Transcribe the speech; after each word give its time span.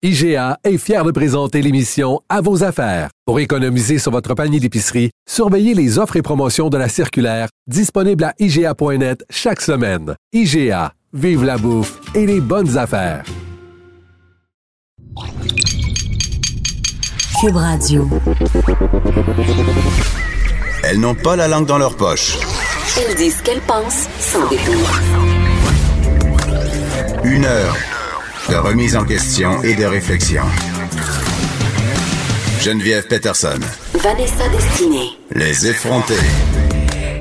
IGA 0.00 0.58
est 0.62 0.78
fier 0.78 1.02
de 1.02 1.10
présenter 1.10 1.60
l'émission 1.60 2.20
À 2.28 2.40
vos 2.40 2.62
affaires. 2.62 3.10
Pour 3.26 3.40
économiser 3.40 3.98
sur 3.98 4.12
votre 4.12 4.32
panier 4.34 4.60
d'épicerie, 4.60 5.10
surveillez 5.28 5.74
les 5.74 5.98
offres 5.98 6.14
et 6.14 6.22
promotions 6.22 6.68
de 6.68 6.78
la 6.78 6.88
circulaire 6.88 7.48
disponible 7.66 8.22
à 8.22 8.32
IGA.net 8.38 9.24
chaque 9.28 9.60
semaine. 9.60 10.14
IGA, 10.32 10.92
vive 11.12 11.42
la 11.42 11.58
bouffe 11.58 11.98
et 12.14 12.26
les 12.26 12.40
bonnes 12.40 12.78
affaires. 12.78 13.24
Cube 17.40 17.56
Radio. 17.56 18.08
Elles 20.84 21.00
n'ont 21.00 21.16
pas 21.16 21.34
la 21.34 21.48
langue 21.48 21.66
dans 21.66 21.78
leur 21.78 21.96
poche. 21.96 22.38
Elles 22.96 23.16
disent 23.16 23.38
ce 23.38 23.42
qu'elles 23.42 23.60
pensent 23.62 24.08
sans 24.20 24.48
détour. 24.48 25.00
Une 27.24 27.44
heure 27.44 27.76
de 28.48 28.56
remise 28.56 28.96
en 28.96 29.04
question 29.04 29.62
et 29.62 29.74
de 29.74 29.84
réflexion. 29.84 30.42
Geneviève 32.60 33.06
Peterson. 33.06 33.58
Vanessa 33.94 34.48
Destinée. 34.48 35.10
Les 35.34 35.66
effrontés. 35.66 36.14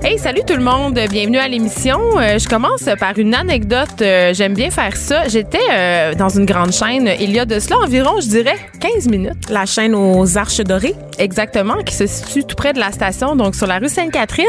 Hey, 0.03 0.19
salut 0.19 0.41
tout 0.45 0.55
le 0.55 0.63
monde, 0.63 0.99
bienvenue 1.09 1.39
à 1.39 1.47
l'émission. 1.47 1.99
Euh, 2.17 2.37
je 2.37 2.47
commence 2.47 2.87
par 2.99 3.17
une 3.17 3.33
anecdote, 3.33 4.01
euh, 4.01 4.31
j'aime 4.31 4.53
bien 4.53 4.69
faire 4.69 4.95
ça. 4.95 5.27
J'étais 5.27 5.57
euh, 5.71 6.13
dans 6.13 6.29
une 6.29 6.45
grande 6.45 6.71
chaîne 6.71 7.09
il 7.19 7.31
y 7.31 7.39
a 7.39 7.45
de 7.45 7.59
cela 7.59 7.79
environ, 7.79 8.21
je 8.21 8.27
dirais, 8.27 8.57
15 8.79 9.07
minutes. 9.09 9.49
La 9.49 9.65
chaîne 9.65 9.95
aux 9.95 10.37
Arches 10.37 10.61
Dorées. 10.61 10.95
Exactement, 11.17 11.77
qui 11.83 11.95
se 11.95 12.05
situe 12.05 12.43
tout 12.43 12.55
près 12.55 12.73
de 12.73 12.79
la 12.79 12.91
station, 12.91 13.35
donc 13.35 13.55
sur 13.55 13.65
la 13.65 13.79
rue 13.79 13.89
Sainte-Catherine. 13.89 14.45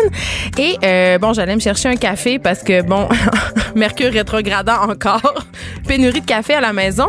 Et 0.59 0.77
bon, 1.19 1.33
j'allais 1.33 1.55
me 1.55 1.61
chercher 1.61 1.89
un 1.89 1.97
café 1.97 2.39
parce 2.39 2.63
que, 2.63 2.83
bon, 2.83 3.09
Mercure 3.75 4.13
rétrogradant 4.13 4.83
encore, 4.83 5.47
pénurie 5.89 6.21
de 6.21 6.27
café 6.27 6.55
à 6.55 6.61
la 6.61 6.75
maison. 6.75 7.07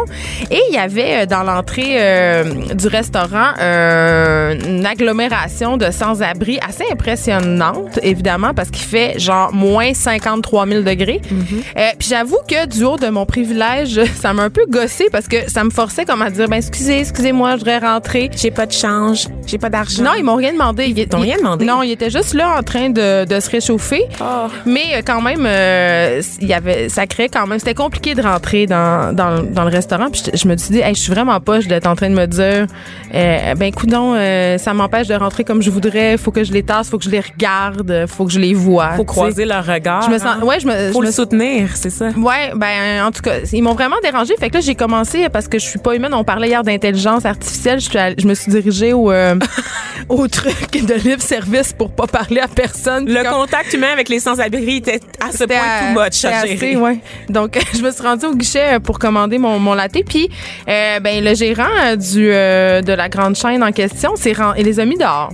Et 0.50 0.62
il 0.70 0.76
y 0.76 0.78
avait 0.78 1.28
dans 1.28 1.44
l'entrée 1.44 2.44
du 2.74 2.88
restaurant 2.88 3.54
une 3.60 4.86
agglomération 4.86 5.76
de 5.76 5.92
sans-abri 5.92 6.58
assez 6.66 6.86
impressionnante, 6.90 8.00
évidemment 8.02 8.39
parce 8.56 8.70
qu'il 8.70 8.86
fait 8.86 9.20
genre 9.20 9.54
moins 9.54 9.94
53 9.94 10.68
000 10.68 10.82
degrés. 10.84 11.22
Euh, 11.32 11.82
puis 11.98 12.08
j'avoue 12.10 12.40
que 12.48 12.68
du 12.68 12.84
haut 12.84 12.98
de 12.98 13.08
mon 13.08 13.26
privilège, 13.26 14.02
ça 14.16 14.34
m'a 14.34 14.44
un 14.44 14.50
peu 14.50 14.66
gossé 14.70 15.08
parce 15.12 15.28
que 15.28 15.50
ça 15.50 15.64
me 15.64 15.70
forçait 15.70 16.06
comme 16.06 16.22
à 16.22 16.30
dire 16.30 16.48
ben 16.48 16.58
excusez, 16.58 17.00
excusez-moi, 17.00 17.54
je 17.54 17.58
voudrais 17.58 17.80
rentrer. 17.80 18.30
J'ai 18.36 18.52
pas 18.52 18.66
de 18.66 18.72
change, 18.72 19.28
j'ai 19.46 19.58
pas 19.58 19.70
d'argent. 19.70 20.04
Non, 20.04 20.12
ils 20.18 20.24
m'ont 20.24 20.36
rien 20.36 20.54
demandé. 20.54 20.86
Ils 20.86 21.08
t'ont 21.08 21.20
rien 21.20 21.38
demandé? 21.38 21.66
Non, 21.66 21.84
ils 21.84 21.92
étaient 21.92 22.10
juste 22.10 22.34
là 22.34 22.58
en 22.58 22.64
train 22.64 22.90
de, 22.90 23.26
de 23.26 23.40
se 23.40 23.50
réchauffer. 23.50 24.04
Oh. 24.22 24.48
Mais 24.66 24.86
euh, 24.94 25.02
quand 25.06 25.22
même, 25.22 25.46
euh, 25.46 26.22
il 26.42 26.48
y 26.48 26.54
avait, 26.54 26.90
ça 26.90 27.08
créait 27.08 27.30
quand 27.30 27.48
même, 27.48 27.60
c'était 27.60 27.74
compliqué 27.74 28.16
de 28.16 28.22
rentrer 28.22 28.66
dans, 28.66 29.16
dans, 29.16 29.44
dans 29.44 29.64
le 29.64 29.70
restaurant. 29.70 30.10
Puis 30.12 30.24
je, 30.26 30.38
je 30.38 30.48
me 30.48 30.58
suis 30.58 30.74
dit, 30.74 30.80
hey, 30.80 30.96
je 30.96 31.00
suis 31.00 31.12
vraiment 31.12 31.40
poche 31.40 31.68
d'être 31.68 31.88
en 31.88 31.96
train 31.96 32.10
de 32.10 32.16
me 32.16 32.26
dire, 32.28 32.68
euh, 33.14 33.56
ben 33.56 33.72
euh, 33.94 34.58
ça 34.58 34.74
m'empêche 34.74 35.08
de 35.08 35.16
rentrer 35.16 35.44
comme 35.44 35.62
je 35.62 35.70
voudrais. 35.70 36.18
Faut 36.18 36.32
que 36.32 36.44
je 36.44 36.52
les 36.52 36.64
tasse, 36.64 36.90
faut 36.90 36.98
que 36.98 37.06
je 37.06 37.10
les 37.10 37.20
regarde, 37.20 38.06
faut 38.08 38.19
que 38.26 38.32
je 38.32 38.40
les 38.40 38.54
vois. 38.54 38.92
Faut 38.96 39.04
croiser 39.06 39.46
leur 39.46 39.66
regard. 39.66 40.02
Je 40.04 40.10
me 40.10 40.18
sens, 40.18 40.28
hein. 40.42 40.44
ouais, 40.44 40.60
je 40.60 40.68
me, 40.68 40.92
Faut 40.92 41.00
je 41.00 41.04
le 41.04 41.08
me 41.08 41.12
soutenir, 41.12 41.70
c'est 41.76 41.90
ça. 41.90 42.10
Ouais, 42.10 42.52
ben 42.56 43.04
en 43.06 43.12
tout 43.12 43.22
cas, 43.22 43.40
ils 43.52 43.62
m'ont 43.64 43.74
vraiment 43.74 43.98
dérangé. 44.04 44.34
Fait 44.40 44.50
que 44.50 44.56
là, 44.56 44.62
j'ai 44.62 44.76
commencé 44.76 45.28
parce 45.30 45.48
que 45.48 45.60
je 45.60 45.66
suis 45.66 45.80
pas 45.80 45.96
humaine. 45.96 46.14
On 46.14 46.24
parlait 46.24 46.48
hier 46.50 46.64
d'intelligence 46.64 47.26
artificielle. 47.26 47.80
Je, 47.80 47.90
suis 47.90 47.98
allée- 47.98 48.16
je 48.18 48.28
me 48.28 48.34
suis 48.34 48.52
dirigée 48.52 48.94
au 48.94 49.12
euh, 49.12 49.36
au 50.10 50.28
truc 50.28 50.86
de 50.86 50.94
libre 50.96 51.22
service 51.22 51.74
pour 51.74 51.92
pas 51.92 52.08
parler 52.08 52.40
à 52.42 52.48
personne. 52.48 53.06
Le 53.08 53.24
comme- 53.24 53.34
contact 53.34 53.74
humain 53.74 53.92
avec 53.94 54.10
les 54.10 54.20
sans-abri 54.20 54.78
était 54.78 55.00
à 55.20 55.32
ce 55.32 55.44
point 55.44 55.56
à- 55.58 55.94
tout 55.94 56.00
much 56.00 56.26
à 56.26 56.38
assez, 56.40 56.58
gérer. 56.58 56.76
ouais. 56.76 57.00
Donc, 57.30 57.58
je 57.74 57.82
me 57.82 57.92
suis 57.92 58.04
rendue 58.04 58.26
au 58.26 58.36
guichet 58.36 58.76
euh, 58.76 58.80
pour 58.80 59.00
commander 59.00 59.38
mon, 59.38 59.60
mon 59.60 59.74
latte. 59.74 59.98
Puis, 60.08 60.30
euh, 60.68 61.00
ben, 61.00 61.24
le 61.24 61.34
gérant 61.36 61.96
du, 61.98 62.30
euh, 62.32 62.82
de 62.82 62.94
la 62.94 63.10
grande 63.10 63.36
chaîne 63.36 63.64
en 63.64 63.72
question, 63.72 64.12
c'est 64.16 64.34
ren- 64.34 64.54
il 64.58 64.66
les 64.66 64.80
a 64.80 64.86
mis 64.86 64.98
dehors. 64.98 65.32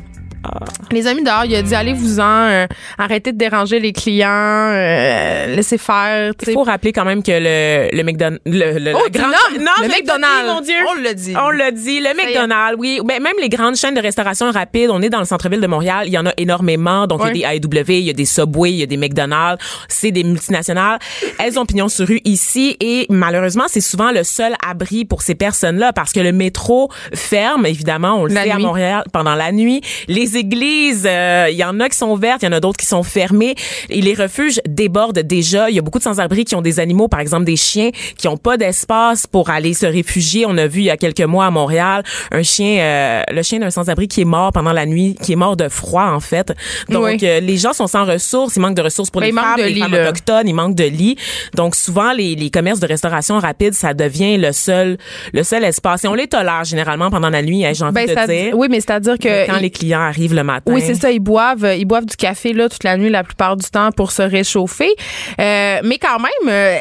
Les 0.91 1.07
amis 1.07 1.23
dehors, 1.23 1.45
il 1.45 1.55
a 1.55 1.61
dit 1.61 1.75
allez-vous-en, 1.75 2.23
euh, 2.23 2.67
arrêtez 2.97 3.31
de 3.31 3.37
déranger 3.37 3.79
les 3.79 3.93
clients, 3.93 4.27
euh, 4.29 5.55
laissez 5.55 5.77
faire. 5.77 6.31
Il 6.47 6.53
faut 6.53 6.63
rappeler 6.63 6.91
quand 6.93 7.05
même 7.05 7.23
que 7.23 7.31
le, 7.31 7.95
le 7.95 8.03
McDonald's, 8.03 8.41
le, 8.45 8.79
le, 8.79 8.93
Oh, 8.95 8.99
le 9.05 9.09
grand, 9.11 9.27
non, 9.27 9.71
le 9.81 9.87
McDonald's. 9.87 10.43
dit, 10.43 10.53
mon 10.53 10.61
Dieu. 10.61 10.75
On 10.95 11.01
l'a 11.01 11.13
dit. 11.13 11.33
On 11.35 11.49
le. 11.49 12.15
McDonald's, 12.15 12.75
oui. 12.77 12.99
Ben, 13.03 13.21
même 13.21 13.33
les 13.41 13.49
grandes 13.49 13.75
chaînes 13.75 13.95
de 13.95 14.01
restauration 14.01 14.51
rapide, 14.51 14.89
on 14.91 15.01
est 15.01 15.09
dans 15.09 15.19
le 15.19 15.25
centre-ville 15.25 15.61
de 15.61 15.67
Montréal, 15.67 16.03
il 16.07 16.13
y 16.13 16.17
en 16.17 16.25
a 16.25 16.31
énormément. 16.37 17.07
Donc, 17.07 17.23
Ouais. 17.23 17.31
il 17.33 17.39
y 17.39 17.45
a 17.45 17.57
des 17.57 17.67
AEW, 17.67 17.89
il 17.89 17.99
y 18.05 18.09
a 18.09 18.13
des 18.13 18.25
Subway, 18.25 18.71
il 18.71 18.77
y 18.77 18.83
a 18.83 18.85
des 18.85 18.97
McDonald's. 18.97 19.63
C'est 19.87 20.11
des 20.11 20.23
multinationales. 20.23 20.99
Elles 21.39 21.57
ont 21.59 21.65
pignon 21.65 21.87
sur 21.87 22.07
rue 22.07 22.21
ici 22.25 22.77
et 22.79 23.05
malheureusement, 23.09 23.65
c'est 23.67 23.81
souvent 23.81 24.11
le 24.11 24.23
seul 24.23 24.53
abri 24.67 25.05
pour 25.05 25.21
ces 25.21 25.35
personnes-là 25.35 25.93
parce 25.93 26.11
que 26.13 26.19
le 26.19 26.31
métro 26.31 26.89
ferme, 27.13 27.65
évidemment, 27.65 28.15
on 28.21 28.25
le 28.25 28.33
La 28.33 28.43
sait 28.43 28.51
à. 28.51 28.59
Montréal 28.59 29.03
pendant 29.13 29.35
la 29.35 29.51
nuit. 29.51 29.81
Les 30.07 30.34
églises, 30.35 31.05
euh, 31.09 31.47
il 31.49 31.55
y 31.57 31.63
en 31.63 31.79
a 31.79 31.89
qui 31.89 31.97
sont 31.97 32.09
ouvertes, 32.09 32.41
il 32.43 32.45
y 32.45 32.49
en 32.49 32.51
a 32.53 32.59
d'autres 32.59 32.77
qui 32.77 32.85
sont 32.85 33.03
fermées. 33.03 33.55
Et 33.89 34.01
les 34.01 34.13
refuges 34.13 34.59
débordent 34.67 35.19
déjà. 35.19 35.69
Il 35.69 35.75
y 35.75 35.79
a 35.79 35.81
beaucoup 35.81 35.99
de 35.99 36.03
sans-abri 36.03 36.45
qui 36.45 36.55
ont 36.55 36.61
des 36.61 36.79
animaux, 36.79 37.07
par 37.07 37.19
exemple 37.19 37.45
des 37.45 37.55
chiens, 37.55 37.89
qui 38.17 38.27
ont 38.27 38.37
pas 38.37 38.57
d'espace 38.57 39.27
pour 39.27 39.49
aller 39.49 39.73
se 39.73 39.85
réfugier. 39.85 40.45
On 40.47 40.57
a 40.57 40.67
vu 40.67 40.81
il 40.81 40.85
y 40.85 40.89
a 40.89 40.97
quelques 40.97 41.21
mois 41.21 41.45
à 41.45 41.51
Montréal 41.51 42.03
un 42.31 42.43
chien, 42.43 42.79
euh, 42.79 43.21
le 43.31 43.41
chien 43.43 43.59
d'un 43.59 43.69
sans-abri 43.69 44.07
qui 44.07 44.21
est 44.21 44.25
mort 44.25 44.51
pendant 44.51 44.73
la 44.73 44.85
nuit, 44.85 45.15
qui 45.21 45.33
est 45.33 45.37
mort 45.37 45.55
de 45.57 45.69
froid 45.69 46.05
en 46.11 46.19
fait. 46.19 46.53
Donc 46.89 47.03
Oui. 47.05 47.17
euh, 47.23 47.39
les 47.39 47.57
gens 47.57 47.73
sont 47.73 47.87
sans 47.87 48.05
ressources, 48.05 48.55
il 48.55 48.59
manque 48.59 48.75
de 48.75 48.81
ressources 48.81 49.09
pour 49.09 49.21
Ben, 49.21 49.27
les 49.27 49.33
femmes, 49.33 49.57
de 49.57 49.63
les 49.63 49.69
lits, 49.73 49.79
femmes 49.81 49.91
là. 49.91 50.03
autochtones, 50.09 50.47
il 50.47 50.53
manque 50.55 50.75
de 50.75 50.83
lits. 50.85 51.15
Donc 51.53 51.75
souvent 51.75 52.11
les, 52.13 52.35
les 52.35 52.49
commerces 52.49 52.79
de 52.79 52.87
restauration 52.87 53.39
rapide, 53.39 53.73
ça 53.73 53.93
devient 53.93 54.37
le 54.37 54.51
seul 54.51 54.97
le 55.33 55.43
seul 55.43 55.63
espace. 55.63 56.03
Et 56.05 56.07
on 56.07 56.13
les 56.13 56.27
tolère 56.27 56.63
généralement 56.63 57.09
pendant 57.09 57.29
la 57.29 57.41
nuit, 57.41 57.65
hein, 57.65 57.71
j'ai 57.73 57.83
envie 57.83 57.93
Ben, 57.93 58.07
de 58.07 58.31
dire. 58.31 58.57
oui, 58.57 58.67
mais 58.69 58.79
c'est-à-dire 58.79 59.17
que 59.19 59.45
quand 59.45 59.57
les 59.59 59.69
clients 59.69 59.99
arrivent 60.01 60.24
le 60.33 60.43
matin. 60.43 60.73
Oui, 60.73 60.81
c'est 60.81 60.95
ça. 60.95 61.11
Ils 61.11 61.19
boivent, 61.19 61.67
ils 61.77 61.85
boivent 61.85 62.05
du 62.05 62.15
café 62.15 62.53
là 62.53 62.69
toute 62.69 62.83
la 62.83 62.97
nuit, 62.97 63.09
la 63.09 63.23
plupart 63.23 63.55
du 63.55 63.69
temps, 63.69 63.91
pour 63.91 64.11
se 64.11 64.21
réchauffer. 64.21 64.93
Euh, 65.39 65.79
mais 65.83 65.97
quand 65.97 66.19
même, 66.19 66.49
euh, 66.49 66.77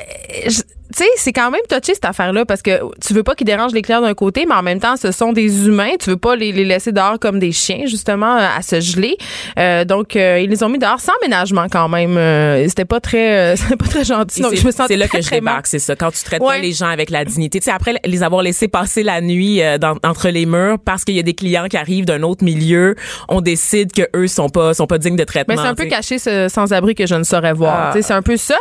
tu 0.97 1.03
sais, 1.03 1.09
c'est 1.17 1.33
quand 1.33 1.51
même 1.51 1.61
touché 1.69 1.95
cette 1.95 2.05
affaire-là 2.05 2.45
parce 2.45 2.63
que 2.63 2.81
tu 3.05 3.15
veux 3.15 3.23
pas 3.23 3.35
qu'ils 3.35 3.47
dérangent 3.47 3.73
les 3.73 3.83
clients 3.83 4.01
d'un 4.01 4.15
côté, 4.15 4.47
mais 4.49 4.55
en 4.55 4.63
même 4.63 4.79
temps, 4.81 4.97
ce 4.97 5.11
sont 5.13 5.33
des 5.33 5.67
humains. 5.67 5.93
Tu 6.01 6.11
veux 6.11 6.17
pas 6.17 6.37
les, 6.37 6.53
les 6.53 6.65
laisser 6.65 6.93
dehors 6.93 7.19
comme 7.19 7.39
des 7.39 7.53
chiens, 7.53 7.87
justement, 7.87 8.37
à 8.37 8.63
se 8.63 8.81
geler. 8.81 9.17
Euh, 9.59 9.85
donc, 9.85 10.17
euh, 10.17 10.41
ils 10.41 10.51
les 10.51 10.63
ont 10.63 10.69
mis 10.69 10.79
dehors 10.79 11.01
sans 11.01 11.13
ménagement 11.23 11.67
quand 11.71 11.89
même. 11.89 12.17
Euh, 12.17 12.67
c'était 12.69 12.85
pas 12.85 13.01
très, 13.01 13.55
euh, 13.55 13.57
pas 13.79 13.87
très 13.87 14.05
gentil. 14.05 14.41
Donc, 14.43 14.53
c'est- 14.53 14.61
je 14.61 14.67
me 14.67 14.71
sentais 14.73 14.95
c'est 14.95 14.97
là 14.97 15.09
que 15.09 15.21
je 15.21 15.31
débarque, 15.31 15.67
c'est 15.67 15.79
ça. 15.79 15.97
Quand 15.97 16.11
tu 16.11 16.23
traites 16.23 16.41
Ouais. 16.43 16.57
pas 16.57 16.59
les 16.59 16.73
gens 16.73 16.89
avec 16.89 17.11
la 17.11 17.25
dignité. 17.25 17.59
Tu 17.61 17.65
sais, 17.65 17.71
après 17.71 17.95
les 18.05 18.23
avoir 18.23 18.43
laissés 18.43 18.69
passer 18.69 19.03
la 19.03 19.21
nuit 19.21 19.63
euh, 19.63 19.79
dans- 19.79 19.97
entre 20.05 20.29
les 20.29 20.47
murs 20.47 20.79
parce 20.85 21.05
qu'il 21.05 21.15
y 21.15 21.19
a 21.19 21.23
des 21.23 21.35
clients 21.35 21.67
qui 21.69 21.77
arrivent 21.77 22.05
d'un 22.05 22.23
autre 22.23 22.45
milieu, 22.45 22.95
on 23.29 23.41
décide 23.41 23.93
que 23.93 24.03
eux 24.17 24.27
sont 24.29 24.49
pas 24.49 24.75
sont 24.75 24.87
pas 24.87 24.99
dignes 24.99 25.17
de 25.17 25.25
traitement. 25.25 25.55
Mais 25.55 25.61
c'est 25.63 25.69
un 25.69 25.75
peu 25.75 25.87
caché 25.87 26.19
ce 26.19 26.49
sans-abri 26.49 26.95
que 26.95 27.07
je 27.07 27.15
ne 27.15 27.23
saurais 27.25 27.53
voir. 27.53 27.93
Ah. 27.95 28.01
C'est 28.01 28.13
un 28.15 28.23
peu 28.23 28.37
ça. 28.37 28.57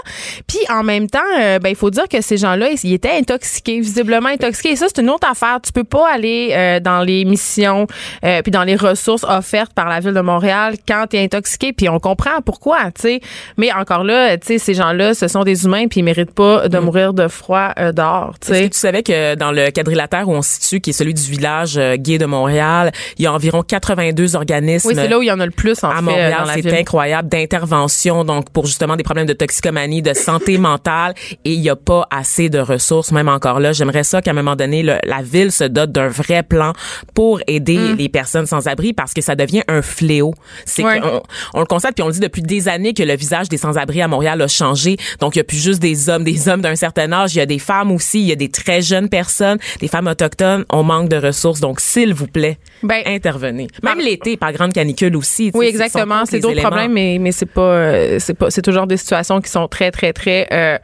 Puis 0.48 0.60
en 0.70 0.84
même 0.84 1.10
temps, 1.10 1.20
euh, 1.40 1.60
ben 1.60 1.70
il 1.70 1.76
faut 1.76 1.90
dire 1.90 2.08
que 2.08 2.22
ces 2.24 2.38
gens-là, 2.38 2.70
ils, 2.84 2.94
étaient 2.94 3.18
intoxiqués, 3.18 3.80
visiblement 3.80 4.30
intoxiqués. 4.30 4.72
Et 4.72 4.76
ça, 4.76 4.88
c'est 4.88 5.02
une 5.02 5.10
autre 5.10 5.30
affaire. 5.30 5.60
Tu 5.64 5.72
peux 5.72 5.84
pas 5.84 6.12
aller 6.12 6.50
euh, 6.52 6.80
dans 6.80 7.02
les 7.02 7.26
missions 7.26 7.88
euh, 8.24 8.42
puis 8.42 8.52
dans 8.52 8.64
les 8.64 8.76
ressources 8.76 9.24
offertes 9.24 9.74
par 9.74 9.90
la 9.90 10.00
ville 10.00 10.14
de 10.14 10.22
Montréal 10.22 10.76
quand 10.88 11.06
tu 11.10 11.18
es 11.18 11.24
intoxiqué. 11.24 11.74
Puis 11.74 11.90
on 11.90 12.00
comprend 12.00 12.42
pourquoi, 12.44 12.86
tu 12.92 13.02
sais. 13.02 13.22
Mais 13.58 13.72
encore 13.72 14.04
là, 14.04 14.38
tu 14.38 14.48
sais, 14.48 14.58
ces 14.58 14.74
gens-là, 14.74 15.14
ce 15.14 15.28
sont 15.28 15.44
des 15.44 15.66
humains 15.66 15.88
puis 15.88 16.00
ils 16.00 16.04
méritent 16.04 16.34
pas 16.34 16.70
de 16.70 16.80
mourir 16.80 17.14
de 17.14 17.28
froid 17.28 17.72
euh, 17.80 17.92
dehors, 17.92 18.36
tu 18.40 18.52
Est-ce 18.52 18.62
que 18.64 18.74
tu 18.74 18.80
savais 18.80 19.04
que 19.04 19.36
dans 19.36 19.52
le 19.52 19.72
quadrilatère 19.72 20.28
où 20.28 20.34
on 20.34 20.42
se 20.42 20.62
situe, 20.62 20.80
qui 20.80 20.92
est 20.92 20.94
celui 20.94 21.14
du 21.14 21.24
village 21.24 21.78
euh, 21.78 21.96
gay 21.98 22.18
de 22.18 22.26
Montréal, 22.26 22.92
il 23.18 23.24
y 23.24 23.28
a 23.28 23.34
environ 23.34 23.64
82 23.64 24.36
organismes 24.36 24.90
Oui, 24.90 24.96
c'est 24.96 25.08
là 25.08 25.18
où 25.18 25.22
il 25.22 25.28
y 25.28 25.32
en 25.32 25.40
a 25.40 25.46
le 25.46 25.52
plus 25.52 25.84
en 25.84 25.90
à 25.90 25.96
fait 25.96 26.02
Montréal, 26.02 26.46
c'est 26.54 26.80
incroyable 26.80 27.30
d'intervention 27.30 28.24
donc 28.24 28.50
pour 28.52 28.66
justement 28.66 28.96
des 28.96 29.04
problèmes 29.04 29.26
de 29.26 29.34
toxicomanie, 29.34 30.02
de 30.02 30.14
santé 30.14 30.58
mentale 30.58 31.14
et 31.46 31.54
il 31.54 31.60
y 31.60 31.70
a 31.70 31.76
pas 31.76 32.08
assez 32.14 32.50
de 32.50 32.60
ressources 32.60 33.12
même 33.12 33.28
encore 33.28 33.60
là. 33.60 33.74
J'aimerais 33.74 34.04
ça 34.04 34.22
qu'à 34.22 34.32
un 34.32 34.34
moment 34.36 34.56
donné 34.56 34.84
le- 34.84 34.98
la 35.04 35.22
ville 35.22 35.52
se 35.52 35.64
dote 35.64 35.92
d'un 35.92 36.08
vrai 36.08 36.44
plan 36.44 36.74
pour 37.14 37.42
aider 37.48 37.78
Mm. 37.78 37.96
les 37.98 38.10
personnes 38.10 38.46
sans 38.46 38.68
abri 38.68 38.94
parce 38.94 39.14
que 39.14 39.22
ça 39.22 39.36
devient 39.36 39.64
un 39.68 39.82
fléau. 39.82 40.34
C'est 40.66 40.84
Ouais. 40.84 41.00
qu'on- 41.00 41.24
on, 41.54 41.60
le 41.60 41.66
constate 41.66 41.96
puis 41.96 42.04
on 42.04 42.08
le 42.08 42.14
dit 42.14 42.20
depuis 42.20 42.42
des 42.42 42.68
années 42.68 42.94
que 42.94 43.04
le 43.04 43.16
visage 43.16 43.50
des 43.50 43.58
sans-abri 43.58 44.02
à 44.02 44.08
Montréal 44.08 44.42
a 44.42 44.48
changé. 44.48 44.98
Donc 45.20 45.36
il 45.36 45.40
y 45.40 45.42
a 45.42 45.44
plus 45.44 45.62
juste 45.62 45.82
des 45.82 46.10
hommes, 46.10 46.24
des 46.24 46.48
hommes 46.50 46.62
d'un 46.62 46.76
certain 46.76 47.12
âge, 47.12 47.34
il 47.36 47.40
y 47.40 47.42
a 47.42 47.46
des 47.46 47.60
femmes 47.60 47.92
aussi, 47.92 48.20
il 48.22 48.26
y 48.28 48.32
a 48.32 48.36
des 48.36 48.50
très 48.50 48.82
jeunes 48.82 49.10
personnes, 49.10 49.58
des 49.80 49.88
femmes 49.88 50.08
autochtones, 50.08 50.66
on 50.72 50.84
manque 50.84 51.10
de 51.10 51.18
ressources. 51.18 51.60
Donc 51.62 51.80
s'il 51.80 52.14
vous 52.14 52.28
plaît, 52.28 52.58
Ben, 52.84 53.02
intervenez. 53.06 53.68
Même 53.82 54.00
l'été 54.00 54.38
par 54.38 54.52
grande 54.54 54.74
canicule 54.74 55.16
aussi. 55.16 55.52
Oui, 55.54 55.66
exactement. 55.68 56.26
C'est 56.26 56.40
d'autres 56.40 56.62
problèmes, 56.62 56.94
mais 56.94 57.18
mais 57.20 57.32
c'est 57.32 57.46
pas 57.46 57.62
euh, 57.62 58.18
c'est 58.20 58.34
pas 58.34 58.50
c'est 58.52 58.62
toujours 58.62 58.88
des 58.88 58.98
situations 58.98 59.42
qui 59.42 59.50
sont 59.50 59.68
très 59.68 59.90
très 59.92 60.14
très 60.14 60.48
euh, 60.52 60.78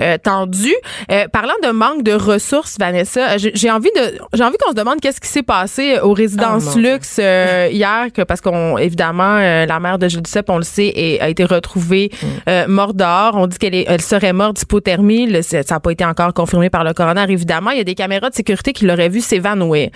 euh, 0.00 0.18
tendues. 0.22 0.73
Euh, 1.10 1.28
parlant 1.28 1.54
de 1.62 1.70
manque 1.70 2.02
de 2.02 2.12
ressources, 2.12 2.76
Vanessa, 2.78 3.36
j'ai 3.38 3.52
j'ai 3.54 3.70
envie 3.70 3.90
de, 3.96 4.18
j'ai 4.32 4.44
envie 4.44 4.56
qu'on 4.58 4.70
se 4.70 4.76
demande 4.76 5.00
qu'est-ce 5.00 5.20
qui 5.20 5.28
s'est 5.28 5.42
passé 5.42 5.98
aux 6.00 6.12
résidences 6.12 6.72
Oh, 6.74 6.78
luxe 6.78 7.16
euh, 7.20 7.68
hier, 7.72 8.06
que 8.12 8.22
parce 8.22 8.40
qu'on 8.40 8.78
évidemment 8.78 9.36
euh, 9.38 9.66
la 9.66 9.80
mère 9.80 9.98
de 9.98 10.08
Gilles 10.08 10.22
Duceppe, 10.22 10.50
on 10.50 10.58
le 10.58 10.62
sait, 10.64 10.86
est- 10.94 11.20
a 11.20 11.28
été 11.28 11.44
retrouvée 11.44 12.10
Mm. 12.22 12.26
euh, 12.48 12.64
morte 12.68 12.96
dehors. 12.96 13.32
On 13.36 13.46
dit 13.46 13.58
qu'elle 13.58 13.74
elle 13.86 14.00
serait 14.02 14.32
morte 14.32 14.56
d'hypothermie. 14.56 15.26
Le- 15.26 15.42
Ça 15.42 15.62
n'a 15.68 15.80
pas 15.80 15.90
été 15.90 16.04
encore 16.04 16.32
confirmé 16.34 16.70
par 16.70 16.84
le 16.84 16.92
coroner, 16.92 17.26
évidemment. 17.28 17.70
Il 17.70 17.78
y 17.78 17.80
a 17.80 17.84
des 17.84 17.94
caméras 17.94 18.30
de 18.30 18.34
sécurité 18.34 18.72
qui 18.72 18.84
l'auraient 18.86 19.08
vu 19.08 19.20
s'évanouir. 19.20 19.90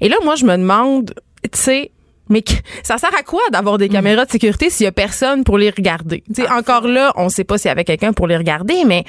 Et 0.00 0.08
là, 0.08 0.16
moi, 0.24 0.34
je 0.36 0.44
me 0.44 0.56
demande, 0.56 1.12
tu 1.44 1.58
sais. 1.58 1.90
Mais 2.30 2.44
ça 2.82 2.98
sert 2.98 3.10
à 3.18 3.22
quoi 3.22 3.40
d'avoir 3.52 3.78
des 3.78 3.88
caméras 3.88 4.26
de 4.26 4.30
sécurité 4.30 4.68
s'il 4.68 4.84
y 4.84 4.86
a 4.86 4.92
personne 4.92 5.44
pour 5.44 5.56
les 5.56 5.70
regarder? 5.70 6.22
Tu 6.34 6.42
sais, 6.42 6.50
encore 6.50 6.86
là, 6.86 7.12
on 7.16 7.30
sait 7.30 7.44
pas 7.44 7.56
s'il 7.56 7.68
y 7.68 7.72
avait 7.72 7.84
quelqu'un 7.84 8.12
pour 8.12 8.26
les 8.26 8.36
regarder, 8.36 8.84
mais 8.86 9.04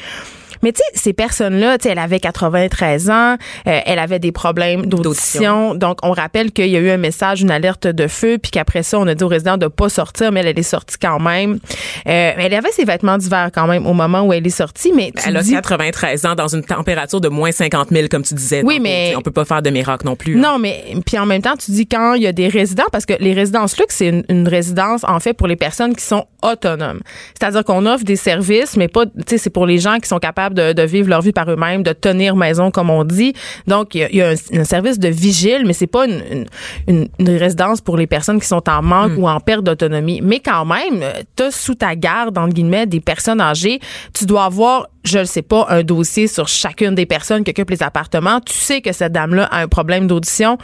mais 0.63 0.71
tu 0.71 0.77
sais, 0.79 1.00
ces 1.00 1.13
personnes-là, 1.13 1.77
tu 1.77 1.83
sais, 1.83 1.89
elle 1.91 2.00
avait 2.00 2.19
93 2.19 3.09
ans, 3.09 3.35
euh, 3.67 3.79
elle 3.85 4.00
avait 4.00 4.19
des 4.19 4.31
problèmes 4.31 4.85
d'audition. 4.85 5.75
Donc, 5.75 6.00
on 6.03 6.11
rappelle 6.11 6.51
qu'il 6.51 6.67
y 6.67 6.75
a 6.75 6.79
eu 6.79 6.89
un 6.89 6.97
message, 6.97 7.41
une 7.41 7.51
alerte 7.51 7.88
de 7.88 8.07
feu, 8.07 8.38
puis 8.41 8.51
qu'après 8.51 8.83
ça, 8.83 9.00
on 9.00 9.07
a 9.07 9.15
dit 9.15 9.23
aux 9.23 9.27
résidents 9.27 9.57
de 9.57 9.67
pas 9.67 9.89
sortir, 9.89 10.31
mais 10.31 10.41
elle, 10.41 10.47
elle 10.47 10.59
est 10.59 10.63
sortie 10.63 10.97
quand 11.01 11.19
même. 11.19 11.59
Euh, 12.07 12.31
elle 12.38 12.53
avait 12.53 12.71
ses 12.71 12.85
vêtements 12.85 13.17
d'hiver 13.17 13.50
quand 13.53 13.67
même 13.67 13.85
au 13.88 13.94
moment 13.94 14.21
où 14.21 14.33
elle 14.33 14.45
est 14.45 14.50
sortie, 14.50 14.91
mais 14.95 15.11
tu 15.15 15.27
Elle 15.27 15.38
a 15.38 15.41
dis- 15.41 15.51
93 15.51 16.25
ans 16.25 16.35
dans 16.35 16.47
une 16.47 16.63
température 16.63 17.21
de 17.21 17.29
moins 17.29 17.51
50 17.51 17.89
000, 17.89 18.07
comme 18.09 18.23
tu 18.23 18.33
disais. 18.33 18.61
Oui, 18.63 18.79
mais- 18.79 19.13
On 19.17 19.21
peut 19.21 19.31
pas 19.31 19.45
faire 19.45 19.61
de 19.61 19.69
miracle 19.69 20.06
non 20.06 20.15
plus. 20.15 20.38
hein. 20.38 20.41
Non, 20.41 20.59
mais 20.59 20.83
puis 21.06 21.17
en 21.17 21.25
même 21.25 21.41
temps, 21.41 21.56
tu 21.57 21.71
dis 21.71 21.88
quand 21.88 22.13
il 22.13 22.23
y 22.23 22.27
a 22.27 22.31
des 22.31 22.47
résidents, 22.47 22.85
parce 22.91 23.06
que 23.06 23.13
les 23.19 23.33
résidences 23.33 23.77
luxe, 23.77 23.95
c'est 23.97 24.07
une, 24.07 24.23
une 24.29 24.47
résidence 24.47 25.03
en 25.03 25.19
fait 25.19 25.33
pour 25.33 25.47
les 25.47 25.56
personnes 25.56 25.95
qui 25.95 26.03
sont 26.03 26.25
autonomes. 26.41 27.01
C'est-à-dire 27.39 27.63
qu'on 27.63 27.85
offre 27.85 28.03
des 28.06 28.15
services, 28.15 28.77
mais 28.77 28.88
pas, 28.88 29.06
tu 29.06 29.11
sais, 29.27 29.38
c'est 29.38 29.50
pour 29.50 29.65
les 29.65 29.77
gens 29.77 29.97
qui 30.00 30.07
sont 30.07 30.19
capables 30.19 30.48
de, 30.53 30.73
de 30.73 30.81
vivre 30.83 31.09
leur 31.09 31.21
vie 31.21 31.31
par 31.31 31.49
eux-mêmes, 31.49 31.83
de 31.83 31.93
tenir 31.93 32.35
maison 32.35 32.71
comme 32.71 32.89
on 32.89 33.03
dit. 33.03 33.33
Donc 33.67 33.95
il 33.95 34.01
y 34.01 34.03
a, 34.03 34.09
il 34.09 34.15
y 34.17 34.21
a 34.21 34.29
un, 34.29 34.59
un 34.59 34.63
service 34.63 34.99
de 34.99 35.09
vigile, 35.09 35.63
mais 35.65 35.73
c'est 35.73 35.87
pas 35.87 36.05
une, 36.05 36.21
une, 36.31 36.45
une- 36.87 37.09
une 37.19 37.37
résidence 37.37 37.81
pour 37.81 37.97
les 37.97 38.07
personnes 38.07 38.39
qui 38.39 38.47
sont 38.47 38.67
en 38.69 38.81
manque 38.81 39.11
ou 39.17 39.27
en 39.27 39.39
perte 39.39 39.63
d'autonomie. 39.63 40.21
Mais 40.21 40.39
quand 40.39 40.65
même, 40.65 41.03
tu 41.35 41.43
as 41.43 41.51
sous 41.51 41.75
ta 41.75 41.95
garde, 41.95 42.37
entre 42.37 42.53
guillemets, 42.53 42.85
des 42.85 42.99
personnes 42.99 43.41
âgées. 43.41 43.79
Tu 44.13 44.25
dois 44.25 44.45
avoir 44.45 44.87
je 45.05 45.19
ne 45.19 45.23
sais 45.23 45.41
pas, 45.41 45.65
un 45.69 45.81
dossier 45.81 46.27
sur 46.27 46.49
chacune 46.49 46.93
des 46.93 47.05
personnes 47.05 47.45
qui 47.45 47.51
occupent 47.51 47.69
les 47.69 47.81
appartements. 47.81 48.41
Tu 48.41 48.53
sais 48.53 48.81
que 48.81 48.91
cette 48.91 49.13
dame-là 49.13 49.45
a 49.49 49.61
un 49.61 49.67
problème 49.69 50.07
d'audition. 50.07 50.57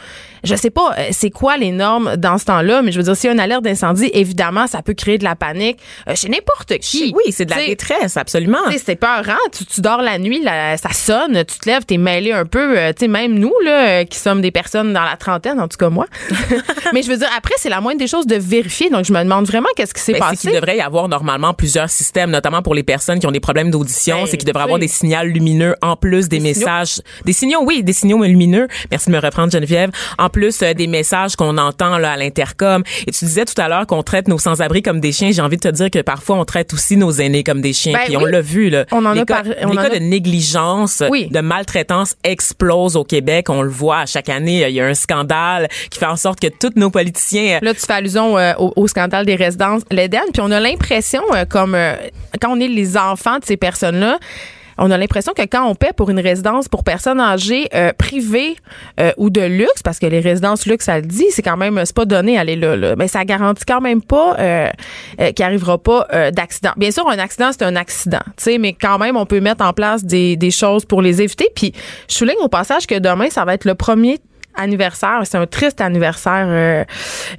Je 0.44 0.54
sais 0.54 0.68
pas 0.68 0.94
euh, 0.98 1.04
c'est 1.12 1.30
quoi 1.30 1.56
les 1.56 1.72
normes 1.72 2.16
dans 2.16 2.36
ce 2.36 2.44
temps-là, 2.44 2.82
mais 2.82 2.92
je 2.92 2.98
veux 2.98 3.02
dire, 3.02 3.16
s'il 3.16 3.28
y 3.28 3.30
a 3.30 3.32
une 3.32 3.40
alerte 3.40 3.64
d'incendie, 3.64 4.10
évidemment, 4.12 4.66
ça 4.66 4.82
peut 4.82 4.92
créer 4.92 5.16
de 5.16 5.24
la 5.24 5.36
panique 5.36 5.78
euh, 6.06 6.14
chez 6.14 6.28
n'importe 6.28 6.76
qui. 6.80 7.14
Oui, 7.16 7.32
c'est 7.32 7.46
de 7.46 7.50
la 7.50 7.56
détresse, 7.66 8.18
absolument. 8.18 8.58
c'est 8.84 8.96
peurant. 8.96 9.40
Tu, 9.56 9.64
tu 9.64 9.75
dors 9.80 10.02
la 10.02 10.18
nuit, 10.18 10.42
là, 10.42 10.76
ça 10.76 10.90
sonne, 10.92 11.44
tu 11.44 11.58
te 11.58 11.68
lèves, 11.68 11.84
t'es 11.84 11.96
mêlé 11.98 12.32
un 12.32 12.44
peu. 12.44 12.78
euh, 12.78 12.92
tu 12.92 13.00
sais, 13.04 13.08
même 13.08 13.38
nous, 13.38 13.52
là, 13.64 13.88
euh, 14.00 14.04
qui 14.04 14.18
sommes 14.18 14.40
des 14.40 14.50
personnes 14.50 14.92
dans 14.92 15.02
la 15.04 15.16
trentaine, 15.16 15.60
en 15.60 15.68
tout 15.68 15.76
cas 15.78 15.88
moi. 15.90 16.06
Mais 16.92 17.02
je 17.02 17.08
veux 17.08 17.16
dire, 17.16 17.28
après, 17.36 17.54
c'est 17.58 17.68
la 17.68 17.80
moindre 17.80 17.98
des 17.98 18.06
choses 18.06 18.26
de 18.26 18.36
vérifier. 18.36 18.90
Donc, 18.90 19.04
je 19.04 19.12
me 19.12 19.18
demande 19.22 19.46
vraiment 19.46 19.68
qu'est-ce 19.76 19.94
qui 19.94 20.00
s'est 20.00 20.12
Ben, 20.12 20.18
c'est 20.22 20.30
passé. 20.30 20.48
qu'il 20.48 20.52
devrait 20.60 20.76
y 20.76 20.80
avoir 20.80 21.08
normalement 21.08 21.52
plusieurs 21.54 21.90
systèmes, 21.90 22.30
notamment 22.30 22.62
pour 22.62 22.74
les 22.74 22.82
personnes 22.82 23.18
qui 23.18 23.26
ont 23.26 23.30
des 23.32 23.40
problèmes 23.40 23.70
d'audition. 23.70 24.18
Ben, 24.20 24.26
c'est 24.26 24.36
qu'il 24.36 24.46
devrait 24.46 24.62
tu 24.62 24.64
avoir 24.64 24.78
des 24.78 24.88
signaux 24.88 25.22
lumineux 25.24 25.74
en 25.82 25.96
plus 25.96 26.28
des, 26.28 26.38
Des 26.38 26.54
signaux. 26.54 26.66
messages. 26.66 27.00
Des 27.24 27.32
signaux, 27.32 27.60
oui, 27.64 27.82
des 27.82 27.92
signaux 27.92 28.22
lumineux. 28.24 28.68
Merci 28.90 29.10
de 29.10 29.14
me 29.14 29.20
reprendre, 29.20 29.50
Geneviève. 29.52 29.90
En 30.18 30.28
plus 30.28 30.62
euh, 30.62 30.74
des 30.74 30.86
messages 30.86 31.36
qu'on 31.36 31.56
entend 31.58 31.98
là 31.98 32.12
à 32.12 32.16
l'intercom. 32.16 32.82
Et 33.06 33.10
tu 33.12 33.24
disais 33.24 33.44
tout 33.44 33.60
à 33.60 33.68
l'heure 33.68 33.86
qu'on 33.86 34.02
traite 34.02 34.28
nos 34.28 34.38
sans-abri 34.38 34.82
comme 34.82 35.00
des 35.00 35.12
chiens. 35.12 35.30
J'ai 35.32 35.42
envie 35.42 35.56
de 35.56 35.62
te 35.62 35.68
dire 35.68 35.90
que 35.90 36.00
parfois 36.00 36.36
on 36.36 36.44
traite 36.44 36.72
aussi 36.72 36.96
nos 36.96 37.10
aînés 37.12 37.42
comme 37.44 37.60
des 37.60 37.72
chiens. 37.72 37.92
Ben 37.92 38.00
Puis 38.06 38.16
on 38.16 38.24
l'a 38.24 38.40
vu 38.40 38.70
là. 38.70 38.84
On 38.92 39.04
en 39.04 39.16
a 39.16 39.24
par- 39.24 39.42
on 39.66 39.70
les 39.72 39.76
cas 39.76 39.84
a- 39.94 39.98
de 39.98 40.04
négligence, 40.04 41.02
Oui. 41.10 41.28
de 41.30 41.40
maltraitance 41.40 42.16
explosent 42.24 42.96
au 42.96 43.04
Québec. 43.04 43.50
On 43.50 43.62
le 43.62 43.70
voit 43.70 43.98
à 44.00 44.06
chaque 44.06 44.28
année. 44.28 44.66
Il 44.68 44.74
y 44.74 44.80
a 44.80 44.86
un 44.86 44.94
scandale 44.94 45.68
qui 45.90 45.98
fait 45.98 46.06
en 46.06 46.16
sorte 46.16 46.40
que 46.40 46.48
tous 46.48 46.72
nos 46.76 46.90
politiciens 46.90 47.58
Là, 47.62 47.74
tu 47.74 47.80
fais 47.80 47.92
allusion 47.94 48.36
euh, 48.38 48.52
au, 48.58 48.72
au 48.76 48.86
scandale 48.88 49.26
des 49.26 49.36
résidences 49.36 49.82
l'Éden, 49.90 50.20
puis 50.32 50.42
on 50.44 50.50
a 50.50 50.60
l'impression, 50.60 51.22
euh, 51.34 51.44
comme 51.44 51.74
euh, 51.74 51.94
quand 52.40 52.56
on 52.56 52.60
est 52.60 52.68
les 52.68 52.96
enfants 52.96 53.38
de 53.38 53.44
ces 53.44 53.56
personnes-là, 53.56 54.18
on 54.78 54.90
a 54.90 54.98
l'impression 54.98 55.32
que 55.32 55.42
quand 55.42 55.64
on 55.66 55.74
paie 55.74 55.92
pour 55.96 56.10
une 56.10 56.20
résidence 56.20 56.68
pour 56.68 56.84
personnes 56.84 57.20
âgées 57.20 57.68
euh, 57.74 57.92
privées 57.96 58.56
euh, 59.00 59.12
ou 59.16 59.30
de 59.30 59.40
luxe, 59.40 59.82
parce 59.82 59.98
que 59.98 60.06
les 60.06 60.20
résidences 60.20 60.66
luxe, 60.66 60.84
ça 60.86 60.96
le 60.96 61.06
dit, 61.06 61.26
c'est 61.30 61.42
quand 61.42 61.56
même, 61.56 61.80
c'est 61.84 61.94
pas 61.94 62.04
donné 62.04 62.38
aller 62.38 62.56
là, 62.56 62.76
là. 62.76 62.94
mais 62.96 63.08
ça 63.08 63.24
garantit 63.24 63.64
quand 63.66 63.80
même 63.80 64.02
pas 64.02 64.36
euh, 64.38 64.68
euh, 65.20 65.32
qu'il 65.32 65.44
arrivera 65.44 65.78
pas 65.78 66.06
euh, 66.12 66.30
d'accident. 66.30 66.72
Bien 66.76 66.90
sûr, 66.90 67.08
un 67.08 67.18
accident, 67.18 67.50
c'est 67.52 67.64
un 67.64 67.76
accident, 67.76 68.20
tu 68.36 68.58
mais 68.58 68.72
quand 68.72 68.98
même, 68.98 69.16
on 69.16 69.26
peut 69.26 69.40
mettre 69.40 69.64
en 69.64 69.72
place 69.72 70.04
des, 70.04 70.36
des 70.36 70.50
choses 70.50 70.84
pour 70.84 71.02
les 71.02 71.22
éviter. 71.22 71.48
Puis, 71.54 71.72
je 72.08 72.14
souligne 72.14 72.38
au 72.40 72.48
passage 72.48 72.86
que 72.86 72.98
demain, 72.98 73.28
ça 73.30 73.44
va 73.44 73.54
être 73.54 73.64
le 73.64 73.74
premier 73.74 74.18
anniversaire. 74.56 75.20
C'est 75.24 75.38
un 75.38 75.46
triste 75.46 75.80
anniversaire. 75.80 76.46
euh, 76.48 76.84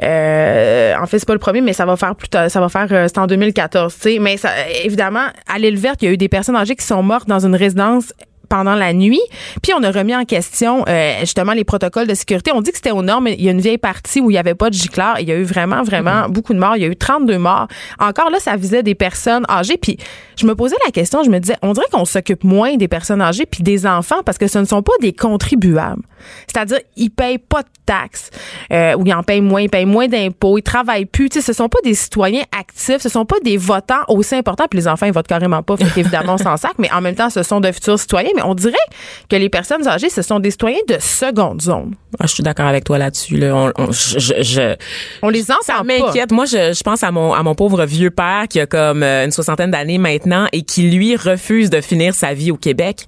euh, 0.04 0.96
en 1.02 1.06
fait, 1.06 1.20
c'est 1.20 1.28
pas 1.28 1.34
le 1.34 1.40
premier, 1.40 1.62
mais 1.62 1.74
ça 1.74 1.86
va 1.86 1.96
faire 1.96 2.16
plus 2.16 2.30
tard. 2.30 2.50
Ça 2.50 2.60
va 2.60 2.70
faire. 2.70 2.88
euh, 2.92 3.08
c'est 3.08 3.18
en 3.20 3.28
2014. 3.28 3.94
Tu 3.96 4.02
sais, 4.02 4.20
mais 4.20 4.38
ça, 4.38 4.50
évidemment, 4.84 5.28
à 5.48 5.60
l'île 5.60 5.78
verte, 5.78 6.02
il 6.02 6.06
y 6.06 6.08
a 6.10 6.12
eu 6.12 6.18
des 6.18 6.30
personnes 6.30 6.56
âgées 6.56 6.76
qui 6.76 6.86
sont 6.86 7.04
mortes 7.04 7.28
dans 7.28 7.46
une 7.46 7.56
résidence 7.56 8.14
pendant 8.48 8.76
la 8.76 8.94
nuit. 8.94 9.22
Puis 9.62 9.74
on 9.78 9.84
a 9.84 9.92
remis 9.92 10.16
en 10.16 10.26
question 10.26 10.86
euh, 10.88 11.20
justement 11.22 11.54
les 11.54 11.64
protocoles 11.64 12.08
de 12.08 12.14
sécurité. 12.14 12.52
On 12.54 12.62
dit 12.62 12.72
que 12.72 12.78
c'était 12.78 12.92
aux 12.92 13.02
normes, 13.02 13.26
mais 13.26 13.36
il 13.38 13.44
y 13.44 13.48
a 13.48 13.52
une 13.52 13.62
vieille 13.62 13.78
partie 13.78 14.22
où 14.22 14.32
il 14.32 14.36
y 14.36 14.38
avait 14.38 14.56
pas 14.56 14.70
de 14.70 14.76
gicleur. 14.76 15.20
Il 15.20 15.28
y 15.28 15.32
a 15.32 15.36
eu 15.36 15.44
vraiment, 15.44 15.84
vraiment 15.84 16.30
beaucoup 16.30 16.54
de 16.54 16.60
morts. 16.60 16.76
Il 16.76 16.82
y 16.84 16.86
a 16.86 16.90
eu 16.90 16.96
32 16.96 17.38
morts. 17.38 17.68
Encore 18.00 18.30
là, 18.30 18.40
ça 18.40 18.56
visait 18.56 18.84
des 18.84 18.96
personnes 18.96 19.46
âgées. 19.50 19.78
Puis 19.78 19.98
je 20.38 20.46
me 20.46 20.56
posais 20.56 20.76
la 20.86 20.92
question, 20.92 21.24
je 21.24 21.30
me 21.30 21.40
disais, 21.40 21.58
on 21.62 21.74
dirait 21.74 21.88
qu'on 21.92 22.06
s'occupe 22.06 22.44
moins 22.44 22.76
des 22.78 22.88
personnes 22.88 23.22
âgées 23.22 23.46
puis 23.46 23.64
des 23.64 23.86
enfants 23.86 24.24
parce 24.26 24.38
que 24.38 24.48
ce 24.48 24.60
ne 24.60 24.66
sont 24.66 24.84
pas 24.84 24.94
des 25.02 25.14
contribuables. 25.14 26.04
C'est-à-dire, 26.48 26.80
ils 26.96 27.10
payent 27.10 27.38
pas 27.38 27.62
de 27.62 27.68
taxes 27.86 28.30
euh, 28.72 28.96
ou 28.96 29.04
ils 29.06 29.14
en 29.14 29.24
payent 29.24 29.42
moins, 29.42 29.62
ils 29.62 29.70
payent 29.70 29.86
moins 29.86 30.08
d'impôts, 30.08 30.58
ils 30.58 30.64
travaillent 30.64 31.06
plus. 31.06 31.30
Tu 31.30 31.40
sais, 31.40 31.46
ce 31.46 31.54
sont 31.54 31.70
pas 31.70 31.80
des 31.84 31.94
citoyens 31.94 32.44
actifs, 32.58 33.00
ce 33.00 33.10
sont 33.10 33.26
pas 33.26 33.40
des 33.44 33.58
votants 33.58 34.04
aussi 34.08 34.36
importants. 34.36 34.66
Puis 34.70 34.80
les 34.80 34.88
enfants, 34.88 35.06
ils 35.06 35.14
votent 35.14 35.28
carrément 35.28 35.64
pas, 35.64 35.78
fait 35.78 35.86
qu'évidemment, 35.94 36.36
on 36.36 36.38
s'en 36.38 36.58
sac. 36.58 36.74
Mais 36.78 36.92
en 36.92 37.02
même 37.02 37.16
temps, 37.16 37.30
ce 37.30 37.44
sont 37.44 37.60
de 37.60 37.72
futurs 37.72 38.00
citoyens. 38.00 38.32
Mais 38.38 38.44
on 38.44 38.54
dirait 38.56 38.74
que 39.30 39.36
les 39.36 39.50
personnes 39.50 39.88
âgées, 39.88 40.10
ce 40.10 40.22
sont 40.22 40.40
des 40.40 40.52
citoyens 40.52 40.78
de 40.88 40.98
seconde 41.00 41.62
zone. 41.62 41.96
Ah, 42.20 42.26
je 42.28 42.34
suis 42.34 42.44
d'accord 42.44 42.68
avec 42.68 42.84
toi 42.84 42.98
là-dessus. 42.98 43.38
Là. 43.38 43.54
On, 43.56 43.72
on- 43.78 43.92
je, 43.92 44.18
je- 44.20 44.42
je- 44.42 44.76
On 45.22 45.30
les 45.30 45.52
entend 45.52 45.62
ça 45.64 45.84
m'inquiète. 45.84 46.32
Moi, 46.32 46.46
je, 46.46 46.74
je 46.74 46.82
pense 46.84 47.04
à 47.04 47.12
mon 47.12 47.34
à 47.34 47.44
mon 47.44 47.56
pauvre 47.56 47.84
vieux 47.86 48.12
père 48.12 48.46
qui 48.50 48.60
a 48.60 48.66
comme 48.66 49.04
euh, 49.04 49.26
une 49.26 49.32
soixantaine 49.32 49.72
d'années 49.72 49.98
maintenant 49.98 50.48
et 50.54 50.62
qui 50.62 50.84
lui 50.90 51.16
refuse 51.16 51.70
de 51.70 51.82
finir 51.82 52.14
sa 52.16 52.34
vie 52.34 52.52
au 52.52 52.58
Québec. 52.58 53.06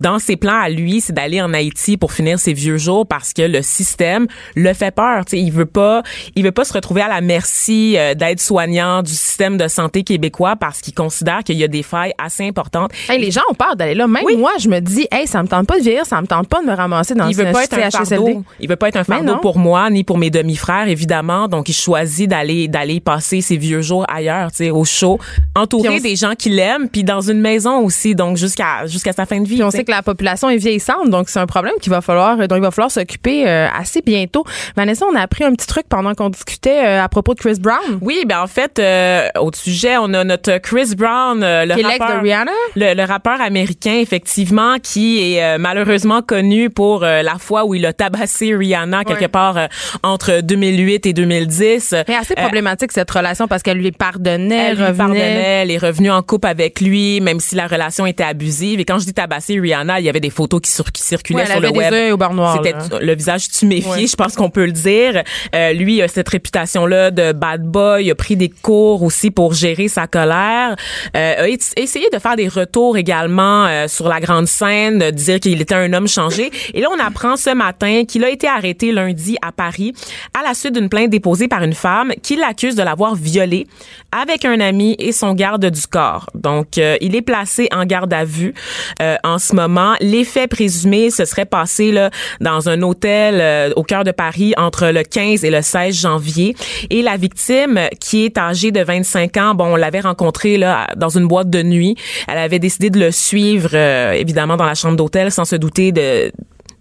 Dans 0.00 0.18
ses 0.18 0.36
plans 0.36 0.60
à 0.60 0.68
lui, 0.68 1.00
c'est 1.00 1.12
d'aller 1.12 1.40
en 1.40 1.52
Haïti 1.54 1.96
pour 1.96 2.12
finir 2.12 2.38
ses 2.38 2.52
vieux 2.52 2.76
jours 2.78 3.06
parce 3.06 3.32
que 3.32 3.42
le 3.42 3.62
système 3.62 4.26
le 4.56 4.72
fait 4.74 4.90
peur. 4.90 5.24
Tu 5.24 5.30
sais, 5.36 5.38
il 5.42 5.50
veut 5.52 5.66
pas, 5.66 6.02
il 6.34 6.44
veut 6.44 6.52
pas 6.52 6.64
se 6.64 6.72
retrouver 6.72 7.02
à 7.02 7.08
la 7.08 7.20
merci 7.20 7.96
euh, 7.96 8.14
d'aide 8.14 8.40
soignant 8.40 9.02
du 9.02 9.12
système 9.12 9.56
de 9.56 9.68
santé 9.68 10.02
québécois 10.02 10.56
parce 10.56 10.80
qu'il 10.80 10.94
considère 10.94 11.44
qu'il 11.44 11.56
y 11.56 11.64
a 11.64 11.68
des 11.68 11.82
failles 11.82 12.12
assez 12.18 12.46
importantes. 12.46 12.90
Hey, 13.08 13.20
les 13.20 13.30
gens 13.30 13.42
ont 13.50 13.54
peur 13.54 13.76
d'aller 13.76 13.94
là. 13.94 14.06
Même 14.06 14.22
Oui. 14.24 14.31
Moi, 14.36 14.52
je 14.58 14.68
me 14.68 14.80
dis, 14.80 15.06
hey, 15.10 15.26
ça 15.26 15.42
me 15.42 15.48
tente 15.48 15.66
pas 15.66 15.78
de 15.78 15.82
vieillir, 15.82 16.06
ça 16.06 16.20
me 16.20 16.26
tente 16.26 16.48
pas 16.48 16.60
de 16.60 16.66
me 16.66 16.74
ramasser 16.74 17.14
dans 17.14 17.28
il 17.28 17.36
veut 17.36 17.52
pas 17.52 17.64
être 17.64 17.78
un 17.78 17.90
fardeau. 17.90 18.44
Il 18.60 18.68
veut 18.68 18.76
pas 18.76 18.88
être 18.88 18.96
un 18.96 19.04
fardeau 19.04 19.36
pour 19.36 19.58
moi 19.58 19.90
ni 19.90 20.04
pour 20.04 20.18
mes 20.18 20.30
demi-frères 20.30 20.88
évidemment. 20.88 21.48
Donc 21.48 21.68
il 21.68 21.74
choisit 21.74 22.28
d'aller 22.28 22.68
d'aller 22.68 23.00
passer 23.00 23.40
ses 23.40 23.56
vieux 23.56 23.82
jours 23.82 24.04
ailleurs, 24.12 24.50
tu 24.50 24.58
sais, 24.58 24.70
au 24.70 24.84
chaud, 24.84 25.18
entouré 25.54 26.00
des 26.00 26.16
gens 26.16 26.34
qui 26.36 26.50
l'aiment, 26.50 26.88
puis 26.88 27.04
dans 27.04 27.20
une 27.20 27.40
maison 27.40 27.78
aussi, 27.80 28.14
donc 28.14 28.36
jusqu'à 28.36 28.86
jusqu'à 28.86 29.12
sa 29.12 29.26
fin 29.26 29.40
de 29.40 29.46
vie. 29.46 29.56
Puis 29.56 29.64
on 29.64 29.70
sait 29.70 29.84
que 29.84 29.90
la 29.90 30.02
population 30.02 30.48
est 30.48 30.56
vieillissante, 30.56 31.10
donc 31.10 31.28
c'est 31.28 31.40
un 31.40 31.46
problème 31.46 31.74
qu'il 31.80 31.90
va 31.90 32.00
falloir, 32.00 32.36
dont 32.48 32.56
il 32.56 32.62
va 32.62 32.70
falloir 32.70 32.90
s'occuper 32.90 33.48
euh, 33.48 33.68
assez 33.76 34.02
bientôt. 34.02 34.44
Vanessa, 34.76 35.06
on 35.10 35.14
a 35.14 35.20
appris 35.20 35.44
un 35.44 35.52
petit 35.54 35.66
truc 35.66 35.84
pendant 35.88 36.14
qu'on 36.14 36.30
discutait 36.30 36.84
euh, 36.84 37.02
à 37.02 37.08
propos 37.08 37.34
de 37.34 37.40
Chris 37.40 37.58
Brown. 37.60 37.98
Oui, 38.00 38.24
ben 38.26 38.40
en 38.40 38.46
fait, 38.46 38.78
euh, 38.78 39.28
au 39.40 39.50
sujet, 39.52 39.96
on 39.98 40.12
a 40.14 40.24
notre 40.24 40.58
Chris 40.58 40.94
Brown, 40.96 41.42
euh, 41.42 41.64
le 41.64 41.74
rappeur, 41.74 42.16
de 42.16 42.22
Rihanna? 42.22 42.52
le, 42.76 42.94
le 42.94 43.04
rappeur 43.04 43.40
américain, 43.40 43.98
effectivement, 44.00 44.21
qui 44.26 45.34
est 45.34 45.42
euh, 45.42 45.58
malheureusement 45.58 46.22
connu 46.22 46.70
pour 46.70 47.04
euh, 47.04 47.22
la 47.22 47.36
fois 47.38 47.64
où 47.64 47.74
il 47.74 47.84
a 47.86 47.92
tabassé 47.92 48.54
Rihanna 48.54 49.04
quelque 49.04 49.22
Ouais. 49.22 49.28
part 49.28 49.56
euh, 49.56 49.66
entre 50.02 50.40
2008 50.42 51.06
et 51.06 51.12
2010. 51.12 51.94
Mais 52.08 52.14
assez 52.16 52.34
problématique 52.34 52.92
cette 52.92 53.10
relation 53.10 53.46
parce 53.48 53.62
qu'elle 53.62 53.78
lui 53.78 53.92
pardonnait, 53.92 54.70
Elle 54.70 54.76
lui 54.76 54.82
revenait. 54.84 54.96
pardonnait, 54.98 55.60
elle 55.62 55.70
est 55.70 55.78
revenue 55.78 56.10
en 56.10 56.22
couple 56.22 56.48
avec 56.48 56.80
lui, 56.80 57.20
même 57.20 57.40
si 57.40 57.54
la 57.54 57.66
relation 57.66 58.06
était 58.06 58.24
abusive. 58.24 58.80
Et 58.80 58.84
quand 58.84 58.98
je 58.98 59.04
dis 59.04 59.14
tabasser 59.14 59.58
Rihanna, 59.60 60.00
il 60.00 60.06
y 60.06 60.08
avait 60.08 60.20
des 60.20 60.30
photos 60.30 60.60
qui, 60.60 60.70
sur- 60.70 60.90
qui 60.92 61.02
circulaient 61.02 61.42
elle 61.42 61.50
sur 61.52 61.60
le 61.60 61.70
web. 61.70 61.92
yeux 61.92 62.12
au 62.12 62.16
beurre 62.16 62.34
noir, 62.34 62.56
C'était 62.62 62.72
là. 62.76 62.98
le 63.00 63.14
visage 63.14 63.48
tuméfié, 63.48 63.90
Ouais. 63.92 64.06
je 64.06 64.16
pense 64.16 64.34
qu'on 64.34 64.50
peut 64.50 64.66
le 64.66 64.72
dire. 64.72 65.22
Euh, 65.54 65.72
lui 65.72 66.00
a 66.02 66.08
cette 66.08 66.28
réputation-là 66.28 67.10
de 67.10 67.32
bad 67.32 67.62
boy. 67.62 68.04
Il 68.04 68.10
a 68.10 68.14
pris 68.14 68.36
des 68.36 68.48
cours 68.48 69.02
aussi 69.02 69.30
pour 69.30 69.52
gérer 69.54 69.88
sa 69.88 70.06
colère. 70.06 70.76
Euh, 71.16 71.44
a 71.44 71.48
essayé 71.80 72.08
de 72.12 72.18
faire 72.18 72.36
des 72.36 72.48
retours 72.48 72.96
également 72.96 73.66
euh, 73.66 73.88
sur 73.88 74.08
la 74.12 74.20
grande 74.20 74.46
scène, 74.46 75.10
dire 75.10 75.40
qu'il 75.40 75.60
était 75.60 75.74
un 75.74 75.92
homme 75.92 76.06
changé. 76.06 76.50
Et 76.74 76.80
là, 76.80 76.88
on 76.94 77.00
apprend 77.00 77.36
ce 77.36 77.50
matin 77.50 78.04
qu'il 78.06 78.24
a 78.24 78.30
été 78.30 78.46
arrêté 78.46 78.92
lundi 78.92 79.36
à 79.40 79.52
Paris 79.52 79.94
à 80.38 80.42
la 80.46 80.54
suite 80.54 80.74
d'une 80.74 80.88
plainte 80.88 81.10
déposée 81.10 81.48
par 81.48 81.62
une 81.62 81.72
femme 81.72 82.12
qui 82.22 82.36
l'accuse 82.36 82.74
de 82.74 82.82
l'avoir 82.82 83.14
violé 83.14 83.66
avec 84.12 84.44
un 84.44 84.60
ami 84.60 84.94
et 84.98 85.12
son 85.12 85.32
garde 85.32 85.64
du 85.64 85.86
corps. 85.86 86.28
Donc, 86.34 86.76
euh, 86.76 86.96
il 87.00 87.16
est 87.16 87.22
placé 87.22 87.68
en 87.72 87.86
garde 87.86 88.12
à 88.12 88.24
vue 88.24 88.52
euh, 89.00 89.16
en 89.24 89.38
ce 89.38 89.54
moment. 89.54 89.94
Les 90.00 90.24
faits 90.24 90.50
présumés 90.50 91.10
se 91.10 91.24
seraient 91.24 91.46
passés 91.46 91.92
là, 91.92 92.10
dans 92.40 92.68
un 92.68 92.82
hôtel 92.82 93.40
euh, 93.40 93.70
au 93.76 93.82
cœur 93.82 94.04
de 94.04 94.10
Paris 94.10 94.52
entre 94.58 94.88
le 94.88 95.02
15 95.02 95.44
et 95.44 95.50
le 95.50 95.62
16 95.62 95.98
janvier. 95.98 96.54
Et 96.90 97.00
la 97.00 97.16
victime, 97.16 97.80
qui 97.98 98.26
est 98.26 98.36
âgée 98.36 98.70
de 98.70 98.82
25 98.82 99.36
ans, 99.38 99.54
bon, 99.54 99.72
on 99.72 99.76
l'avait 99.76 100.00
rencontrée 100.00 100.58
là, 100.58 100.88
dans 100.96 101.08
une 101.08 101.26
boîte 101.26 101.48
de 101.48 101.62
nuit. 101.62 101.96
Elle 102.28 102.38
avait 102.38 102.58
décidé 102.58 102.90
de 102.90 103.00
le 103.00 103.10
suivre, 103.10 103.70
évidemment, 104.10 104.56
dans 104.56 104.66
la 104.66 104.74
chambre 104.74 104.96
d'hôtel 104.96 105.30
sans 105.30 105.44
se 105.44 105.56
douter 105.56 105.92
de 105.92 106.32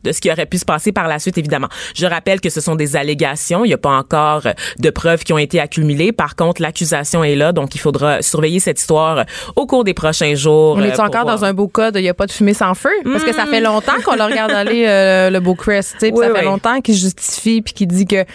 de 0.03 0.11
ce 0.11 0.21
qui 0.21 0.31
aurait 0.31 0.45
pu 0.45 0.57
se 0.57 0.65
passer 0.65 0.91
par 0.91 1.07
la 1.07 1.19
suite, 1.19 1.37
évidemment. 1.37 1.69
Je 1.95 2.05
rappelle 2.05 2.41
que 2.41 2.49
ce 2.49 2.61
sont 2.61 2.75
des 2.75 2.95
allégations. 2.95 3.65
Il 3.65 3.69
n'y 3.69 3.73
a 3.73 3.77
pas 3.77 3.91
encore 3.91 4.43
de 4.79 4.89
preuves 4.89 5.23
qui 5.23 5.33
ont 5.33 5.37
été 5.37 5.59
accumulées. 5.59 6.11
Par 6.11 6.35
contre, 6.35 6.61
l'accusation 6.61 7.23
est 7.23 7.35
là, 7.35 7.51
donc 7.51 7.75
il 7.75 7.79
faudra 7.79 8.21
surveiller 8.21 8.59
cette 8.59 8.79
histoire 8.79 9.25
au 9.55 9.65
cours 9.65 9.83
des 9.83 9.93
prochains 9.93 10.35
jours. 10.35 10.75
On 10.77 10.83
est 10.83 10.99
euh, 10.99 11.03
encore 11.03 11.25
dans 11.25 11.45
un 11.45 11.53
beau 11.53 11.67
code, 11.67 11.95
il 11.97 12.01
n'y 12.01 12.09
a 12.09 12.13
pas 12.13 12.25
de 12.25 12.31
fumée 12.31 12.53
sans 12.53 12.73
feu? 12.73 12.89
Parce 13.03 13.23
que 13.23 13.33
ça 13.33 13.45
fait 13.45 13.61
longtemps 13.61 13.99
qu'on 14.03 14.15
le 14.15 14.23
regarde 14.23 14.51
aller, 14.51 14.85
euh, 14.87 15.29
le 15.29 15.39
beau 15.39 15.55
Chris, 15.55 15.85
Oui, 16.01 16.11
ça 16.17 16.25
fait 16.27 16.39
oui. 16.39 16.45
longtemps 16.45 16.81
qu'il 16.81 16.95
justifie 16.95 17.61
puis 17.61 17.73
qu'il 17.73 17.87
dit 17.87 18.05
que, 18.05 18.25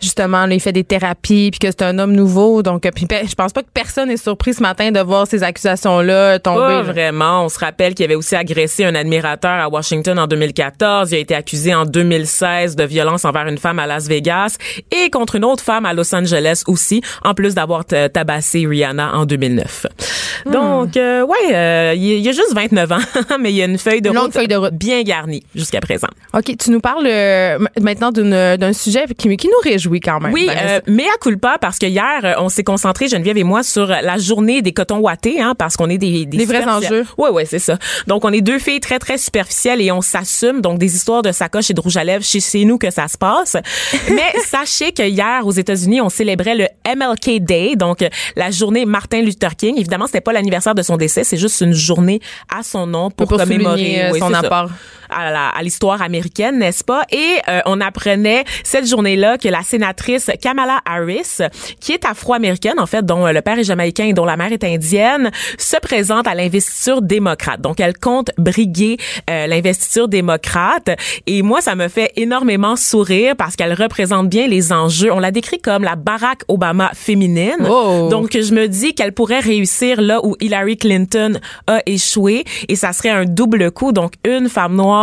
justement, 0.00 0.46
là, 0.46 0.54
il 0.54 0.60
fait 0.60 0.72
des 0.72 0.84
thérapies 0.84 1.50
puis 1.50 1.58
que 1.58 1.68
c'est 1.68 1.82
un 1.82 1.98
homme 1.98 2.12
nouveau. 2.12 2.62
Donc, 2.62 2.86
euh, 2.86 2.90
puis 2.94 3.06
je 3.10 3.34
pense 3.34 3.52
pas 3.52 3.62
que 3.62 3.68
personne 3.72 4.10
est 4.10 4.16
surpris 4.16 4.54
ce 4.54 4.62
matin 4.62 4.90
de 4.90 5.00
voir 5.00 5.26
ces 5.26 5.42
accusations-là 5.42 6.38
tomber. 6.38 6.60
Pas 6.60 6.82
vraiment. 6.82 7.44
On 7.44 7.48
se 7.48 7.58
rappelle 7.58 7.94
qu'il 7.94 8.04
avait 8.04 8.14
aussi 8.14 8.34
agressé 8.34 8.84
un 8.84 8.94
admirateur 8.94 9.50
à 9.50 9.68
Washington 9.68 10.18
en 10.18 10.26
2014. 10.26 11.09
Il 11.10 11.16
a 11.16 11.18
été 11.18 11.34
accusé 11.34 11.74
en 11.74 11.84
2016 11.84 12.76
de 12.76 12.84
violence 12.84 13.24
envers 13.24 13.46
une 13.46 13.58
femme 13.58 13.78
à 13.78 13.86
Las 13.86 14.06
Vegas 14.08 14.56
et 14.90 15.10
contre 15.10 15.36
une 15.36 15.44
autre 15.44 15.62
femme 15.62 15.86
à 15.86 15.92
Los 15.92 16.14
Angeles 16.14 16.62
aussi, 16.66 17.02
en 17.24 17.34
plus 17.34 17.54
d'avoir 17.54 17.84
tabassé 17.84 18.66
Rihanna 18.66 19.14
en 19.14 19.26
2009. 19.26 19.86
Hmm. 20.46 20.50
Donc, 20.52 20.96
euh, 20.96 21.22
ouais, 21.24 21.54
euh, 21.54 21.92
il 21.96 22.18
y 22.20 22.28
a 22.28 22.32
juste 22.32 22.54
29 22.54 22.92
ans, 22.92 22.98
mais 23.40 23.50
il 23.50 23.56
y 23.56 23.62
a 23.62 23.66
une 23.66 23.78
feuille 23.78 24.00
de, 24.00 24.10
route 24.10 24.32
feuille 24.32 24.48
de 24.48 24.56
route. 24.56 24.72
bien 24.74 25.02
garnie 25.02 25.42
jusqu'à 25.54 25.80
présent. 25.80 26.08
OK, 26.32 26.56
tu 26.58 26.70
nous 26.70 26.80
parles 26.80 27.06
euh, 27.06 27.58
maintenant 27.80 28.10
d'une- 28.12 28.56
d'un 28.56 28.72
sujet 28.72 29.04
qui, 29.16 29.36
qui 29.36 29.48
nous 29.48 29.70
réjouit 29.70 30.00
quand 30.00 30.20
même. 30.20 30.32
Oui, 30.32 30.48
euh, 30.48 30.80
mais 30.86 31.04
à 31.04 31.18
culpa 31.20 31.58
parce 31.60 31.78
que 31.78 31.86
hier 31.86 32.20
euh, 32.24 32.34
on 32.38 32.48
s'est 32.48 32.64
concentré 32.64 33.08
Geneviève 33.08 33.36
et 33.36 33.44
moi 33.44 33.62
sur 33.62 33.86
la 33.86 34.18
journée 34.18 34.62
des 34.62 34.72
cotons 34.72 34.98
ouatés 34.98 35.40
hein 35.40 35.54
parce 35.58 35.76
qu'on 35.76 35.88
est 35.88 35.98
des 35.98 36.26
des 36.26 36.38
Les 36.38 36.44
vrais 36.44 36.64
enjeux. 36.64 37.04
Ouais 37.18 37.30
ouais, 37.30 37.44
c'est 37.44 37.58
ça. 37.58 37.78
Donc 38.06 38.24
on 38.24 38.32
est 38.32 38.40
deux 38.40 38.58
filles 38.58 38.80
très 38.80 38.98
très 38.98 39.18
superficielles 39.18 39.80
et 39.80 39.92
on 39.92 40.00
s'assume 40.00 40.60
donc 40.60 40.78
des 40.78 40.96
histoires 41.00 41.22
de 41.22 41.32
sacoche 41.32 41.70
et 41.70 41.74
de 41.74 41.80
rouge 41.80 41.96
à 41.96 42.04
lèvres 42.04 42.24
chez 42.24 42.40
chez 42.40 42.64
nous 42.64 42.78
que 42.78 42.90
ça 42.90 43.08
se 43.08 43.16
passe. 43.16 43.56
mais 44.10 44.40
sachez 44.44 44.92
que 44.92 45.02
hier 45.02 45.46
aux 45.46 45.52
États-Unis, 45.52 46.00
on 46.00 46.10
célébrait 46.10 46.54
le 46.54 46.66
MLK 46.86 47.42
Day, 47.42 47.76
donc 47.76 48.02
euh, 48.02 48.08
la 48.36 48.50
journée 48.50 48.84
Martin 48.84 49.22
Luther 49.22 49.56
King. 49.56 49.76
Évidemment, 49.78 50.06
c'était 50.06 50.20
pas 50.20 50.32
l'anniversaire 50.32 50.74
de 50.74 50.82
son 50.82 50.96
décès, 50.96 51.24
c'est 51.24 51.38
juste 51.38 51.60
une 51.60 51.72
journée 51.72 52.20
à 52.54 52.62
son 52.62 52.86
nom 52.86 53.10
pour, 53.10 53.28
Pour 53.28 53.38
commémorer 53.38 54.04
euh, 54.04 54.10
oui, 54.12 54.18
son 54.18 54.28
c'est 54.28 54.34
ça 54.34 54.40
apport. 54.40 54.70
À 55.10 55.62
l'histoire 55.62 56.02
américaine, 56.02 56.58
n'est-ce 56.58 56.84
pas? 56.84 57.04
Et 57.10 57.36
euh, 57.48 57.60
on 57.66 57.80
apprenait 57.80 58.44
cette 58.64 58.88
journée-là 58.88 59.38
que 59.38 59.48
la 59.48 59.62
sénatrice 59.62 60.30
Kamala 60.40 60.80
Harris, 60.84 61.38
qui 61.80 61.92
est 61.92 62.04
afro-américaine 62.04 62.78
en 62.78 62.86
fait, 62.86 63.04
dont 63.04 63.26
euh, 63.26 63.32
le 63.32 63.42
père 63.42 63.58
est 63.58 63.64
jamaïcain 63.64 64.04
et 64.04 64.12
dont 64.12 64.24
la 64.24 64.36
mère 64.36 64.52
est 64.52 64.64
indienne, 64.64 65.30
se 65.58 65.76
présente 65.78 66.26
à 66.26 66.34
l'investiture 66.34 67.02
démocrate. 67.02 67.60
Donc 67.60 67.80
elle 67.80 67.96
compte 67.96 68.30
briguer 68.38 68.96
euh, 69.28 69.46
l'investiture 69.46 70.08
démocrate. 70.08 70.90
Et 71.26 71.42
moi, 71.42 71.60
ça 71.60 71.74
me 71.74 71.88
fait 71.88 72.12
énormément 72.16 72.76
sourire 72.76 73.34
parce 73.36 73.56
qu'elle 73.56 73.74
représente 73.74 74.28
bien 74.28 74.46
les 74.46 74.72
enjeux. 74.72 75.12
On 75.12 75.20
la 75.20 75.30
décrit 75.30 75.58
comme 75.58 75.82
la 75.82 75.96
Barack 75.96 76.42
Obama 76.48 76.90
féminine. 76.94 77.66
Oh. 77.68 78.08
Donc 78.10 78.32
je 78.32 78.54
me 78.54 78.68
dis 78.68 78.94
qu'elle 78.94 79.12
pourrait 79.12 79.40
réussir 79.40 80.00
là 80.00 80.20
où 80.24 80.36
Hillary 80.40 80.76
Clinton 80.76 81.38
a 81.66 81.80
échoué 81.86 82.44
et 82.68 82.76
ça 82.76 82.92
serait 82.92 83.10
un 83.10 83.24
double 83.24 83.70
coup. 83.70 83.92
Donc 83.92 84.14
une 84.24 84.48
femme 84.48 84.74
noire 84.74 84.99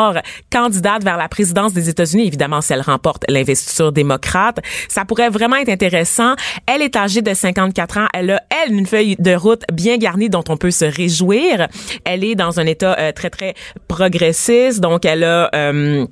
candidate 0.51 1.03
vers 1.03 1.17
la 1.17 1.27
présidence 1.27 1.73
des 1.73 1.89
États-Unis, 1.89 2.27
évidemment 2.27 2.61
si 2.61 2.73
elle 2.73 2.81
remporte 2.81 3.23
l'investiture 3.29 3.91
démocrate, 3.91 4.59
ça 4.89 5.05
pourrait 5.05 5.29
vraiment 5.29 5.57
être 5.57 5.69
intéressant. 5.69 6.35
Elle 6.65 6.81
est 6.81 6.95
âgée 6.95 7.21
de 7.21 7.33
54 7.33 7.97
ans, 7.97 8.07
elle 8.13 8.31
a 8.31 8.41
elle 8.63 8.73
une 8.73 8.85
feuille 8.85 9.15
de 9.19 9.35
route 9.35 9.63
bien 9.71 9.97
garnie 9.97 10.29
dont 10.29 10.43
on 10.49 10.57
peut 10.57 10.71
se 10.71 10.85
réjouir. 10.85 11.67
Elle 12.05 12.23
est 12.23 12.35
dans 12.35 12.59
un 12.59 12.65
état 12.65 12.95
euh, 12.99 13.11
très 13.11 13.29
très 13.29 13.53
progressiste, 13.87 14.79
donc 14.79 15.05
elle 15.05 15.23
a 15.23 15.49
euh, 15.55 16.05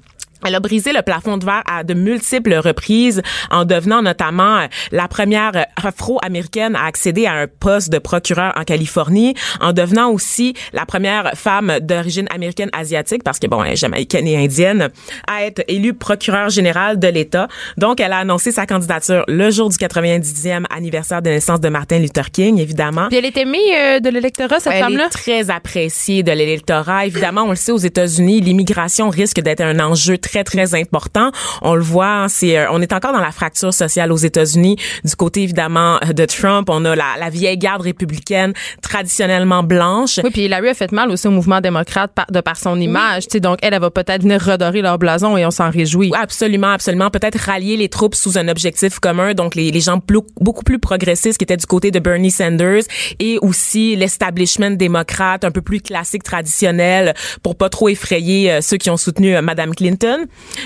elle 0.46 0.56
a 0.56 0.60
brisé 0.60 0.94
le 0.94 1.02
plafond 1.02 1.38
de 1.38 1.46
verre 1.46 1.64
à 1.70 1.84
de 1.84 1.94
multiples 1.94 2.56
reprises 2.56 3.22
en 3.52 3.66
devenant 3.66 4.02
notamment 4.02 4.58
euh, 4.58 4.68
la 4.92 5.08
première 5.08 5.52
euh, 5.56 5.64
afro-américaine 5.84 6.75
à 6.75 6.86
accéder 6.86 7.25
à 7.25 7.34
un 7.34 7.48
poste 7.48 7.92
de 7.92 7.98
procureur 8.00 8.54
en 8.56 8.64
Californie, 8.64 9.34
en 9.62 9.74
devenant 9.74 10.12
aussi 10.12 10.54
la 10.74 10.86
première 10.86 11.32
femme 11.36 11.80
d'origine 11.82 12.28
américaine 12.34 12.70
asiatique, 12.74 13.24
parce 13.24 13.40
que 13.40 13.48
bon, 13.48 13.64
elle 13.64 13.74
est 13.74 13.75
jamaïcaine 13.75 14.28
et 14.28 14.38
indienne, 14.38 14.90
à 15.28 15.46
être 15.46 15.64
élue 15.68 15.94
procureur 15.94 16.50
générale 16.50 17.00
de 17.00 17.08
l'État. 17.08 17.48
Donc, 17.78 18.00
elle 18.00 18.14
a 18.14 18.20
annoncé 18.20 18.52
sa 18.52 18.66
candidature 18.66 19.24
le 19.28 19.50
jour 19.52 19.70
du 19.70 19.78
90e 19.78 20.66
anniversaire 20.70 21.22
de 21.22 21.30
naissance 21.30 21.60
de 21.60 21.70
Martin 21.70 22.00
Luther 22.00 22.32
King, 22.32 22.60
évidemment. 22.60 23.08
Puis 23.08 23.18
elle 23.18 23.25
est 23.25 23.38
aimée 23.38 23.58
euh, 23.75 24.00
de 24.00 24.10
l'électorat, 24.10 24.60
cette 24.60 24.74
Elle 24.74 24.84
femme-là? 24.84 25.06
est 25.06 25.10
très 25.10 25.50
appréciée 25.50 26.24
de 26.24 26.32
l'électorat. 26.32 27.06
Évidemment, 27.06 27.44
on 27.44 27.50
le 27.50 27.56
sait 27.56 27.72
aux 27.72 27.78
États-Unis, 27.78 28.42
l'immigration 28.42 29.10
risque 29.10 29.40
d'être 29.40 29.62
un 29.62 29.80
enjeu 29.80 30.18
très 30.18 30.35
très 30.44 30.75
important. 30.75 31.32
On 31.62 31.75
le 31.75 31.82
voit, 31.82 32.08
hein, 32.24 32.27
c'est 32.27 32.58
euh, 32.58 32.65
on 32.72 32.82
est 32.82 32.94
encore 32.94 33.13
dans 33.13 33.20
la 33.22 33.32
fracture 33.32 33.74
sociale 33.74 34.12
aux 34.12 34.18
États-Unis. 34.18 34.75
Du 35.04 35.15
côté 35.15 35.44
évidemment 35.44 36.00
de 36.13 36.25
Trump, 36.25 36.70
on 36.70 36.84
a 36.86 36.96
la, 36.96 37.06
la 37.20 37.30
vieille 37.30 37.58
garde 37.58 37.82
républicaine 37.82 38.54
traditionnellement 38.82 39.63
blanche. 39.63 40.20
Oui, 40.24 40.30
puis 40.32 40.44
Hillary 40.44 40.70
a 40.70 40.74
fait 40.74 40.92
mal 40.92 41.10
aussi 41.12 41.27
au 41.27 41.32
mouvement 41.32 41.62
démocrate 41.62 42.12
par- 42.13 42.27
de 42.32 42.39
par 42.42 42.58
son 42.58 42.80
image. 42.80 43.24
tu 43.24 43.34
sais, 43.34 43.39
Donc, 43.39 43.60
elle, 43.62 43.74
elle 43.74 43.82
va 43.82 43.89
peut-être 43.92 44.22
venir 44.24 44.42
redorer 44.42 44.82
leur 44.82 44.98
blason 44.98 45.38
et 45.38 45.46
on 45.46 45.51
s'en 45.51 45.70
réjouit. 45.70 46.12
Absolument, 46.15 46.72
absolument. 46.72 47.10
Peut-être 47.10 47.38
rallier 47.39 47.77
les 47.77 47.89
troupes 47.89 48.15
sous 48.15 48.38
un 48.38 48.48
objectif 48.48 49.00
commun. 49.00 49.34
Donc, 49.34 49.56
les, 49.56 49.72
les 49.72 49.82
gens 49.82 50.00
plus- 50.00 50.22
beaucoup 50.39 50.63
plus 50.63 50.80
progressistes 50.80 51.38
qui 51.38 51.44
étaient 51.44 51.58
du 51.58 51.65
côté 51.65 51.92
de 51.92 52.00
Bernie 52.00 52.32
Sanders 52.32 52.84
et 53.20 53.38
aussi 53.42 53.96
l'establishment 53.96 54.72
démocrate 54.72 55.44
un 55.44 55.51
peu 55.51 55.62
plus 55.62 55.82
classique, 55.82 56.24
traditionnel 56.24 57.13
pour 57.44 57.56
pas 57.58 57.70
trop 57.70 57.89
effrayer 57.89 58.51
euh, 58.51 58.62
ceux 58.62 58.77
qui 58.77 58.89
ont 58.89 58.98
soutenu 58.98 59.36
euh, 59.36 59.42
Madame 59.42 59.74
Clinton. 59.75 60.14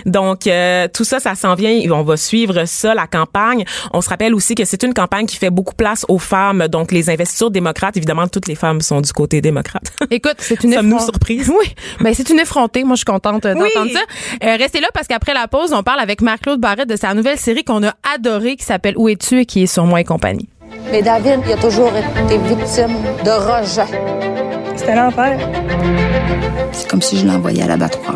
Donc, 0.05 0.47
euh, 0.47 0.87
tout 0.93 1.03
ça, 1.03 1.19
ça 1.19 1.35
s'en 1.35 1.55
vient. 1.55 1.69
et 1.71 1.89
On 1.91 2.03
va 2.03 2.17
suivre 2.17 2.65
ça, 2.65 2.93
la 2.93 3.07
campagne. 3.07 3.63
On 3.93 4.01
se 4.01 4.09
rappelle 4.09 4.33
aussi 4.33 4.55
que 4.55 4.65
c'est 4.65 4.83
une 4.83 4.93
campagne 4.93 5.25
qui 5.25 5.37
fait 5.37 5.49
beaucoup 5.49 5.75
place 5.75 6.05
aux 6.07 6.19
femmes. 6.19 6.67
Donc, 6.67 6.91
les 6.91 7.09
investitures 7.09 7.51
démocrates, 7.51 7.97
évidemment, 7.97 8.27
toutes 8.27 8.47
les 8.47 8.55
femmes 8.55 8.81
sont 8.81 9.01
du 9.01 9.11
côté 9.13 9.41
démocrate. 9.41 9.93
Écoute, 10.11 10.35
c'est 10.39 10.63
une 10.63 10.73
Sommes-nous 10.73 10.99
surprises? 10.99 11.49
Oui, 11.59 11.73
ben 11.99 12.13
c'est 12.13 12.29
une 12.29 12.39
effrontée. 12.39 12.83
Moi, 12.83 12.95
je 12.95 12.99
suis 12.99 13.05
contente 13.05 13.45
euh, 13.45 13.53
d'entendre 13.53 13.85
Oui. 13.87 13.93
ça. 13.93 14.47
Euh, 14.47 14.55
restez 14.57 14.79
là 14.79 14.87
parce 14.93 15.07
qu'après 15.07 15.33
la 15.33 15.47
pause, 15.47 15.73
on 15.73 15.83
parle 15.83 15.99
avec 15.99 16.21
Marc-Claude 16.21 16.59
Barrette 16.59 16.87
de 16.89 16.95
sa 16.95 17.13
nouvelle 17.13 17.37
série 17.37 17.63
qu'on 17.63 17.83
a 17.83 17.93
adorée 18.15 18.55
qui 18.55 18.63
s'appelle 18.65 18.93
Où 18.97 19.09
es-tu 19.09 19.39
et 19.41 19.45
qui 19.45 19.63
est 19.63 19.67
sur 19.67 19.85
moi 19.85 19.99
et 20.01 20.03
compagnie. 20.03 20.47
Mais 20.91 21.01
David, 21.01 21.39
il 21.47 21.53
a 21.53 21.57
toujours 21.57 21.91
été 21.95 22.37
victime 22.37 22.95
de 23.25 23.31
rejet. 23.31 23.89
C'était 24.75 24.95
l'enfer. 24.95 25.39
C'est 26.71 26.87
comme 26.89 27.01
si 27.01 27.17
je 27.19 27.25
l'envoyais 27.25 27.63
à 27.63 27.67
l'abattoir. 27.67 28.15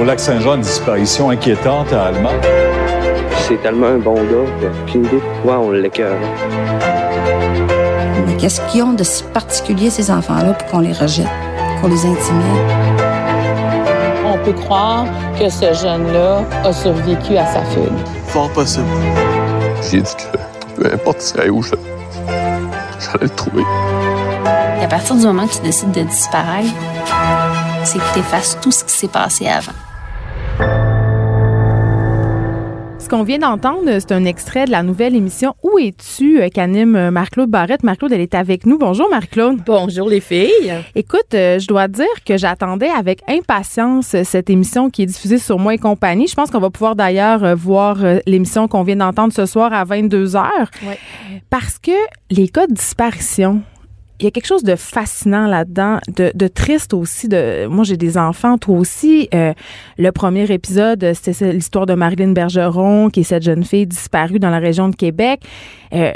Au 0.00 0.04
lac 0.04 0.18
Saint-Jean, 0.18 0.56
une 0.56 0.62
disparition 0.62 1.30
inquiétante 1.30 1.92
à 1.92 2.06
Allemagne. 2.06 2.40
C'est 3.46 3.62
tellement 3.62 3.86
un 3.86 3.98
bon 3.98 4.14
gars 4.14 4.50
que 4.60 4.66
aucune 4.82 5.04
idée 5.04 5.20
pourquoi 5.34 5.60
on 5.60 5.70
l'écœure. 5.70 6.18
Mais 8.26 8.36
qu'est-ce 8.36 8.60
qu'ils 8.62 8.82
ont 8.82 8.92
de 8.92 9.04
si 9.04 9.22
particulier, 9.22 9.90
ces 9.90 10.10
enfants-là, 10.10 10.54
pour 10.54 10.68
qu'on 10.68 10.80
les 10.80 10.92
rejette, 10.92 11.28
qu'on 11.80 11.88
les 11.88 12.06
intimide? 12.06 12.44
On 14.26 14.36
peut 14.44 14.52
croire 14.52 15.06
que 15.38 15.48
ce 15.48 15.72
jeune-là 15.72 16.42
a 16.64 16.72
survécu 16.72 17.36
à 17.36 17.46
sa 17.46 17.62
fugue. 17.62 17.92
Fort 18.26 18.50
possible. 18.50 18.86
J'ai 19.90 20.02
dit 20.02 20.14
que 20.16 20.82
peu 20.82 20.92
importe 20.92 21.20
si 21.20 21.34
où 21.50 21.62
je, 21.62 21.74
j'allais 22.98 23.22
le 23.22 23.28
trouver. 23.28 23.62
Et 24.80 24.84
à 24.84 24.88
partir 24.88 25.14
du 25.14 25.24
moment 25.24 25.46
que 25.46 25.54
tu 25.54 25.62
décides 25.62 25.92
de 25.92 26.02
disparaître, 26.02 26.68
c'est 27.84 27.98
que 27.98 28.12
tu 28.14 28.20
effaces 28.20 28.58
tout 28.62 28.70
ce 28.70 28.84
qui 28.84 28.92
s'est 28.92 29.08
passé 29.08 29.46
avant. 29.46 29.72
Ce 32.98 33.08
qu'on 33.10 33.22
vient 33.22 33.38
d'entendre, 33.38 33.98
c'est 33.98 34.12
un 34.12 34.24
extrait 34.24 34.64
de 34.64 34.70
la 34.70 34.82
nouvelle 34.82 35.14
émission 35.14 35.54
Où 35.62 35.78
es-tu 35.78 36.40
euh, 36.40 36.48
qu'anime 36.48 36.96
euh, 36.96 37.10
Marc-Claude 37.10 37.50
Barrette. 37.50 37.82
Marc-Claude, 37.82 38.12
elle 38.14 38.22
est 38.22 38.34
avec 38.34 38.64
nous. 38.64 38.78
Bonjour 38.78 39.10
Marc-Claude. 39.10 39.58
Bonjour 39.66 40.08
les 40.08 40.20
filles. 40.20 40.72
Écoute, 40.94 41.34
euh, 41.34 41.58
je 41.58 41.66
dois 41.66 41.86
dire 41.86 42.06
que 42.24 42.38
j'attendais 42.38 42.88
avec 42.88 43.20
impatience 43.28 44.16
cette 44.24 44.48
émission 44.48 44.88
qui 44.88 45.02
est 45.02 45.06
diffusée 45.06 45.36
sur 45.36 45.58
Moi 45.58 45.74
et 45.74 45.78
compagnie. 45.78 46.26
Je 46.26 46.34
pense 46.34 46.50
qu'on 46.50 46.60
va 46.60 46.70
pouvoir 46.70 46.96
d'ailleurs 46.96 47.54
voir 47.54 47.98
l'émission 48.26 48.68
qu'on 48.68 48.84
vient 48.84 48.96
d'entendre 48.96 49.34
ce 49.34 49.44
soir 49.44 49.74
à 49.74 49.84
22 49.84 50.28
h 50.28 50.42
Ouais. 50.86 50.98
Parce 51.50 51.78
que 51.78 51.92
les 52.30 52.48
cas 52.48 52.66
de 52.66 52.72
disparition, 52.72 53.60
il 54.24 54.28
y 54.28 54.28
a 54.28 54.30
quelque 54.30 54.46
chose 54.46 54.62
de 54.62 54.74
fascinant 54.74 55.46
là-dedans, 55.46 55.98
de, 56.08 56.48
triste 56.48 56.94
aussi. 56.94 57.28
De, 57.28 57.66
moi, 57.66 57.84
j'ai 57.84 57.98
des 57.98 58.16
enfants, 58.16 58.56
toi 58.56 58.78
aussi. 58.78 59.28
Euh, 59.34 59.52
le 59.98 60.12
premier 60.12 60.50
épisode, 60.50 61.12
c'était 61.12 61.52
l'histoire 61.52 61.84
de 61.84 61.92
Marilyn 61.92 62.32
Bergeron, 62.32 63.10
qui 63.10 63.20
est 63.20 63.24
cette 63.24 63.42
jeune 63.42 63.64
fille 63.64 63.86
disparue 63.86 64.38
dans 64.38 64.48
la 64.48 64.60
région 64.60 64.88
de 64.88 64.96
Québec. 64.96 65.42
Euh, 65.92 66.12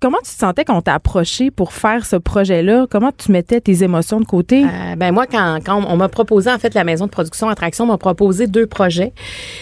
comment 0.00 0.18
tu 0.18 0.32
te 0.32 0.38
sentais 0.38 0.64
quand 0.64 0.82
t'a 0.82 0.94
approché 0.94 1.52
pour 1.52 1.72
faire 1.72 2.04
ce 2.04 2.16
projet-là? 2.16 2.86
Comment 2.90 3.12
tu 3.16 3.30
mettais 3.30 3.60
tes 3.60 3.84
émotions 3.84 4.18
de 4.18 4.26
côté? 4.26 4.64
Euh, 4.64 4.96
ben 4.96 5.12
moi, 5.12 5.26
quand, 5.26 5.60
quand 5.64 5.84
on 5.86 5.96
m'a 5.96 6.08
proposé, 6.08 6.50
en 6.50 6.58
fait, 6.58 6.74
la 6.74 6.82
maison 6.82 7.06
de 7.06 7.10
production 7.10 7.48
Attraction 7.48 7.86
m'a 7.86 7.96
proposé 7.96 8.48
deux 8.48 8.66
projets. 8.66 9.12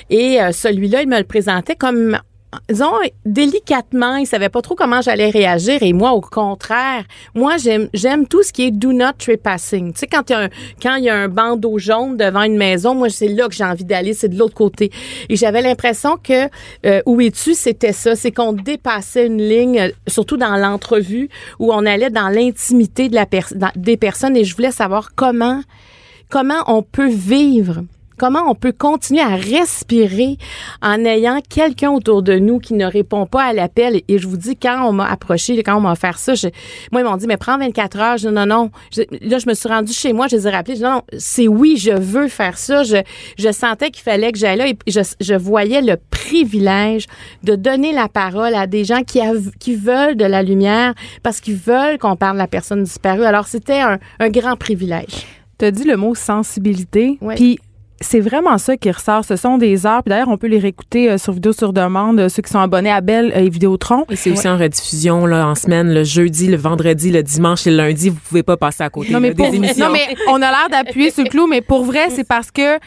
Et 0.09 0.41
euh, 0.41 0.53
celui-là, 0.53 1.03
il 1.03 1.09
me 1.09 1.19
le 1.19 1.25
présentait 1.25 1.77
comme 1.77 2.19
disons 2.69 2.93
délicatement, 3.25 4.17
il 4.17 4.27
savait 4.27 4.49
pas 4.49 4.63
trop 4.63 4.75
comment 4.75 5.01
j'allais 5.01 5.31
réagir 5.31 5.83
et 5.83 5.93
moi 5.93 6.13
au 6.13 6.21
contraire, 6.21 7.05
moi 7.35 7.57
j'aime 7.57 7.89
j'aime 7.95 8.27
tout 8.27 8.43
ce 8.43 8.53
qui 8.53 8.65
est 8.65 8.71
do 8.71 8.93
not 8.93 9.13
trespassing. 9.19 9.93
Tu 9.93 10.01
sais 10.01 10.07
quand 10.07 10.29
il 10.29 10.33
y 10.33 10.37
a 10.37 10.41
un 10.41 10.49
quand 10.83 10.97
il 10.97 11.05
y 11.05 11.09
a 11.09 11.17
un 11.17 11.29
bandeau 11.29 11.79
jaune 11.79 12.17
devant 12.17 12.43
une 12.43 12.57
maison, 12.57 12.95
moi 12.95 13.09
c'est 13.09 13.29
là 13.29 13.49
que 13.49 13.55
j'ai 13.55 13.65
envie 13.65 13.85
d'aller, 13.85 14.15
c'est 14.15 14.29
de 14.29 14.39
l'autre 14.39 14.55
côté. 14.55 14.91
Et 15.29 15.37
j'avais 15.37 15.63
l'impression 15.63 16.17
que 16.23 16.49
euh, 16.87 17.01
où 17.07 17.21
es-tu 17.21 17.55
c'était 17.55 17.93
ça, 17.93 18.15
c'est 18.17 18.33
qu'on 18.33 18.53
dépassait 18.53 19.27
une 19.27 19.41
ligne 19.41 19.81
euh, 19.81 19.91
surtout 20.07 20.37
dans 20.37 20.57
l'entrevue 20.57 21.29
où 21.59 21.73
on 21.73 21.87
allait 21.87 22.11
dans 22.11 22.29
l'intimité 22.29 23.09
de 23.09 23.15
la 23.15 23.27
des 23.77 23.97
personnes 23.97 24.37
et 24.37 24.45
je 24.45 24.55
voulais 24.55 24.73
savoir 24.73 25.15
comment 25.15 25.63
comment 26.29 26.63
on 26.67 26.83
peut 26.83 27.09
vivre 27.09 27.83
comment 28.19 28.45
on 28.49 28.55
peut 28.55 28.73
continuer 28.73 29.21
à 29.21 29.37
respirer 29.37 30.39
en 30.81 31.05
ayant 31.05 31.41
quelqu'un 31.49 31.91
autour 31.91 32.23
de 32.23 32.39
nous 32.39 32.59
qui 32.59 32.75
ne 32.75 32.87
répond 32.87 33.27
pas 33.27 33.45
à 33.45 33.53
l'appel? 33.53 34.03
Et, 34.09 34.19
je 34.19 34.29
vous 34.29 34.37
dis, 34.37 34.57
quand 34.57 34.87
on 34.87 34.93
m'a 34.93 35.11
approché, 35.11 35.61
quand 35.63 35.77
on 35.77 35.81
m'a 35.81 35.93
offert 35.93 36.19
ça, 36.19 36.33
moi, 36.91 37.01
ils 37.01 37.05
m'ont 37.05 37.17
dit, 37.17 37.27
mais 37.27 37.37
prends 37.37 37.59
24 37.59 37.99
heures. 37.99 38.17
Je 38.19 38.29
dis, 38.29 38.35
non, 38.35 38.47
non. 38.47 38.71
là, 39.21 39.39
je 39.39 39.49
me 39.49 39.55
suis 39.55 39.69
rendue 39.69 39.93
chez 39.93 40.13
moi, 40.13 40.29
je 40.29 40.37
les 40.37 40.47
ai 40.47 40.51
rappelés. 40.51 40.75
Je 40.75 40.81
dis, 40.81 40.85
non, 40.85 40.93
non, 40.93 41.03
c'est 41.17 41.49
oui, 41.49 41.77
je 41.77 41.93
veux 41.93 42.29
faire 42.29 42.59
ça. 42.59 42.83
Je, 42.83 42.97
je 43.39 43.53
sentais 43.53 43.91
qu'il 43.91 44.03
fallait 44.03 44.33
que 44.33 44.39
j'aille 44.39 44.59
là 44.59 44.69
et 44.69 44.77
je, 44.87 45.01
je 45.21 45.35
voyais 45.35 45.81
le 45.81 45.97
privilège 46.11 47.07
de 47.43 47.57
donner 47.57 47.93
la 47.93 48.09
parole 48.09 48.55
à 48.55 48.67
des 48.67 48.85
gens 48.85 49.03
qui, 49.03 49.21
qui 49.59 49.75
veulent 49.75 50.17
de 50.17 50.25
la 50.25 50.43
lumière 50.43 50.95
parce 51.23 51.41
qu'ils 51.41 51.57
veulent 51.57 51.99
qu'on 51.99 52.17
parle 52.17 52.35
de 52.35 52.43
la 52.43 52.49
personne 52.49 52.83
disparue. 52.83 53.25
Alors, 53.25 53.47
c'était 53.47 53.81
un, 53.81 53.99
un 54.19 54.29
grand 54.29 54.57
privilège. 54.57 55.27
Tu 55.59 55.65
as 55.65 55.71
dit 55.71 55.85
le 55.85 55.97
mot 55.97 56.15
sensibilité. 56.15 57.19
Puis 57.37 57.59
c'est 58.03 58.21
vraiment 58.21 58.59
ça 58.59 58.77
qui 58.77 58.91
ressort. 58.91 59.25
Ce 59.25 59.37
sont 59.37 59.59
des 59.59 59.87
heures. 59.87 60.03
Puis 60.03 60.11
d'ailleurs, 60.11 60.29
on 60.29 60.37
peut 60.37 60.47
les 60.47 60.59
réécouter 60.59 61.11
euh, 61.11 61.19
sur 61.19 61.33
vidéo 61.33 61.53
sur 61.53 61.73
demande, 61.73 62.21
euh, 62.21 62.29
ceux 62.29 62.43
qui 62.43 62.51
sont 62.51 62.59
abonnés 62.59 62.91
à 62.91 63.01
Belle 63.01 63.33
et 63.35 63.49
Vidéotron. 63.49 64.05
Et 64.11 64.17
c'est 64.17 64.31
aussi 64.31 64.49
en 64.49 64.59
rediffusion 64.59 65.27
là, 65.27 65.47
en 65.47 65.55
semaine, 65.55 65.93
le 65.93 66.05
jeudi, 66.05 66.49
le 66.49 66.57
vendredi, 66.57 67.11
le 67.11 67.23
dimanche 67.23 67.67
et 67.67 67.71
le 67.71 67.77
lundi. 67.77 68.11
Vous 68.11 68.21
pouvez 68.29 68.43
pas 68.43 68.57
passer 68.57 68.83
à 68.83 68.91
côté 68.91 69.13
non, 69.13 69.21
mais 69.21 69.35
des 69.35 69.45
émissions. 69.45 69.87
Non, 69.87 69.93
mais 69.93 70.15
on 70.29 70.37
a 70.37 70.51
l'air 70.51 70.69
d'appuyer 70.71 71.11
sur 71.11 71.25
le 71.25 71.31
clou, 71.31 71.47
mais 71.47 71.61
pour 71.61 71.85
vrai, 71.85 72.09
c'est 72.11 72.27
parce 72.27 72.51
que 72.51 72.79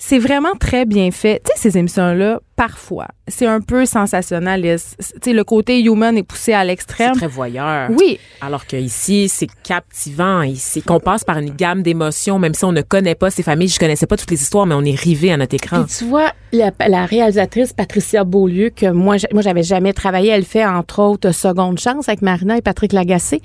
c'est 0.00 0.20
vraiment 0.20 0.54
très 0.58 0.86
bien 0.86 1.10
fait. 1.10 1.42
Tu 1.44 1.50
sais, 1.52 1.70
ces 1.70 1.78
émissions-là, 1.78 2.40
parfois, 2.54 3.08
c'est 3.26 3.46
un 3.46 3.60
peu 3.60 3.84
sensationnaliste. 3.84 4.96
Tu 4.98 5.18
sais, 5.24 5.32
le 5.32 5.42
côté 5.42 5.82
human 5.82 6.16
est 6.16 6.22
poussé 6.22 6.52
à 6.52 6.64
l'extrême. 6.64 7.14
C'est 7.14 7.20
très 7.20 7.26
voyeur. 7.26 7.90
Oui. 7.90 8.20
Alors 8.40 8.64
que 8.66 8.76
ici, 8.76 9.28
c'est 9.28 9.48
captivant. 9.64 10.42
Ici, 10.42 10.82
qu'on 10.82 11.00
passe 11.00 11.24
par 11.24 11.38
une 11.38 11.50
gamme 11.50 11.82
d'émotions, 11.82 12.38
même 12.38 12.54
si 12.54 12.64
on 12.64 12.70
ne 12.70 12.82
connaît 12.82 13.16
pas 13.16 13.30
ces 13.30 13.42
familles. 13.42 13.68
Je 13.68 13.80
connaissais 13.80 14.06
pas 14.06 14.16
toutes 14.16 14.30
les 14.30 14.40
histoires, 14.40 14.66
mais 14.66 14.76
on 14.76 14.84
est 14.84 14.98
rivé 14.98 15.32
à 15.32 15.36
notre 15.36 15.56
écran. 15.56 15.84
tu 15.84 16.04
vois, 16.04 16.32
la, 16.52 16.70
réalisatrice 17.04 17.72
Patricia 17.72 18.22
Beaulieu, 18.22 18.70
que 18.70 18.90
moi, 18.90 19.16
moi, 19.32 19.42
j'avais 19.42 19.64
jamais 19.64 19.92
travaillé, 19.92 20.30
elle 20.30 20.44
fait 20.44 20.64
entre 20.64 21.02
autres 21.02 21.32
Seconde 21.32 21.80
Chance 21.80 22.08
avec 22.08 22.22
Marina 22.22 22.56
et 22.56 22.62
Patrick 22.62 22.92
Lagacé. 22.92 23.42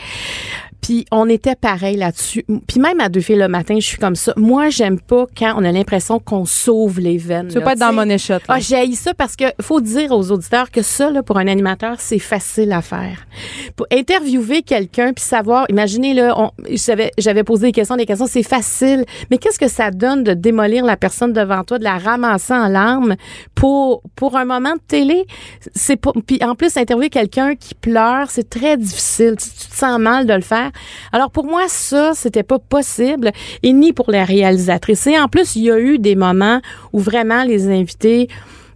Puis 0.84 1.06
on 1.12 1.30
était 1.30 1.56
pareil 1.56 1.96
là-dessus. 1.96 2.46
Puis 2.68 2.80
même 2.80 3.00
à 3.00 3.08
deux 3.08 3.22
filles 3.22 3.38
le 3.38 3.48
matin, 3.48 3.76
je 3.80 3.88
suis 3.88 3.98
comme 3.98 4.18
ça. 4.18 4.34
Moi, 4.36 4.70
j'aime 4.70 5.00
pas 5.00 5.26
quand 5.36 5.54
on 5.58 5.64
a 5.64 5.72
l'impression 5.72 6.20
qu'on 6.20 6.44
sauve 6.46 7.00
les 7.00 7.18
veines. 7.18 7.48
Tu 7.48 7.56
veux 7.56 7.62
pas 7.62 7.72
être 7.72 7.80
dans 7.80 7.94
mon 7.94 8.10
échec. 8.10 8.44
Ah, 8.50 8.60
j'ai 8.60 8.92
ça 8.94 9.14
parce 9.14 9.38
que 9.38 9.46
faut 9.62 9.80
dire 9.80 10.12
aux 10.12 10.32
auditeurs 10.32 10.70
que 10.70 10.82
ça, 10.82 11.10
là, 11.10 11.24
pour 11.24 11.38
un 11.38 11.48
animateur, 11.48 11.96
c'est 12.00 12.20
facile 12.20 12.74
à 12.74 12.82
faire. 12.82 13.26
Pour 13.78 13.88
interviewer 13.92 14.62
quelqu'un 14.62 15.14
puis 15.14 15.24
savoir, 15.24 15.66
imaginez 15.70 16.14
là, 16.14 16.52
j'avais 17.18 17.44
posé 17.44 17.68
des 17.68 17.72
questions, 17.72 17.96
des 17.96 18.06
questions, 18.06 18.28
c'est 18.28 18.44
facile. 18.44 19.06
Mais 19.32 19.38
qu'est-ce 19.38 19.60
que 19.60 19.70
ça 19.70 19.90
donne 19.90 20.24
de 20.24 20.34
démolir 20.34 20.84
la 20.84 20.98
personne 20.98 21.32
devant 21.32 21.64
toi, 21.64 21.80
de 21.80 21.86
la 21.86 21.98
ramasser 21.98 22.54
en 22.54 22.68
larmes 22.68 23.16
pour 23.64 24.04
pour 24.18 24.36
un 24.36 24.44
moment 24.44 24.74
de 24.74 24.82
télé 24.86 25.26
C'est 25.74 25.96
puis 25.96 26.44
en 26.44 26.54
plus 26.54 26.76
interviewer 26.76 27.10
quelqu'un 27.10 27.56
qui 27.56 27.76
pleure, 27.76 28.30
c'est 28.30 28.50
très 28.50 28.76
difficile. 28.76 29.38
Tu, 29.40 29.48
tu 29.52 29.70
te 29.70 29.74
sens 29.74 29.98
mal 30.00 30.26
de 30.26 30.34
le 30.34 30.42
faire. 30.42 30.70
Alors 31.14 31.32
pour 31.32 31.46
moi, 31.46 31.70
ça, 31.70 32.12
c'était 32.14 32.44
pas 32.44 32.60
possible 32.60 33.32
et 33.62 33.72
ni 33.72 33.94
pour 33.94 34.12
les 34.12 34.26
réalisatrices. 34.26 35.08
Et 35.08 35.18
en 35.18 35.30
plus, 35.30 35.56
il 35.56 35.64
y 35.64 35.72
a 35.72 35.80
eu 35.80 35.98
des 35.98 36.16
moments 36.18 36.60
où 36.92 37.00
vraiment 37.00 37.44
les 37.44 37.70
invités 37.70 38.28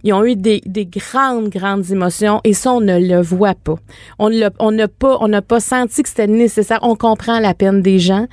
ils 0.04 0.12
ont 0.12 0.24
eu 0.24 0.36
des, 0.36 0.62
des 0.66 0.86
grandes, 0.86 1.48
grandes 1.48 1.90
émotions 1.90 2.40
et 2.44 2.52
ça, 2.52 2.72
on 2.72 2.80
ne 2.80 2.98
le 2.98 3.20
voit 3.20 3.54
pas. 3.54 3.76
On 4.18 4.30
n'a 4.30 4.50
on 4.58 4.76
pas, 4.86 5.18
on 5.20 5.28
n'a 5.28 5.42
pas 5.42 5.60
senti 5.60 6.02
que 6.02 6.08
c'était 6.08 6.26
nécessaire. 6.26 6.78
On 6.82 6.96
comprend 6.96 7.40
la 7.40 7.54
peine 7.54 7.82
des 7.82 7.98
gens. 7.98 8.26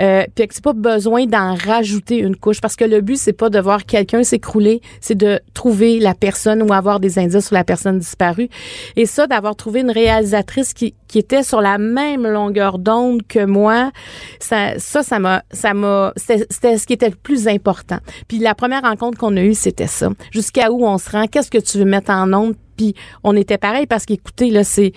Euh, 0.00 0.24
puis 0.34 0.46
que 0.46 0.54
c'est 0.54 0.64
pas 0.64 0.72
besoin 0.72 1.26
d'en 1.26 1.54
rajouter 1.54 2.18
une 2.18 2.36
couche 2.36 2.60
parce 2.60 2.76
que 2.76 2.84
le 2.84 3.00
but, 3.00 3.16
c'est 3.16 3.32
pas 3.32 3.50
de 3.50 3.58
voir 3.58 3.84
quelqu'un 3.84 4.22
s'écrouler, 4.22 4.80
c'est 5.00 5.16
de 5.16 5.40
trouver 5.54 5.98
la 5.98 6.14
personne 6.14 6.62
ou 6.62 6.72
avoir 6.72 7.00
des 7.00 7.18
indices 7.18 7.46
sur 7.46 7.54
la 7.54 7.64
personne 7.64 7.98
disparue. 7.98 8.48
Et 8.96 9.06
ça, 9.06 9.26
d'avoir 9.26 9.56
trouvé 9.56 9.80
une 9.80 9.90
réalisatrice 9.90 10.72
qui, 10.72 10.94
qui 11.08 11.18
était 11.18 11.42
sur 11.42 11.60
la 11.60 11.78
même 11.78 12.26
longueur 12.26 12.78
d'onde 12.78 13.22
que 13.26 13.44
moi, 13.44 13.90
ça, 14.38 14.78
ça, 14.78 15.02
ça 15.02 15.18
m'a, 15.18 15.42
ça 15.50 15.74
m'a, 15.74 16.12
c'était 16.16 16.78
ce 16.78 16.86
qui 16.86 16.92
était 16.92 17.08
le 17.08 17.16
plus 17.16 17.48
important. 17.48 17.98
Puis 18.28 18.38
la 18.38 18.54
première 18.54 18.82
rencontre 18.82 19.18
qu'on 19.18 19.36
a 19.36 19.42
eue, 19.42 19.54
c'était 19.54 19.86
ça. 19.86 20.10
Jusqu'à 20.30 20.70
où 20.70 20.86
on 20.86 20.98
Qu'est-ce 21.30 21.50
que 21.50 21.58
tu 21.58 21.78
veux 21.78 21.84
mettre 21.84 22.10
en 22.10 22.32
onde? 22.32 22.54
Puis 22.76 22.94
on 23.24 23.36
était 23.36 23.58
pareil 23.58 23.86
parce 23.86 24.04
qu'écoutez, 24.06 24.50
là, 24.50 24.64
c'est 24.64 24.92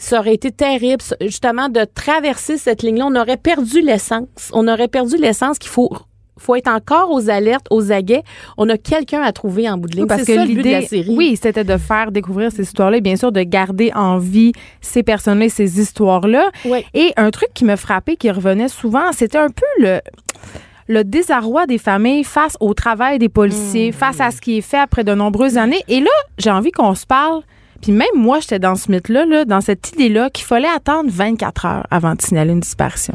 ça 0.00 0.20
aurait 0.20 0.34
été 0.34 0.52
terrible, 0.52 1.02
justement, 1.22 1.68
de 1.68 1.84
traverser 1.84 2.56
cette 2.56 2.82
ligne-là. 2.82 3.06
On 3.06 3.16
aurait 3.16 3.36
perdu 3.36 3.80
l'essence. 3.80 4.28
On 4.52 4.68
aurait 4.68 4.86
perdu 4.86 5.16
l'essence 5.16 5.58
qu'il 5.58 5.70
faut 5.70 5.90
faut 6.40 6.54
être 6.54 6.68
encore 6.68 7.10
aux 7.10 7.30
alertes, 7.30 7.66
aux 7.70 7.92
aguets. 7.92 8.22
On 8.56 8.68
a 8.68 8.78
quelqu'un 8.78 9.22
à 9.22 9.32
trouver 9.32 9.68
en 9.68 9.76
bout 9.76 9.88
de 9.88 9.96
ligne. 9.96 10.06
parce 10.06 10.24
que 10.24 10.46
l'idée, 10.46 10.86
oui, 11.08 11.36
c'était 11.40 11.64
de 11.64 11.76
faire 11.76 12.12
découvrir 12.12 12.52
ces 12.52 12.62
histoires-là, 12.62 13.00
bien 13.00 13.16
sûr, 13.16 13.32
de 13.32 13.42
garder 13.42 13.90
en 13.94 14.18
vie 14.18 14.52
ces 14.80 15.02
personnes-là, 15.02 15.48
ces 15.48 15.80
histoires-là. 15.80 16.50
Et 16.94 17.12
un 17.16 17.30
truc 17.30 17.48
qui 17.54 17.64
me 17.64 17.76
frappait, 17.76 18.16
qui 18.16 18.30
revenait 18.30 18.68
souvent, 18.68 19.12
c'était 19.12 19.38
un 19.38 19.48
peu 19.48 19.66
le 19.80 20.00
le 20.88 21.04
désarroi 21.04 21.66
des 21.66 21.78
familles 21.78 22.24
face 22.24 22.56
au 22.60 22.74
travail 22.74 23.18
des 23.18 23.28
policiers, 23.28 23.90
mmh. 23.90 23.94
face 23.94 24.20
à 24.20 24.30
ce 24.30 24.40
qui 24.40 24.58
est 24.58 24.62
fait 24.62 24.78
après 24.78 25.04
de 25.04 25.14
nombreuses 25.14 25.58
années. 25.58 25.82
Et 25.86 26.00
là, 26.00 26.10
j'ai 26.38 26.50
envie 26.50 26.72
qu'on 26.72 26.94
se 26.94 27.06
parle. 27.06 27.42
Puis 27.82 27.92
même 27.92 28.08
moi, 28.16 28.40
j'étais 28.40 28.58
dans 28.58 28.74
ce 28.74 28.90
mythe-là, 28.90 29.24
là, 29.24 29.44
dans 29.44 29.60
cette 29.60 29.92
idée-là, 29.92 30.30
qu'il 30.30 30.44
fallait 30.44 30.68
attendre 30.68 31.10
24 31.12 31.66
heures 31.66 31.86
avant 31.90 32.14
de 32.14 32.22
signaler 32.22 32.52
une 32.52 32.60
disparition. 32.60 33.14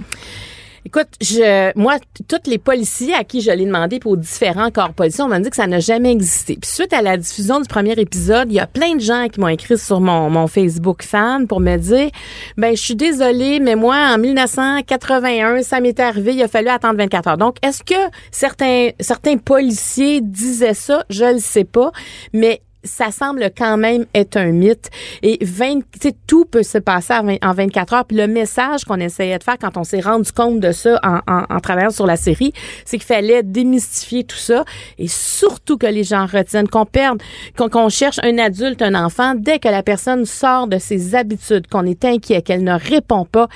Écoute, 0.86 1.08
je, 1.22 1.72
moi, 1.78 1.96
tous 2.28 2.50
les 2.50 2.58
policiers 2.58 3.14
à 3.14 3.24
qui 3.24 3.40
je 3.40 3.52
l'ai 3.52 3.66
demandé 3.66 4.00
pour 4.00 4.18
différents 4.18 4.70
corps 4.70 4.94
policiers, 4.94 5.24
on 5.24 5.30
m'a 5.30 5.40
dit 5.40 5.50
que 5.50 5.56
ça 5.56 5.66
n'a 5.66 5.80
jamais 5.80 6.12
existé. 6.12 6.58
Puis 6.60 6.70
suite 6.70 6.92
à 6.92 7.02
la 7.02 7.16
diffusion 7.16 7.62
du 7.62 7.68
premier 7.70 7.94
épisode, 7.94 8.52
il 8.52 8.56
y 8.56 8.60
a 8.60 8.68
plein 8.68 8.96
de 8.96 9.00
gens 9.00 9.28
qui 9.32 9.40
m'ont 9.40 9.48
écrit 9.48 9.78
sur 9.78 10.02
mon, 10.02 10.30
mon 10.30 10.48
Facebook 10.48 11.02
fan 11.04 11.48
pour 11.48 11.62
me 11.62 11.78
dire, 11.78 12.10
ben, 12.58 12.76
je 12.76 12.82
suis 12.82 12.96
désolée, 12.96 13.62
mais 13.62 13.76
moi, 13.76 13.96
en 13.96 14.18
1981, 14.18 15.62
ça 15.64 15.80
m'est 15.80 16.00
arrivé, 16.02 16.34
il 16.34 16.44
a 16.44 16.50
fallu 16.50 16.68
attendre 16.68 16.98
24 16.98 17.28
heures. 17.30 17.38
Donc, 17.38 17.56
est-ce 17.62 17.82
que 17.82 18.12
certains, 18.32 18.90
certains 19.00 19.38
policiers 19.38 20.20
disaient 20.20 20.74
ça? 20.74 21.06
Je 21.10 21.26
ne 21.26 21.40
sais 21.40 21.64
pas. 21.64 21.92
Mais 22.34 22.62
ça 22.84 23.12
semble 23.12 23.50
quand 23.58 23.78
même 23.78 24.06
être 24.14 24.38
un 24.38 24.52
mythe. 24.52 24.90
Et 25.22 25.38
20, 25.42 25.82
tout 26.28 26.46
peut 26.46 26.64
se 26.64 26.78
passer 26.78 27.14
en 27.14 27.54
24 27.54 27.94
heures. 27.94 28.06
Le 28.10 28.28
message 28.28 28.86
qu'on 28.86 29.00
essayait 29.00 29.38
de 29.38 29.44
faire 29.44 29.58
quand 29.60 29.78
on 29.78 29.84
s'est 29.84 30.02
rendu 30.02 30.32
compte 30.32 30.60
de 30.60 30.72
ça 30.72 31.00
en, 31.04 31.20
en, 31.32 31.44
en 31.50 31.60
travaillant 31.60 31.90
sur 31.90 32.06
la 32.06 32.18
série, 32.18 32.54
c'est 32.86 32.98
qu'il 32.98 33.06
fallait 33.06 33.44
démystifier 33.44 34.24
tout 34.24 34.38
ça 34.38 34.66
et 34.98 35.08
surtout 35.08 35.78
que 35.78 35.88
les 35.88 36.04
gens 36.04 36.26
retiennent, 36.26 36.68
qu'on 36.68 36.86
perde, 36.86 37.22
qu'on 37.58 37.90
cherche 37.90 38.20
un 38.24 38.38
adulte, 38.38 38.82
un 38.82 38.96
enfant, 38.96 39.34
dès 39.36 39.60
que 39.60 39.68
la 39.68 39.84
personne 39.84 40.26
sort 40.26 40.68
de 40.68 40.78
ses 40.78 41.16
habitudes, 41.16 41.68
qu'on 41.68 41.86
est 41.86 42.06
inquiet, 42.06 42.42
qu'elle 42.42 42.64
ne 42.64 42.78
répond 42.78 43.26
pas, 43.26 43.48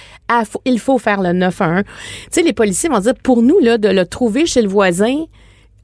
il 0.65 0.79
faut 0.79 0.97
faire 0.97 1.21
le 1.21 1.33
911. 1.33 1.83
Tu 1.85 1.91
sais, 2.31 2.41
les 2.43 2.53
policiers 2.53 2.89
vont 2.89 2.99
dire, 2.99 3.13
pour 3.21 3.41
nous, 3.41 3.59
là, 3.59 3.77
de 3.77 3.89
le 3.89 4.05
trouver 4.05 4.45
chez 4.45 4.61
le 4.61 4.67
voisin, 4.67 5.25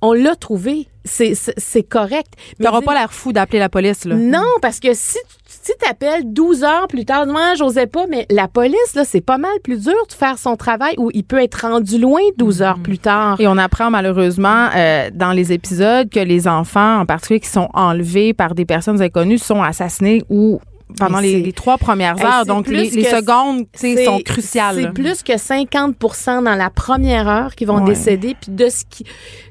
on 0.03 0.13
l'a 0.13 0.35
trouvé. 0.35 0.87
C'est 1.05 1.83
correct. 1.83 2.33
Tu 2.57 2.63
n'auras 2.63 2.81
pas 2.81 2.93
l'air 2.93 3.11
fou 3.11 3.33
d'appeler 3.33 3.59
la 3.59 3.69
police, 3.69 4.05
là. 4.05 4.15
Non, 4.15 4.45
parce 4.61 4.79
que 4.79 4.93
si, 4.93 5.17
si 5.47 5.71
tu 5.79 5.89
appelles 5.89 6.31
12 6.31 6.63
heures 6.63 6.87
plus 6.87 7.05
tard, 7.05 7.25
moi, 7.25 7.55
j'osais 7.55 7.87
pas, 7.87 8.05
mais 8.07 8.25
la 8.29 8.47
police, 8.47 8.95
là, 8.95 9.03
c'est 9.05 9.21
pas 9.21 9.37
mal 9.37 9.51
plus 9.63 9.83
dur 9.83 9.93
de 10.07 10.13
faire 10.13 10.37
son 10.37 10.55
travail 10.55 10.95
où 10.97 11.09
il 11.13 11.23
peut 11.23 11.41
être 11.41 11.65
rendu 11.67 11.97
loin 11.97 12.21
12 12.37 12.61
heures 12.61 12.79
plus 12.79 12.99
tard. 12.99 13.39
Et 13.39 13.47
on 13.47 13.57
apprend 13.57 13.89
malheureusement 13.89 14.69
euh, 14.75 15.09
dans 15.13 15.31
les 15.31 15.51
épisodes 15.51 16.09
que 16.09 16.19
les 16.19 16.47
enfants, 16.47 16.99
en 16.99 17.05
particulier 17.05 17.39
qui 17.39 17.49
sont 17.49 17.69
enlevés 17.73 18.33
par 18.33 18.55
des 18.55 18.65
personnes 18.65 19.01
inconnues, 19.01 19.37
sont 19.37 19.63
assassinés 19.63 20.23
ou 20.29 20.59
pendant 20.97 21.19
les, 21.19 21.51
trois 21.53 21.77
premières 21.77 22.23
heures. 22.23 22.45
Donc, 22.45 22.67
les, 22.67 22.89
les 22.89 23.03
secondes 23.03 23.65
sont 23.75 24.19
cruciales. 24.23 24.75
C'est 24.81 24.93
plus 24.93 25.23
que 25.23 25.37
50 25.37 25.95
dans 26.43 26.55
la 26.55 26.69
première 26.69 27.27
heure 27.27 27.55
qui 27.55 27.65
vont 27.65 27.79
Ouais. 27.83 27.89
décéder. 27.93 28.35
Puis 28.39 28.51
de 28.51 28.69
ce 28.69 28.83
qui, 28.89 29.03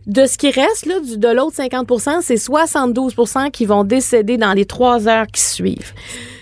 de 0.07 0.27
ce 0.27 0.39
qui 0.39 0.51
reste, 0.51 0.87
là, 0.87 1.01
du, 1.01 1.19
de 1.19 1.29
l'autre 1.29 1.57
50 1.57 2.23
c'est 2.23 2.37
72 2.37 3.15
qui 3.53 3.67
vont 3.67 3.85
décéder 3.85 4.37
dans 4.37 4.53
les 4.53 4.65
trois 4.65 5.09
heures 5.09 5.27
qui 5.27 5.41
suivent. 5.41 5.93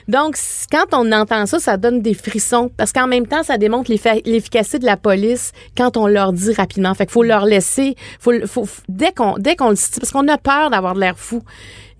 Donc, 0.08 0.36
quand 0.72 0.86
on 0.92 1.12
entend 1.12 1.46
ça, 1.46 1.60
ça 1.60 1.76
donne 1.76 2.02
des 2.02 2.14
frissons. 2.14 2.68
Parce 2.76 2.92
qu'en 2.92 3.06
même 3.06 3.26
temps, 3.28 3.44
ça 3.44 3.58
démontre 3.58 3.90
l'efficacité 3.92 4.80
de 4.80 4.86
la 4.86 4.96
police 4.96 5.52
quand 5.76 5.96
on 5.96 6.08
leur 6.08 6.32
dit 6.32 6.52
rapidement. 6.52 6.92
Fait 6.94 7.06
qu'il 7.06 7.12
faut 7.12 7.22
leur 7.22 7.44
laisser, 7.44 7.94
faut, 8.18 8.32
faut- 8.46 8.66
dès 8.88 9.12
qu'on, 9.12 9.34
dès 9.38 9.54
qu'on 9.54 9.68
le 9.68 9.74
dit, 9.76 9.82
parce 10.00 10.10
qu'on 10.10 10.26
a 10.26 10.36
peur 10.36 10.70
d'avoir 10.70 10.94
de 10.94 11.00
l'air 11.00 11.16
fou. 11.16 11.42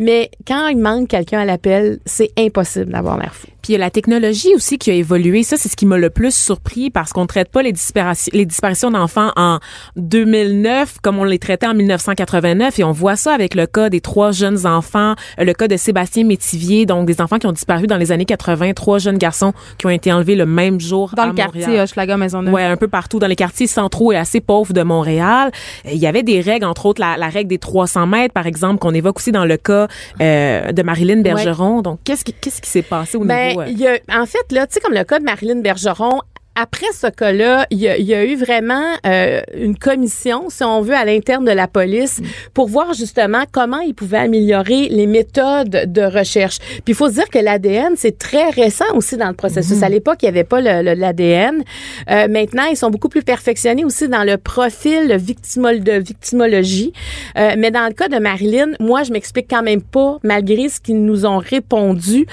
Mais 0.01 0.31
quand 0.49 0.67
il 0.69 0.79
manque 0.79 1.09
quelqu'un 1.09 1.41
à 1.41 1.45
l'appel, 1.45 2.01
c'est 2.07 2.31
impossible 2.39 2.91
d'avoir 2.91 3.19
l'air 3.19 3.35
fou. 3.35 3.47
Puis 3.63 3.73
il 3.75 3.77
y 3.77 3.77
a 3.77 3.79
la 3.79 3.91
technologie 3.91 4.55
aussi 4.55 4.79
qui 4.79 4.91
a 4.91 4.95
évolué. 4.95 5.43
Ça, 5.43 5.59
c'est 5.59 5.69
ce 5.69 5.77
qui 5.77 5.85
m'a 5.85 5.99
le 5.99 6.09
plus 6.09 6.35
surpris 6.35 6.89
parce 6.89 7.13
qu'on 7.13 7.23
ne 7.23 7.27
traite 7.27 7.51
pas 7.51 7.61
les 7.63 7.73
disparitions, 7.73 8.31
les 8.33 8.47
disparitions 8.47 8.91
d'enfants 8.91 9.33
en 9.37 9.59
2009 9.97 10.97
comme 11.03 11.19
on 11.19 11.25
les 11.25 11.39
traitait 11.39 11.67
en 11.67 11.75
1989. 11.75 12.79
Et 12.79 12.85
on 12.85 12.93
voit 12.93 13.17
ça 13.17 13.35
avec 13.35 13.55
le 13.55 13.67
cas 13.67 13.91
des 13.91 14.01
trois 14.01 14.33
jeunes 14.33 14.67
enfants, 14.67 15.15
euh, 15.39 15.45
le 15.45 15.53
cas 15.53 15.69
de 15.69 15.77
Sébastien 15.77 16.25
Métivier, 16.25 16.87
donc 16.87 17.07
des 17.07 17.21
enfants 17.21 17.39
qui 17.39 17.47
ont 17.47 17.53
disparu 17.53 17.87
dans 17.87 17.99
les 17.99 18.13
années 18.13 18.25
80, 18.25 18.73
trois 18.73 18.99
jeunes 18.99 19.19
garçons 19.19 19.53
qui 19.77 19.85
ont 19.87 19.91
été 19.91 20.11
enlevés 20.11 20.37
le 20.37 20.47
même 20.47 20.81
jour 20.81 21.13
Dans 21.15 21.25
à 21.25 21.27
le 21.27 21.35
quartier 21.35 21.61
Montréal. 21.61 21.85
Hochelaga 21.85 22.17
Maisonneuve. 22.17 22.55
Ouais, 22.55 22.65
un 22.65 22.79
peu 22.79 22.89
partout 22.89 23.19
dans 23.19 23.27
les 23.27 23.37
quartiers 23.37 23.67
centraux 23.67 24.13
et 24.13 24.17
assez 24.17 24.41
pauvres 24.41 24.73
de 24.73 24.83
Montréal. 24.83 25.51
Euh, 25.85 25.91
Il 25.93 25.99
y 25.99 26.07
avait 26.07 26.23
des 26.23 26.41
règles, 26.41 26.65
entre 26.65 26.87
autres 26.87 27.03
la, 27.03 27.19
la 27.19 27.29
règle 27.29 27.51
des 27.51 27.59
300 27.59 28.07
mètres, 28.07 28.33
par 28.33 28.47
exemple, 28.47 28.79
qu'on 28.79 28.95
évoque 28.95 29.19
aussi 29.19 29.33
dans 29.33 29.45
le 29.45 29.59
cas 29.59 29.89
euh, 30.21 30.73
de 30.73 30.83
Marilyn 30.83 31.21
Bergeron. 31.23 31.83
Donc, 31.83 32.01
qu'est-ce 32.05 32.25
qui, 32.25 32.33
qu'est-ce 32.33 32.61
qui 32.61 32.71
s'est 32.71 32.83
passé 32.83 33.17
au 33.17 33.25
Ben, 33.25 33.49
niveau... 33.49 33.61
euh, 33.63 33.67
il 33.69 33.79
y 33.79 33.87
a, 33.87 33.99
en 34.11 34.27
fait, 34.27 34.51
là, 34.53 34.67
tu 34.67 34.75
sais, 34.75 34.81
comme 34.81 34.95
le 34.95 35.05
cas 35.05 35.19
de 35.19 35.25
Marilyn 35.25 35.61
Bergeron, 35.61 36.21
après 36.57 36.87
ce 36.93 37.07
cas-là, 37.07 37.67
il 37.71 37.79
y, 37.79 37.89
a, 37.89 37.97
il 37.97 38.05
y 38.05 38.13
a 38.15 38.25
eu 38.25 38.37
vraiment 38.37 38.95
euh, 39.07 39.41
une 39.57 39.77
commission, 39.79 40.51
si 40.51 40.63
on 40.65 40.81
veut, 40.83 40.95
à 40.95 41.05
l'interne 41.05 41.45
de 41.45 41.51
la 41.53 41.69
police 41.69 42.21
pour 42.55 42.67
voir 42.69 42.93
justement 42.93 43.45
comment 43.51 43.79
ils 43.81 43.95
pouvaient 43.95 44.19
améliorer 44.19 44.89
les 44.89 45.07
méthodes 45.07 45.85
de 45.87 46.03
recherche. 46.03 46.59
Puis 46.59 46.83
il 46.89 46.95
faut 46.95 47.09
se 47.09 47.15
dire 47.15 47.29
que 47.31 47.39
l'ADN, 47.39 47.95
c'est 47.97 48.19
très 48.19 48.51
récent 48.51 48.85
aussi 48.95 49.17
dans 49.17 49.29
le 49.29 49.35
processus. 49.35 49.83
À 49.83 49.89
l'époque, 49.89 50.19
il 50.23 50.27
n'y 50.27 50.31
avait 50.31 50.45
pas 50.45 50.61
le- 50.61 50.83
le- 50.83 50.95
l'ADN. 51.01 51.63
Euh, 52.11 52.29
maintenant, 52.29 52.65
ils 52.65 52.77
sont 52.77 52.91
beaucoup 52.91 53.09
plus 53.09 53.23
perfectionnés 53.23 53.85
aussi 53.85 54.09
dans 54.09 54.25
le 54.25 54.37
profil 54.37 55.17
victimol 55.17 55.81
de 55.83 55.93
victimologie. 55.93 56.93
Euh, 57.39 57.55
mais 57.57 57.71
dans 57.71 57.87
le 57.87 57.95
cas 57.95 58.09
de 58.09 58.19
Marilyn, 58.19 58.73
moi, 58.81 59.03
je 59.05 59.13
m'explique 59.13 59.47
quand 59.49 59.63
même 59.63 59.83
pas, 59.83 60.19
malgré 60.25 60.69
ce 60.69 60.81
qu'ils 60.81 61.03
nous 61.05 61.27
ont 61.27 61.39
répondu, 61.39 62.27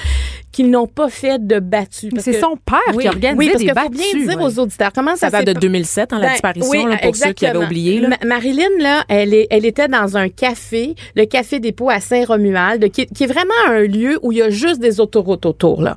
qu'ils 0.51 0.69
n'ont 0.71 0.88
pas 0.88 1.10
fait 1.10 1.45
de 1.45 1.60
battu. 1.60 2.10
Parce 2.10 2.23
c'est 2.23 2.31
que- 2.31 2.39
son 2.39 2.57
père 2.65 2.79
qui 2.91 2.97
oui, 2.97 3.07
organisait 3.07 3.38
oui, 3.38 3.47
parce 3.49 3.60
des 3.60 3.65
qu'il 3.69 3.79
faut 3.79 3.89
bien 3.89 4.25
dire 4.33 4.38
ouais. 4.39 4.43
aux 4.45 4.60
auditeurs 4.60 4.91
comment 4.93 5.15
ça, 5.15 5.29
Ça 5.29 5.43
date 5.43 5.55
de 5.55 5.60
2007, 5.60 6.13
hein, 6.13 6.19
la 6.19 6.27
Ben, 6.27 6.31
disparition, 6.33 6.69
oui, 6.71 6.86
là, 6.89 6.97
pour 6.97 7.15
ceux 7.15 7.33
qui 7.33 7.45
avaient 7.45 7.63
oublié. 7.63 7.99
Là. 7.99 8.10
Ma- 8.10 8.27
Marilyn, 8.27 8.69
là, 8.79 9.03
elle, 9.10 9.33
est, 9.33 9.47
elle 9.51 9.65
était 9.65 9.88
dans 9.88 10.17
un 10.17 10.29
café, 10.29 10.95
le 11.15 11.25
Café 11.25 11.60
Dépôt 11.60 11.89
à 11.89 11.99
Saint-Romuald, 11.99 12.89
qui, 12.91 13.05
qui 13.07 13.23
est 13.25 13.27
vraiment 13.27 13.53
un 13.67 13.81
lieu 13.81 14.17
où 14.23 14.31
il 14.31 14.39
y 14.39 14.41
a 14.41 14.49
juste 14.49 14.79
des 14.79 14.99
autoroutes 14.99 15.45
autour. 15.45 15.81
Là. 15.81 15.95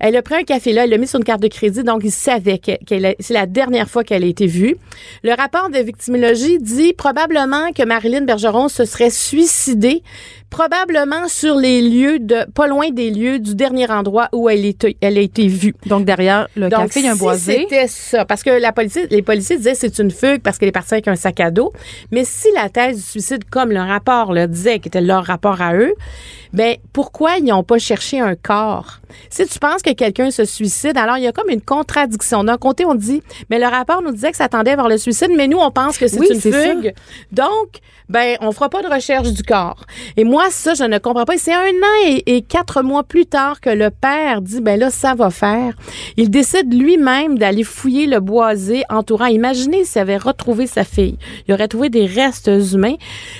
Elle 0.00 0.16
a 0.16 0.22
pris 0.22 0.34
un 0.34 0.42
café 0.44 0.72
là, 0.72 0.84
elle 0.84 0.90
l'a 0.90 0.98
mis 0.98 1.06
sur 1.06 1.18
une 1.18 1.24
carte 1.24 1.42
de 1.42 1.48
crédit, 1.48 1.84
donc 1.84 2.00
il 2.04 2.10
savait 2.10 2.58
que- 2.58 2.82
qu'elle 2.84 3.06
a- 3.06 3.14
c'est 3.20 3.34
la 3.34 3.46
dernière 3.46 3.88
fois 3.88 4.02
qu'elle 4.02 4.24
a 4.24 4.26
été 4.26 4.46
vue. 4.46 4.76
Le 5.22 5.34
rapport 5.34 5.68
de 5.70 5.78
victimologie 5.78 6.58
dit 6.58 6.94
probablement 6.94 7.70
que 7.72 7.84
Marilyn 7.84 8.22
Bergeron 8.22 8.68
se 8.68 8.84
serait 8.84 9.10
suicidée 9.10 10.02
probablement 10.50 11.28
sur 11.28 11.54
les 11.56 11.80
lieux 11.80 12.18
de 12.18 12.44
pas 12.52 12.66
loin 12.66 12.90
des 12.90 13.10
lieux 13.10 13.38
du 13.38 13.54
dernier 13.54 13.90
endroit 13.90 14.28
où 14.32 14.48
elle, 14.48 14.64
est, 14.66 14.86
elle 15.00 15.16
a 15.16 15.20
été 15.20 15.46
vue. 15.46 15.74
Donc, 15.86 16.04
derrière 16.04 16.48
le 16.56 16.68
Donc, 16.68 16.88
café, 16.88 17.00
il 17.00 17.06
y 17.06 17.08
a 17.08 17.12
un 17.12 17.14
si 17.14 17.20
boisé. 17.20 17.58
c'était 17.60 17.86
ça, 17.86 18.24
parce 18.24 18.42
que 18.42 18.50
la 18.50 18.72
police, 18.72 18.98
les 19.10 19.22
policiers 19.22 19.56
disaient 19.56 19.74
c'est 19.74 19.98
une 19.98 20.10
fugue 20.10 20.42
parce 20.42 20.58
qu'elle 20.58 20.68
est 20.68 20.72
partie 20.72 20.94
avec 20.94 21.08
un 21.08 21.16
sac 21.16 21.40
à 21.40 21.50
dos. 21.50 21.72
Mais 22.10 22.24
si 22.24 22.48
la 22.54 22.68
thèse 22.68 22.96
du 22.96 23.02
suicide, 23.02 23.44
comme 23.48 23.70
le 23.70 23.80
rapport 23.80 24.32
le 24.32 24.46
disait, 24.46 24.80
qui 24.80 24.88
était 24.88 25.00
leur 25.00 25.24
rapport 25.24 25.60
à 25.62 25.74
eux, 25.74 25.94
ben 26.52 26.76
pourquoi 26.92 27.36
ils 27.38 27.44
n'ont 27.44 27.62
pas 27.62 27.78
cherché 27.78 28.18
un 28.20 28.34
corps? 28.34 28.99
Si 29.30 29.46
tu 29.46 29.58
penses 29.58 29.82
que 29.82 29.92
quelqu'un 29.92 30.30
se 30.30 30.44
suicide, 30.44 30.96
alors 30.96 31.18
il 31.18 31.24
y 31.24 31.26
a 31.26 31.32
comme 31.32 31.50
une 31.50 31.60
contradiction. 31.62 32.44
D'un 32.44 32.56
côté, 32.58 32.84
on 32.84 32.94
dit, 32.94 33.22
mais 33.50 33.58
le 33.58 33.66
rapport 33.66 34.02
nous 34.02 34.12
disait 34.12 34.30
que 34.30 34.36
ça 34.36 34.48
tendait 34.48 34.76
vers 34.76 34.88
le 34.88 34.98
suicide, 34.98 35.30
mais 35.36 35.48
nous 35.48 35.58
on 35.58 35.70
pense 35.70 35.98
que 35.98 36.06
c'est 36.06 36.18
Oui, 36.20 36.28
une 36.30 36.40
ça. 36.40 36.50
fugue. 36.50 36.94
Donc, 37.32 37.80
ben 38.08 38.36
on 38.40 38.50
fera 38.50 38.68
pas 38.68 38.82
de 38.82 38.88
recherche 38.88 39.30
du 39.32 39.42
corps. 39.44 39.84
Et 40.16 40.24
moi, 40.24 40.46
ça, 40.50 40.74
je 40.74 40.82
ne 40.82 40.98
comprends 40.98 41.24
pas. 41.24 41.36
C'est 41.36 41.54
un 41.54 41.58
an 41.58 42.06
et, 42.06 42.36
et 42.36 42.42
quatre 42.42 42.82
mois 42.82 43.04
plus 43.04 43.24
tard 43.26 43.60
que 43.60 43.70
le 43.70 43.90
père 43.90 44.42
dit, 44.42 44.60
ben 44.60 44.78
là, 44.80 44.90
ça 44.90 45.14
va 45.14 45.30
faire. 45.30 45.74
Il 46.16 46.28
décide 46.28 46.74
lui-même 46.74 47.38
d'aller 47.38 47.62
fouiller 47.62 48.06
le 48.06 48.18
boisé 48.18 48.82
entourant. 48.90 49.26
Imaginez 49.26 49.84
s'il 49.84 50.00
avait 50.02 50.16
retrouvé 50.16 50.66
sa 50.66 50.82
fille. 50.82 51.18
Il 51.46 51.54
aurait 51.54 51.68
trouvé 51.68 51.88
des 51.88 52.06
restes 52.06 52.50
humains. 52.72 52.96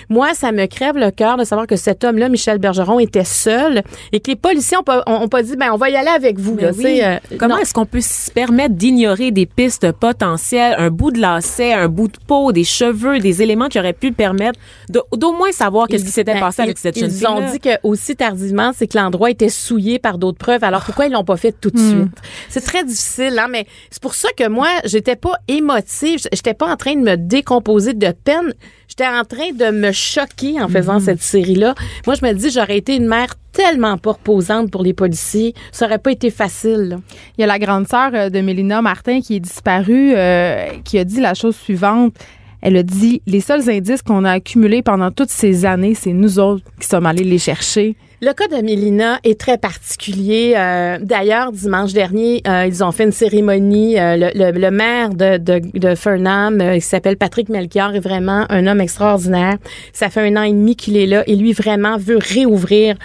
Moi, 0.09 0.35
ça 0.35 0.53
me 0.53 0.67
crève 0.67 0.97
le 0.97 1.11
cœur 1.11 1.37
de 1.37 1.43
savoir 1.45 1.67
que 1.67 1.77
cet 1.77 2.05
homme-là, 2.05 2.29
Michel 2.29 2.59
Bergeron, 2.59 3.01
était 3.01 3.25
seul 3.25 3.83
et 4.13 4.21
que 4.21 4.31
les 4.31 4.37
policiers 4.37 4.77
ont 4.77 4.83
pas, 4.85 5.03
ont, 5.07 5.23
ont 5.23 5.29
pas 5.29 5.43
dit, 5.43 5.57
ben 5.61 5.71
on 5.73 5.77
va 5.77 5.89
y 5.91 5.97
aller 5.97 6.09
avec 6.09 6.39
vous. 6.41 6.57
Là, 6.57 6.71
oui. 6.77 7.01
euh, 7.05 7.19
Comment 7.39 7.59
est-ce 7.59 7.73
qu'on 7.73 7.87
peut 7.87 8.01
se 8.01 8.31
permettre 8.33 8.75
d'ignorer 8.75 9.31
des 9.31 9.47
pistes 9.47 9.93
potentielles, 9.93 10.75
un 10.79 10.91
bout 10.91 11.13
de 11.13 11.21
lacet, 11.21 11.73
un 11.73 11.87
bout 11.89 12.09
de 12.09 12.17
peau, 12.27 12.51
des 12.51 12.65
cheveux, 12.65 13.21
des 13.21 13.43
éléments 13.43 13.69
qui 13.69 13.79
auraient 13.79 13.93
pu 13.93 14.11
permettre 14.11 14.59
d'au 14.89 15.33
moins 15.33 15.53
savoir 15.53 15.87
qu'est-ce 15.87 16.05
qui 16.05 16.11
s'était 16.11 16.35
Ben, 16.35 16.41
passé 16.41 16.63
avec 16.63 16.77
ils- 16.79 16.81
cette 16.81 16.99
jeune 16.99 17.11
Ils 17.11 17.17
fille 17.17 17.27
ont 17.29 17.51
dit 17.53 17.61
que 17.61 17.71
aussi 17.85 18.17
tardivement, 18.17 18.73
c'est 18.75 18.87
que 18.89 18.99
l'endroit 18.99 19.31
était 19.31 19.49
souillé 19.51 19.99
par 20.01 20.19
d'autres 20.19 20.39
preuves. 20.39 20.65
Alors 20.65 20.83
pourquoi 20.85 21.07
ils 21.07 21.13
l'ont 21.13 21.25
pas 21.25 21.37
fait 21.37 21.53
tout 21.53 21.71
de 21.71 21.79
Hmm. 21.79 21.89
suite? 21.91 22.19
C'est 22.49 22.63
très 22.65 22.83
difficile, 22.85 23.39
hein, 23.39 23.47
mais 23.51 23.67
c'est 23.91 24.03
pour 24.03 24.15
ça 24.15 24.29
que 24.37 24.49
moi, 24.49 24.69
j'étais 24.85 25.17
pas 25.17 25.35
émotive, 25.47 26.21
j'étais 26.33 26.55
pas 26.55 26.67
en 26.73 26.77
train 26.77 26.95
de 26.95 27.01
me 27.03 27.17
décomposer 27.17 27.93
de 27.95 28.11
peine. 28.13 28.55
J'étais 29.01 29.13
en 29.13 29.25
train 29.25 29.53
de 29.53 29.71
me 29.75 29.93
choquer 29.93 30.61
en 30.61 30.69
faisant 30.69 30.97
Hmm. 30.99 31.05
cette 31.05 31.23
série-là. 31.23 31.75
Moi, 32.07 32.17
je 32.21 32.27
me 32.27 32.35
dis, 32.35 32.51
j'aurais 32.51 32.77
été 32.77 32.97
une 32.97 33.07
mère 33.07 33.29
tellement 33.51 33.97
pas 33.97 34.13
reposante 34.13 34.71
pour 34.71 34.83
les 34.83 34.93
policiers. 34.93 35.55
Ça 35.73 35.87
aurait 35.87 35.99
pas 35.99 36.13
été 36.13 36.31
facile. 36.31 36.89
là. 36.91 36.97
Il 37.39 37.41
y 37.41 37.45
a 37.45 37.47
la 37.47 37.59
grande 37.59 37.89
sœur 37.89 38.11
euh, 38.13 38.29
de 38.29 38.41
Mélina 38.43 38.83
Martin 38.83 39.23
qui 39.23 39.37
est 39.37 39.41
disparue, 39.41 40.13
euh, 40.15 40.67
qui 40.85 40.99
a 40.99 41.05
dit 41.05 41.21
la 41.21 41.33
chose 41.33 41.57
suivante. 41.57 42.13
Elle 42.61 42.77
a 42.77 42.83
dit 42.83 43.23
les 43.27 43.41
seuls 43.41 43.71
indices 43.71 44.03
qu'on 44.03 44.23
a 44.27 44.33
accumulés 44.33 44.83
pendant 44.83 45.11
toutes 45.11 45.31
ces 45.31 45.65
années, 45.65 45.95
c'est 45.95 46.13
nous 46.13 46.39
autres 46.39 46.65
qui 46.79 46.87
sommes 46.87 47.07
allés 47.07 47.25
les 47.25 47.39
chercher. 47.39 47.97
Le 48.23 48.35
cas 48.35 48.49
de 48.49 48.63
Mélina 48.63 49.19
est 49.25 49.41
très 49.41 49.57
particulier. 49.57 50.53
Euh, 50.55 50.99
D'ailleurs, 51.01 51.53
dimanche 51.53 51.95
dernier, 51.95 52.43
euh, 52.47 52.67
ils 52.67 52.85
ont 52.85 52.93
fait 52.93 53.05
une 53.05 53.13
cérémonie. 53.13 53.99
Euh, 53.99 54.31
le, 54.35 54.71
maire 54.71 55.09
de, 55.09 55.39
de, 55.39 56.75
qui 56.75 56.81
s'appelle 56.83 57.17
Patrick 57.17 57.49
Melchior, 57.49 57.95
est 57.95 58.01
vraiment 58.01 58.45
un 58.51 58.67
homme 58.67 58.83
extraordinaire. 58.83 59.57
Ça 59.95 60.11
fait 60.11 60.21
un 60.21 60.37
an 60.37 60.43
et 60.43 60.53
demi 60.53 60.77
qu'il 60.77 60.99
est 60.99 61.07
là 61.07 61.25
et 61.27 61.35
lui 61.35 61.55
vraiment 61.55 61.97
veut 61.97 62.19
réouvrir, 62.19 62.97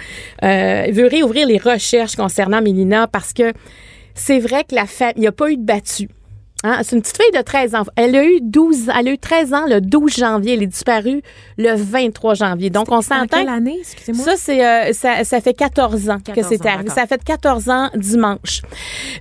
veut 0.42 1.08
réouvrir 1.08 1.46
les 1.46 1.58
recherches 1.58 2.14
concernant 2.16 2.60
Mélina 2.60 3.06
parce 3.06 3.32
que 3.32 3.54
c'est 4.14 4.38
vrai 4.38 4.64
que 4.64 4.74
la 4.74 4.84
famille, 4.84 5.14
il 5.16 5.20
n'y 5.20 5.26
a 5.28 5.32
pas 5.32 5.50
eu 5.50 5.56
de 5.56 5.64
battu. 5.64 6.10
Hein, 6.66 6.80
C'est 6.82 6.96
une 6.96 7.02
petite 7.02 7.22
fille 7.22 7.30
de 7.30 7.42
13 7.42 7.74
ans. 7.76 7.84
Elle 7.94 8.16
a 8.16 8.24
eu 8.24 8.40
12, 8.42 8.90
elle 8.98 9.08
a 9.08 9.12
eu 9.12 9.18
13 9.18 9.54
ans 9.54 9.66
le 9.68 9.80
12 9.80 10.16
janvier. 10.16 10.54
Elle 10.54 10.64
est 10.64 10.66
disparue 10.66 11.22
le 11.58 11.74
23 11.76 12.34
janvier. 12.34 12.70
Donc, 12.70 12.90
on 12.90 13.02
s'entend. 13.02 13.38
quelle 13.38 13.48
année, 13.48 13.76
excusez-moi? 13.78 14.24
Ça, 14.24 14.32
c'est, 14.36 14.66
euh, 14.66 14.92
ça, 14.92 15.22
ça 15.22 15.40
fait 15.40 15.54
14 15.54 16.10
ans 16.10 16.18
que 16.18 16.32
14 16.32 16.46
c'est 16.48 16.66
arrivé. 16.66 16.90
Ça 16.90 17.06
fait 17.06 17.22
14 17.22 17.70
ans 17.70 17.90
dimanche. 17.94 18.62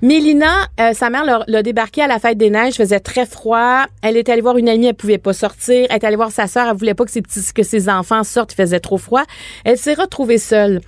Mélina, 0.01 0.53
euh, 0.79 0.93
sa 0.93 1.12
mère 1.12 1.23
l'a, 1.23 1.43
l'a 1.47 1.62
débarqué 1.62 2.01
à 2.01 2.08
la 2.08 2.17
fête 2.17 2.39
des 2.39 2.49
neiges, 2.49 2.73
faisait 2.73 2.99
très 2.99 3.27
froid. 3.27 3.86
Elle 4.01 4.17
est 4.17 4.27
allée 4.27 4.41
voir 4.41 4.58
une 4.58 4.67
amie, 4.67 4.88
elle 4.88 4.95
pouvait 4.95 5.19
pas 5.19 5.34
sortir. 5.34 5.86
Elle 5.91 5.95
est 5.97 6.03
allée 6.03 6.15
voir 6.15 6.31
sa 6.31 6.47
sœur, 6.47 6.67
elle 6.67 6.75
voulait 6.75 6.95
pas 6.95 7.05
que 7.05 7.12
ses 7.12 7.21
petits, 7.21 7.41
que 7.53 7.62
ses 7.62 7.89
enfants 7.89 8.23
sortent, 8.23 8.53
il 8.53 8.55
faisait 8.55 8.79
trop 8.79 8.97
froid. 8.97 9.23
Elle 9.65 9.77
s'est 9.77 9.93
retrouvée 9.93 10.39
seule. 10.39 10.81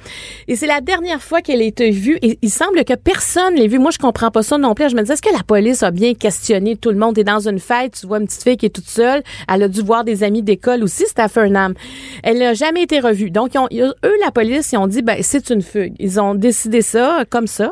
Et 0.47 0.55
c'est 0.55 0.65
la 0.67 0.81
dernière 0.81 1.21
fois 1.21 1.41
qu'elle 1.41 1.61
a 1.61 1.65
été 1.65 1.91
vue. 1.91 2.17
Et 2.23 2.39
il 2.41 2.49
semble 2.49 2.83
que 2.83 2.95
personne 2.95 3.53
l'ait 3.53 3.67
vue. 3.67 3.77
Moi, 3.77 3.91
je 3.91 3.99
comprends 3.99 4.31
pas 4.31 4.41
ça 4.41 4.57
non 4.57 4.73
plus. 4.73 4.89
Je 4.89 4.95
me 4.95 5.03
dis, 5.03 5.11
est-ce 5.11 5.21
que 5.21 5.31
la 5.31 5.43
police 5.43 5.83
a 5.83 5.91
bien 5.91 6.15
questionné 6.15 6.46
tout 6.79 6.89
le 6.89 6.97
monde? 6.97 7.15
T'es 7.15 7.23
dans 7.23 7.47
une 7.47 7.59
fête, 7.59 7.97
tu 7.99 8.07
vois 8.07 8.19
une 8.19 8.25
petite 8.25 8.43
fille 8.43 8.57
qui 8.57 8.65
est 8.65 8.75
toute 8.75 8.89
seule. 8.89 9.23
Elle 9.47 9.63
a 9.63 9.67
dû 9.67 9.81
voir 9.81 10.03
des 10.03 10.23
amis 10.23 10.41
d'école 10.41 10.83
aussi, 10.83 11.03
c'était 11.07 11.21
à 11.21 11.27
Fernam. 11.27 11.73
Elle 12.23 12.39
n'a 12.39 12.53
jamais 12.53 12.83
été 12.83 12.99
revue. 12.99 13.31
Donc, 13.31 13.51
eux, 13.55 13.93
la 14.23 14.31
police, 14.31 14.71
ils 14.71 14.77
ont 14.77 14.87
dit, 14.87 15.01
ben, 15.01 15.17
c'est 15.21 15.49
une 15.49 15.61
fugue. 15.61 15.93
Ils 15.99 16.19
ont 16.19 16.35
décidé 16.35 16.81
ça, 16.81 17.23
comme 17.29 17.47
ça. 17.47 17.71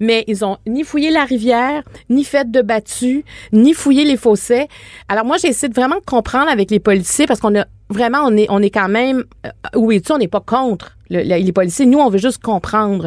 Mais 0.00 0.24
ils 0.26 0.44
ont 0.44 0.58
ni 0.66 0.84
fouillé 0.84 1.10
la 1.10 1.24
rivière, 1.24 1.82
ni 2.10 2.24
fait 2.24 2.50
de 2.50 2.62
battu, 2.62 3.24
ni 3.52 3.72
fouillé 3.74 4.04
les 4.04 4.16
fossés. 4.16 4.68
Alors, 5.08 5.24
moi, 5.24 5.36
j'ai 5.36 5.48
essayé 5.48 5.68
de 5.68 5.74
vraiment 5.74 6.00
comprendre 6.04 6.50
avec 6.50 6.70
les 6.70 6.80
policiers 6.80 7.26
parce 7.26 7.40
qu'on 7.40 7.58
a 7.58 7.66
vraiment, 7.88 8.20
on 8.24 8.36
est, 8.36 8.46
on 8.50 8.60
est 8.62 8.70
quand 8.70 8.88
même, 8.88 9.24
euh, 9.46 9.50
où 9.78 9.92
es-tu? 9.92 10.12
On 10.12 10.18
n'est 10.18 10.28
pas 10.28 10.40
contre 10.40 10.92
le- 11.08 11.22
le- 11.22 11.36
les 11.44 11.52
policiers. 11.52 11.86
Nous, 11.86 11.98
on 11.98 12.08
veut 12.10 12.18
juste 12.18 12.42
comprendre. 12.42 13.06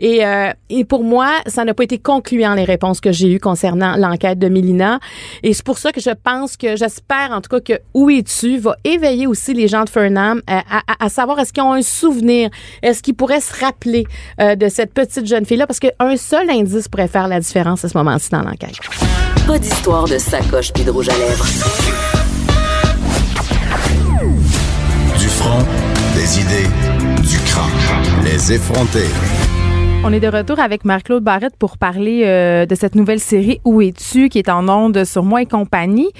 Et, 0.00 0.24
euh, 0.26 0.50
et 0.68 0.84
pour 0.84 1.02
moi, 1.02 1.30
ça 1.46 1.64
n'a 1.64 1.72
pas 1.72 1.82
été 1.84 1.98
concluant 1.98 2.54
les 2.54 2.64
réponses 2.64 3.00
que 3.00 3.10
j'ai 3.10 3.32
eues 3.32 3.40
concernant 3.40 3.96
l'enquête 3.96 4.38
de 4.38 4.48
Mélina. 4.48 5.00
Et 5.42 5.54
c'est 5.54 5.64
pour 5.64 5.78
ça 5.78 5.90
que 5.92 6.00
je 6.00 6.10
pense 6.10 6.56
que, 6.58 6.76
j'espère 6.76 7.30
en 7.32 7.40
tout 7.40 7.48
cas 7.48 7.60
que 7.60 7.80
Où 7.94 8.10
es-tu 8.10 8.58
va 8.58 8.76
éveiller 8.84 9.26
aussi 9.26 9.54
les 9.54 9.66
gens 9.66 9.84
de 9.84 9.88
Fernam 9.90 10.42
à, 10.46 10.58
à- 10.58 11.04
à 11.06 11.08
savoir 11.08 11.38
est-ce 11.40 11.52
qu'ils 11.54 11.62
ont 11.62 11.72
un 11.72 11.82
souvenir, 11.82 12.50
est-ce 12.82 13.02
qu'ils 13.02 13.14
pourraient 13.14 13.40
se 13.40 13.58
rappeler 13.64 14.04
euh, 14.40 14.54
de 14.54 14.68
cette 14.68 14.92
petite 14.92 15.26
jeune 15.26 15.46
fille-là, 15.46 15.66
parce 15.66 15.80
qu'un 15.80 16.16
seul 16.18 16.50
indice 16.50 16.88
pourrait 16.88 17.08
faire 17.08 17.28
la 17.28 17.40
différence 17.40 17.84
à 17.84 17.88
ce 17.88 17.96
moment-ci 17.96 18.28
dans 18.30 18.42
l'enquête. 18.42 18.76
Pas 19.46 19.58
d'histoire 19.58 20.04
de 20.06 20.18
sacoche 20.18 20.72
puis 20.74 20.84
de 20.84 20.90
rouge 20.90 21.08
à 21.08 21.16
lèvres. 21.16 21.46
Du 25.18 25.26
front, 25.26 25.64
des 26.14 26.40
idées, 26.40 26.68
du 27.22 27.38
crâne. 27.40 28.24
Les 28.24 28.52
effronter. 28.52 29.06
On 30.04 30.12
est 30.12 30.20
de 30.20 30.28
retour 30.28 30.60
avec 30.60 30.84
Marc-Claude 30.84 31.24
Barrette 31.24 31.56
pour 31.58 31.76
parler 31.76 32.22
euh, 32.24 32.66
de 32.66 32.74
cette 32.76 32.94
nouvelle 32.94 33.18
série 33.18 33.60
Où 33.64 33.82
es-tu 33.82 34.28
qui 34.28 34.38
est 34.38 34.48
en 34.48 34.68
onde 34.68 35.04
sur 35.04 35.24
moi 35.24 35.42
et 35.42 35.46
compagnie. 35.46 36.10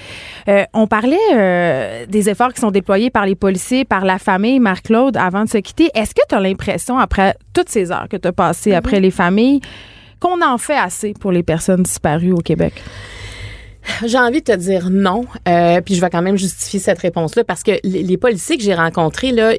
Euh, 0.49 0.63
on 0.73 0.85
parlait 0.85 1.17
euh, 1.33 2.05
des 2.07 2.29
efforts 2.29 2.53
qui 2.53 2.59
sont 2.59 2.71
déployés 2.71 3.09
par 3.09 3.25
les 3.25 3.35
policiers, 3.35 3.85
par 3.85 4.03
la 4.03 4.19
famille, 4.19 4.59
Marc-Claude, 4.59 5.15
avant 5.15 5.45
de 5.45 5.49
se 5.49 5.59
quitter. 5.59 5.89
Est-ce 5.95 6.13
que 6.13 6.21
tu 6.27 6.35
as 6.35 6.41
l'impression, 6.41 6.97
après 6.99 7.35
toutes 7.53 7.69
ces 7.69 7.91
heures 7.91 8.07
que 8.09 8.17
tu 8.17 8.27
as 8.27 8.33
passées 8.33 8.73
après 8.73 8.99
les 8.99 9.11
familles, 9.11 9.61
qu'on 10.19 10.41
en 10.41 10.57
fait 10.57 10.77
assez 10.77 11.13
pour 11.13 11.31
les 11.31 11.43
personnes 11.43 11.83
disparues 11.83 12.33
au 12.33 12.41
Québec? 12.41 12.73
J'ai 14.05 14.17
envie 14.17 14.39
de 14.41 14.45
te 14.45 14.55
dire 14.55 14.89
non, 14.89 15.25
euh, 15.47 15.81
puis 15.81 15.95
je 15.95 16.01
vais 16.01 16.09
quand 16.09 16.21
même 16.21 16.37
justifier 16.37 16.79
cette 16.79 16.99
réponse-là 16.99 17.43
parce 17.43 17.63
que 17.63 17.71
les, 17.83 18.03
les 18.03 18.17
policiers 18.17 18.57
que 18.57 18.63
j'ai 18.63 18.73
rencontrés 18.73 19.31
là, 19.31 19.53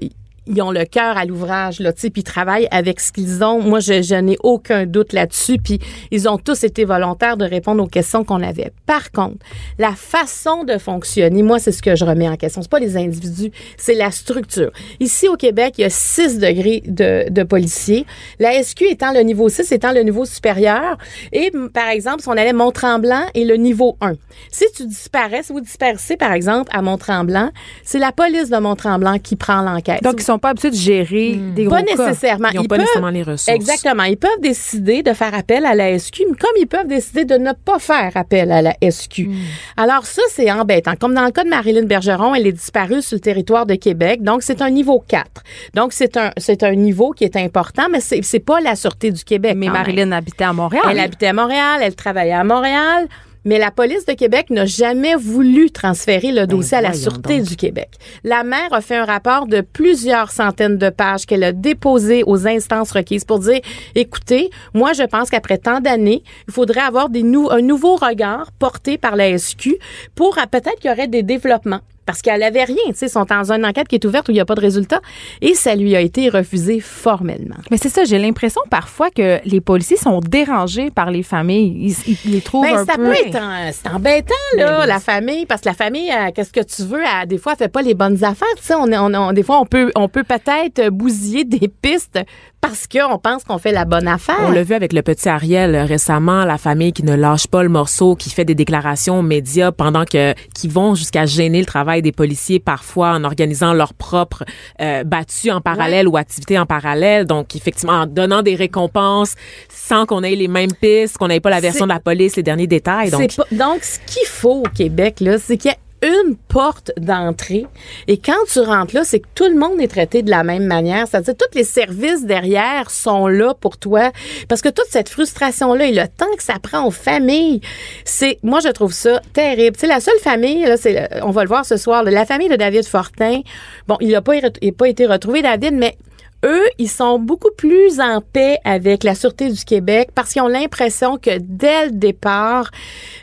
ils- 0.46 0.60
ont 0.62 0.70
le 0.70 0.84
cœur 0.84 1.16
à 1.16 1.24
l'ouvrage 1.24 1.80
là, 1.80 1.92
tu 1.92 2.00
sais, 2.02 2.10
puis 2.10 2.20
ils 2.20 2.24
travaillent 2.24 2.68
avec 2.70 3.00
ce 3.00 3.12
qu'ils 3.12 3.42
ont. 3.42 3.60
Moi, 3.62 3.80
je, 3.80 4.02
je 4.02 4.14
n'ai 4.14 4.36
aucun 4.42 4.84
doute 4.86 5.12
là-dessus, 5.12 5.58
puis 5.58 5.78
ils 6.10 6.28
ont 6.28 6.38
tous 6.38 6.64
été 6.64 6.84
volontaires 6.84 7.36
de 7.36 7.44
répondre 7.44 7.82
aux 7.82 7.86
questions 7.86 8.24
qu'on 8.24 8.42
avait. 8.42 8.72
Par 8.86 9.10
contre, 9.12 9.36
la 9.78 9.92
façon 9.92 10.64
de 10.64 10.76
fonctionner, 10.78 11.42
moi, 11.42 11.58
c'est 11.58 11.72
ce 11.72 11.82
que 11.82 11.96
je 11.96 12.04
remets 12.04 12.28
en 12.28 12.36
question. 12.36 12.62
C'est 12.62 12.70
pas 12.70 12.78
les 12.78 12.96
individus, 12.96 13.50
c'est 13.76 13.94
la 13.94 14.10
structure. 14.10 14.70
Ici 15.00 15.28
au 15.28 15.36
Québec, 15.36 15.74
il 15.78 15.82
y 15.82 15.84
a 15.84 15.90
6 15.90 16.38
degrés 16.38 16.82
de, 16.86 17.28
de 17.30 17.42
policiers. 17.42 18.04
La 18.38 18.62
SQ 18.62 18.82
étant 18.90 19.12
le 19.12 19.20
niveau 19.20 19.48
6, 19.48 19.70
étant 19.72 19.92
le 19.92 20.00
niveau 20.02 20.24
supérieur. 20.24 20.98
Et 21.32 21.50
par 21.72 21.88
exemple, 21.88 22.22
si 22.22 22.28
on 22.28 22.32
allait 22.32 22.52
Mont-Tremblant 22.52 23.24
et 23.34 23.44
le 23.44 23.56
niveau 23.56 23.96
1. 24.00 24.14
Si 24.50 24.64
tu 24.76 24.86
disparais, 24.86 25.42
si 25.42 25.52
vous 25.52 25.60
disparaissez, 25.60 26.16
par 26.16 26.32
exemple, 26.32 26.70
à 26.74 26.82
Mont-Tremblant, 26.82 27.50
c'est 27.84 27.98
la 27.98 28.12
police 28.12 28.50
de 28.50 28.58
Mont-Tremblant 28.58 29.18
qui 29.18 29.36
prend 29.36 29.62
l'enquête. 29.62 30.02
Donc, 30.02 30.20
sont 30.32 30.38
pas 30.38 30.50
habitués 30.50 30.70
de 30.70 30.76
gérer 30.76 31.32
des 31.54 31.64
gros 31.64 31.74
Pas 31.76 31.82
cas. 31.82 31.96
nécessairement. 31.96 32.48
Ils 32.52 32.56
n'ont 32.56 32.62
pas 32.64 32.68
peuvent- 32.76 32.80
nécessairement 32.80 33.10
les 33.10 33.22
ressources. 33.22 33.48
Exactement. 33.48 34.04
Ils 34.04 34.16
peuvent 34.16 34.40
décider 34.40 35.02
de 35.02 35.12
faire 35.12 35.34
appel 35.34 35.64
à 35.66 35.74
la 35.74 35.98
SQ, 35.98 36.20
mais 36.30 36.36
comme 36.36 36.50
ils 36.58 36.66
peuvent 36.66 36.86
décider 36.86 37.24
de 37.24 37.34
ne 37.36 37.52
pas 37.52 37.78
faire 37.78 38.12
appel 38.14 38.50
à 38.52 38.62
la 38.62 38.74
SQ. 38.80 39.26
Hmm. 39.28 39.34
Alors 39.76 40.06
ça, 40.06 40.22
c'est 40.30 40.50
embêtant. 40.50 40.94
Comme 40.98 41.14
dans 41.14 41.24
le 41.24 41.30
cas 41.30 41.44
de 41.44 41.48
Marilyn 41.48 41.84
Bergeron, 41.84 42.34
elle 42.34 42.46
est 42.46 42.52
disparue 42.52 43.02
sur 43.02 43.16
le 43.16 43.20
territoire 43.20 43.66
de 43.66 43.74
Québec, 43.74 44.22
donc 44.22 44.42
c'est 44.42 44.62
un 44.62 44.70
niveau 44.70 45.02
4. 45.06 45.42
Donc 45.74 45.92
c'est 45.92 46.16
un 46.16 46.30
c'est 46.36 46.62
un 46.62 46.74
niveau 46.74 47.10
qui 47.12 47.24
est 47.24 47.36
important, 47.36 47.84
mais 47.90 48.00
c'est 48.00 48.20
c'est 48.22 48.38
pas 48.40 48.60
la 48.60 48.76
sûreté 48.76 49.10
du 49.10 49.24
Québec. 49.24 49.54
Mais 49.56 49.66
même. 49.66 49.72
Marilyn 49.74 50.12
habitait 50.12 50.44
à 50.44 50.52
Montréal. 50.52 50.82
Elle 50.90 51.00
habitait 51.00 51.26
à 51.28 51.32
Montréal, 51.32 51.80
elle 51.82 51.94
travaillait 51.94 52.32
à 52.32 52.44
Montréal. 52.44 53.08
Mais 53.44 53.58
la 53.58 53.70
police 53.70 54.04
de 54.06 54.12
Québec 54.12 54.50
n'a 54.50 54.66
jamais 54.66 55.14
voulu 55.14 55.70
transférer 55.70 56.32
le 56.32 56.46
dossier 56.46 56.76
à 56.78 56.80
la 56.82 56.90
Ben, 56.90 56.94
Sûreté 56.96 57.38
donc. 57.38 57.48
du 57.48 57.56
Québec. 57.56 57.88
La 58.24 58.44
maire 58.44 58.72
a 58.72 58.80
fait 58.80 58.96
un 58.96 59.04
rapport 59.04 59.46
de 59.46 59.60
plusieurs 59.62 60.30
centaines 60.30 60.76
de 60.78 60.90
pages 60.90 61.24
qu'elle 61.26 61.44
a 61.44 61.52
déposé 61.52 62.22
aux 62.26 62.46
instances 62.46 62.90
requises 62.92 63.24
pour 63.24 63.38
dire, 63.38 63.60
écoutez, 63.94 64.50
moi 64.74 64.92
je 64.92 65.04
pense 65.04 65.30
qu'après 65.30 65.58
tant 65.58 65.80
d'années, 65.80 66.22
il 66.48 66.52
faudrait 66.52 66.80
avoir 66.80 67.08
des 67.08 67.22
nou- 67.22 67.50
un 67.50 67.62
nouveau 67.62 67.96
regard 67.96 68.52
porté 68.58 68.98
par 68.98 69.16
la 69.16 69.36
SQ 69.38 69.76
pour 70.14 70.36
peut-être 70.50 70.78
qu'il 70.80 70.90
y 70.90 70.92
aurait 70.92 71.08
des 71.08 71.22
développements. 71.22 71.80
Parce 72.10 72.22
qu'elle 72.22 72.42
avait 72.42 72.64
rien, 72.64 72.76
tu 72.88 72.94
sais, 72.94 73.06
ils 73.06 73.10
sont 73.10 73.24
dans 73.24 73.52
une 73.52 73.64
enquête 73.64 73.86
qui 73.86 73.94
est 73.94 74.04
ouverte 74.04 74.28
où 74.28 74.32
il 74.32 74.34
n'y 74.34 74.40
a 74.40 74.44
pas 74.44 74.56
de 74.56 74.60
résultat. 74.60 75.00
Et 75.40 75.54
ça 75.54 75.76
lui 75.76 75.94
a 75.94 76.00
été 76.00 76.28
refusé 76.28 76.80
formellement. 76.80 77.54
Mais 77.70 77.76
c'est 77.76 77.88
ça, 77.88 78.02
j'ai 78.04 78.18
l'impression 78.18 78.60
parfois 78.68 79.10
que 79.10 79.38
les 79.44 79.60
policiers 79.60 79.96
sont 79.96 80.18
dérangés 80.20 80.90
par 80.90 81.10
les 81.12 81.22
familles. 81.22 81.94
Ils, 82.06 82.16
ils 82.24 82.32
les 82.32 82.40
trouvent 82.40 82.66
Ben, 82.66 82.78
un 82.78 82.84
ça 82.84 82.94
peu... 82.96 83.04
peut 83.04 83.12
être 83.14 83.36
en- 83.36 83.70
c'est 83.72 83.88
embêtant 83.88 84.34
là 84.56 84.86
la 84.86 84.98
famille 84.98 85.46
parce 85.46 85.60
que 85.60 85.68
la 85.68 85.74
famille 85.74 86.10
euh, 86.10 86.30
qu'est-ce 86.34 86.52
que 86.52 86.60
tu 86.64 86.82
veux 86.82 87.02
elle, 87.02 87.28
des 87.28 87.38
fois 87.38 87.52
elle 87.52 87.58
fait 87.58 87.68
pas 87.68 87.82
les 87.82 87.94
bonnes 87.94 88.24
affaires 88.24 88.48
tu 88.56 88.64
sais 88.64 88.74
on, 88.74 88.90
on, 88.92 89.14
on- 89.14 89.32
des 89.32 89.42
fois 89.44 89.60
on 89.60 89.66
peut 89.66 89.92
on 89.94 90.08
peut 90.08 90.24
peut-être 90.24 90.88
bousiller 90.90 91.44
des 91.44 91.68
pistes 91.82 92.18
parce 92.60 92.86
qu'on 92.86 93.18
pense 93.18 93.44
qu'on 93.44 93.58
fait 93.58 93.72
la 93.72 93.84
bonne 93.84 94.06
affaire. 94.06 94.36
On 94.46 94.50
l'a 94.50 94.62
vu 94.62 94.74
avec 94.74 94.92
le 94.92 95.02
petit 95.02 95.28
Ariel 95.28 95.74
euh, 95.74 95.84
récemment, 95.84 96.44
la 96.44 96.58
famille 96.58 96.92
qui 96.92 97.02
ne 97.02 97.14
lâche 97.14 97.46
pas 97.46 97.62
le 97.62 97.68
morceau, 97.68 98.16
qui 98.16 98.30
fait 98.30 98.44
des 98.44 98.54
déclarations 98.54 99.18
aux 99.20 99.22
médias 99.22 99.72
pendant 99.72 100.04
que 100.04 100.34
qui 100.54 100.68
vont 100.68 100.94
jusqu'à 100.94 101.24
gêner 101.26 101.60
le 101.60 101.66
travail 101.66 102.02
des 102.02 102.12
policiers 102.12 102.60
parfois 102.60 103.10
en 103.12 103.24
organisant 103.24 103.72
leur 103.72 103.94
propre 103.94 104.44
euh, 104.80 105.04
battues 105.04 105.50
en 105.50 105.60
parallèle 105.60 106.06
ou 106.06 106.16
activités 106.16 106.58
en 106.58 106.66
parallèle. 106.66 107.24
Donc 107.24 107.56
effectivement 107.56 107.94
en 107.94 108.06
donnant 108.06 108.42
des 108.42 108.54
récompenses 108.56 109.34
sans 109.68 110.04
qu'on 110.06 110.22
ait 110.22 110.36
les 110.36 110.48
mêmes 110.48 110.72
pistes, 110.72 111.16
qu'on 111.18 111.28
n'ait 111.28 111.40
pas 111.40 111.50
la 111.50 111.60
version 111.60 111.86
de 111.86 111.92
la 111.92 112.00
police, 112.00 112.36
les 112.36 112.42
derniers 112.42 112.66
détails. 112.66 113.10
Donc 113.10 113.34
pas- 113.36 113.44
donc, 113.52 113.82
ce 113.82 113.98
qu'il 114.06 114.26
faut 114.26 114.62
au 114.64 114.68
Québec, 114.74 115.20
là, 115.20 115.38
c'est 115.38 115.56
qu'il 115.56 115.70
y 115.70 115.74
a 115.74 115.76
une 116.02 116.36
porte 116.36 116.92
d'entrée. 116.96 117.66
Et 118.08 118.16
quand 118.16 118.44
tu 118.50 118.60
rentres 118.60 118.94
là, 118.94 119.04
c'est 119.04 119.20
que 119.20 119.28
tout 119.34 119.48
le 119.48 119.56
monde 119.56 119.80
est 119.80 119.88
traité 119.88 120.22
de 120.22 120.30
la 120.30 120.42
même 120.42 120.64
manière. 120.64 121.06
C'est-à-dire, 121.06 121.34
tous 121.36 121.56
les 121.56 121.64
services 121.64 122.24
derrière 122.24 122.90
sont 122.90 123.26
là 123.26 123.54
pour 123.54 123.76
toi. 123.76 124.10
Parce 124.48 124.62
que 124.62 124.68
toute 124.68 124.86
cette 124.88 125.08
frustration-là 125.08 125.86
et 125.86 125.92
le 125.92 126.06
temps 126.08 126.34
que 126.36 126.42
ça 126.42 126.58
prend 126.62 126.86
aux 126.86 126.90
familles, 126.90 127.60
c'est, 128.04 128.38
moi, 128.42 128.60
je 128.60 128.68
trouve 128.68 128.92
ça 128.92 129.20
terrible. 129.32 129.76
Tu 129.76 129.80
sais, 129.80 129.86
la 129.86 130.00
seule 130.00 130.18
famille, 130.20 130.62
là, 130.62 130.76
c'est, 130.76 131.22
on 131.22 131.30
va 131.30 131.42
le 131.42 131.48
voir 131.48 131.64
ce 131.64 131.76
soir, 131.76 132.02
la 132.02 132.26
famille 132.26 132.48
de 132.48 132.56
David 132.56 132.86
Fortin. 132.86 133.40
Bon, 133.86 133.96
il 134.00 134.10
n'a 134.10 134.22
pas, 134.22 134.36
il 134.36 134.68
a 134.68 134.72
pas 134.72 134.88
été 134.88 135.06
retrouvé, 135.06 135.42
David, 135.42 135.74
mais 135.74 135.96
eux, 136.44 136.64
ils 136.78 136.88
sont 136.88 137.18
beaucoup 137.18 137.50
plus 137.56 138.00
en 138.00 138.20
paix 138.20 138.58
avec 138.64 139.04
la 139.04 139.14
Sûreté 139.14 139.50
du 139.50 139.64
Québec 139.64 140.10
parce 140.14 140.32
qu'ils 140.32 140.42
ont 140.42 140.48
l'impression 140.48 141.16
que 141.16 141.38
dès 141.40 141.86
le 141.86 141.92
départ, 141.92 142.70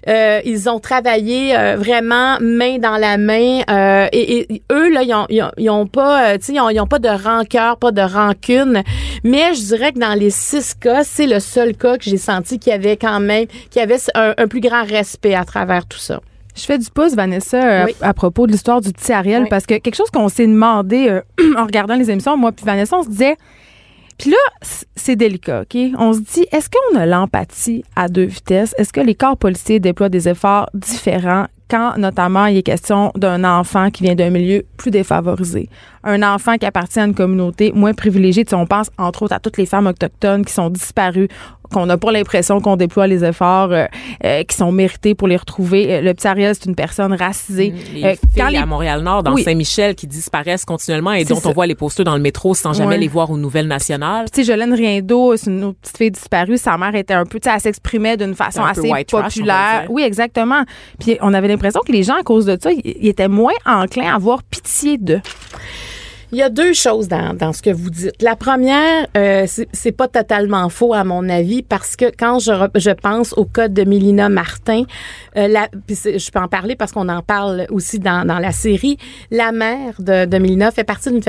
euh, 0.08 0.40
ils 0.46 0.70
ont 0.70 0.80
travaillé 0.80 1.58
euh, 1.58 1.76
vraiment 1.78 2.38
main 2.40 2.78
dans 2.78 2.98
la 2.98 3.18
main. 3.18 3.62
euh, 3.70 4.08
et, 4.12 4.54
et 4.54 4.62
eux, 4.72 4.90
là, 4.90 5.04
ils 5.04 5.14
ont, 5.14 5.26
ils 5.58 5.70
ont, 5.70 5.88
pas, 5.88 6.34
euh, 6.34 6.38
tu 6.38 6.46
sais, 6.46 6.54
ils 6.54 6.60
ont, 6.60 6.70
ils 6.70 6.80
ont 6.80 6.88
pas 6.88 7.00
de 7.00 7.10
rancœur, 7.10 7.78
pas 7.78 7.92
de 7.92 8.02
rancune. 8.02 8.84
Mais 9.24 9.54
je 9.54 9.62
dirais 9.62 9.92
que 9.94 10.00
dans 10.00 10.14
les 10.14 10.30
six 10.30 10.74
cas, 10.76 11.04
c'est 11.04 11.28
le 11.28 11.40
seul 11.40 11.76
cas 11.76 11.98
que 11.98 12.04
j'ai 12.04 12.18
senti 12.18 12.60
qu'il 12.60 12.72
y 12.72 12.76
avait 12.76 12.98
quand 12.98 13.20
même, 13.20 13.48
qu'il 13.70 13.80
y 13.80 13.84
avait 13.84 13.98
un, 14.16 14.34
un 14.38 14.48
plus 14.48 14.62
grand 14.62 14.84
respect 14.84 15.36
à 15.36 15.46
travers 15.46 15.86
tout 15.86 16.00
ça. 16.00 16.22
Je 16.58 16.64
fais 16.66 16.78
du 16.78 16.90
pouce, 16.90 17.14
Vanessa, 17.16 17.58
euh, 17.82 17.86
Oui. 17.86 17.96
à, 18.02 18.10
à 18.10 18.14
propos 18.14 18.48
de 18.48 18.52
l'histoire 18.52 18.82
du 18.82 18.92
petit 18.92 19.12
Ariel, 19.14 19.44
Oui. 19.44 19.50
parce 19.50 19.66
que 19.66 19.76
quelque 19.78 19.96
chose 19.96 20.10
qu'on 20.10 20.28
s'est 20.30 20.48
demandé 20.48 21.08
euh, 21.10 21.22
en 21.58 21.66
regardant 21.66 21.96
les 21.96 22.10
émissions, 22.10 22.36
moi 22.38 22.52
puis 22.52 22.66
Vanessa, 22.66 22.98
on 22.98 23.04
se 23.04 23.10
disait, 23.10 23.36
puis 24.18 24.32
là, 24.32 24.38
c'est 24.96 25.16
délicat, 25.16 25.62
OK? 25.62 25.78
On 26.00 26.12
se 26.14 26.20
dit, 26.22 26.48
est-ce 26.52 26.70
qu'on 26.70 26.98
a 26.98 27.06
l'empathie 27.06 27.84
à 27.96 28.08
deux 28.08 28.24
vitesses? 28.26 28.74
Est-ce 28.80 28.92
que 28.92 29.02
les 29.02 29.14
corps 29.14 29.38
policiers 29.38 29.80
déploient 29.80 30.10
des 30.10 30.28
efforts 30.28 30.68
différents 30.74 31.46
quand, 31.70 31.98
notamment, 31.98 32.46
il 32.48 32.58
est 32.58 32.64
question 32.64 33.12
d'un 33.16 33.44
enfant 33.44 33.92
qui 33.92 34.02
vient 34.04 34.16
d'un 34.16 34.32
milieu 34.32 34.64
plus 34.78 34.90
défavorisé? 34.90 35.70
Un 36.10 36.24
enfant 36.24 36.56
qui 36.58 36.66
appartient 36.66 37.00
à 37.00 37.04
une 37.04 37.14
communauté 37.14 37.72
moins 37.76 37.94
privilégiée. 37.94 38.46
Tu 38.46 38.52
sais, 38.52 38.56
on 38.56 38.66
pense, 38.66 38.90
entre 38.98 39.24
autres, 39.24 39.34
à 39.34 39.40
toutes 39.40 39.58
les 39.58 39.66
femmes 39.66 39.88
autochtones 39.88 40.46
qui 40.46 40.54
sont 40.54 40.70
disparues, 40.70 41.28
qu'on 41.74 41.86
n'a 41.86 41.98
pas 41.98 42.14
l'impression 42.14 42.62
qu'on 42.62 42.78
déploie 42.78 43.08
les 43.08 43.26
efforts 43.26 43.74
euh, 43.74 43.86
euh, 44.24 44.44
qui 44.46 44.56
sont 44.56 44.72
mérités 44.72 45.16
pour 45.16 45.28
les 45.28 45.36
retrouver. 45.36 45.96
Euh, 45.96 46.02
Le 46.02 46.14
petit 46.14 46.26
Ariel, 46.26 46.56
c'est 46.56 46.66
une 46.66 46.76
personne 46.76 47.12
racisée. 47.14 47.74
les 47.94 48.06
Euh, 48.06 48.16
filles 48.34 48.56
à 48.56 48.66
Montréal-Nord, 48.66 49.24
dans 49.24 49.34
Oui. 49.34 49.44
Saint-Michel, 49.44 49.94
qui 49.96 50.08
disparaissent 50.08 50.64
continuellement 50.64 51.12
et 51.12 51.26
dont 51.26 51.36
ça. 51.42 51.50
on 51.50 51.52
voit 51.52 51.68
les 51.68 51.76
posters 51.76 52.06
dans 52.06 52.16
le 52.16 52.22
métro 52.22 52.54
sans 52.56 52.72
jamais 52.72 52.92
Ouais. 52.92 52.98
les 53.00 53.10
voir 53.10 53.30
aux 53.30 53.38
nouvelles 53.38 53.68
nationales. 53.68 54.32
tu 54.32 54.46
sais, 54.46 54.48
Jolène 54.50 54.74
Riendo, 54.74 55.36
c'est 55.36 55.50
une 55.52 55.66
autre 55.66 55.80
petite 55.82 55.98
fille 55.98 56.12
disparue. 56.12 56.58
Sa 56.58 56.78
mère 56.78 56.96
était 56.96 57.16
un 57.16 57.26
peu, 57.26 57.38
tu 57.38 57.50
sais, 57.50 57.56
elle 57.56 57.60
s'exprimait 57.62 58.16
d'une 58.16 58.34
façon 58.34 58.64
assez 58.64 58.88
trash, 59.06 59.34
populaire. 59.36 59.86
oui, 59.90 60.04
exactement. 60.04 60.64
Puis 61.02 61.18
on 61.20 61.34
avait 61.34 61.50
l'impression 61.50 61.82
que 61.86 61.92
les 61.92 62.04
gens, 62.04 62.16
à 62.18 62.24
cause 62.24 62.46
de 62.46 62.58
ça, 62.62 62.70
ils 62.72 63.08
étaient 63.10 63.28
moins 63.28 63.52
enclins 63.66 64.10
à 64.10 64.16
avoir 64.16 64.42
pitié 64.44 64.98
d'eux. 64.98 65.20
Il 66.34 66.38
y 66.38 66.42
a 66.44 66.50
deux 66.50 66.74
choses 66.74 67.08
dans, 67.08 67.34
dans 67.34 67.54
ce 67.54 67.62
que 67.62 67.70
vous 67.70 67.90
dites. 67.90 68.12
La 68.22 68.36
première, 68.36 69.08
euh, 69.16 69.46
c'est- 69.48 69.92
pas 69.94 70.10
totalement 70.10 70.68
faux 70.68 70.94
à 70.94 71.04
mon 71.06 71.28
avis 71.30 71.64
parce 71.64 71.96
que 71.96 72.06
quand 72.16 72.40
je, 72.40 72.52
je 72.76 72.92
pense 72.92 73.34
au 73.38 73.46
cas 73.46 73.70
de 73.70 73.84
Mélina 73.84 74.28
Martin, 74.28 74.84
euh, 75.38 75.48
la, 75.48 75.70
je 75.90 76.30
peux 76.30 76.40
en 76.40 76.50
parler 76.50 76.76
parce 76.76 76.92
qu'on 76.92 77.08
en 77.08 77.22
parle 77.22 77.66
aussi 77.72 77.98
dans, 78.00 78.28
dans 78.28 78.40
la 78.40 78.52
série. 78.52 78.98
La 79.32 79.54
mère 79.54 79.94
de, 80.00 80.26
de 80.26 80.38
Mélina 80.38 80.72
fait 80.72 80.84
partie 80.84 81.10
d'une 81.10 81.22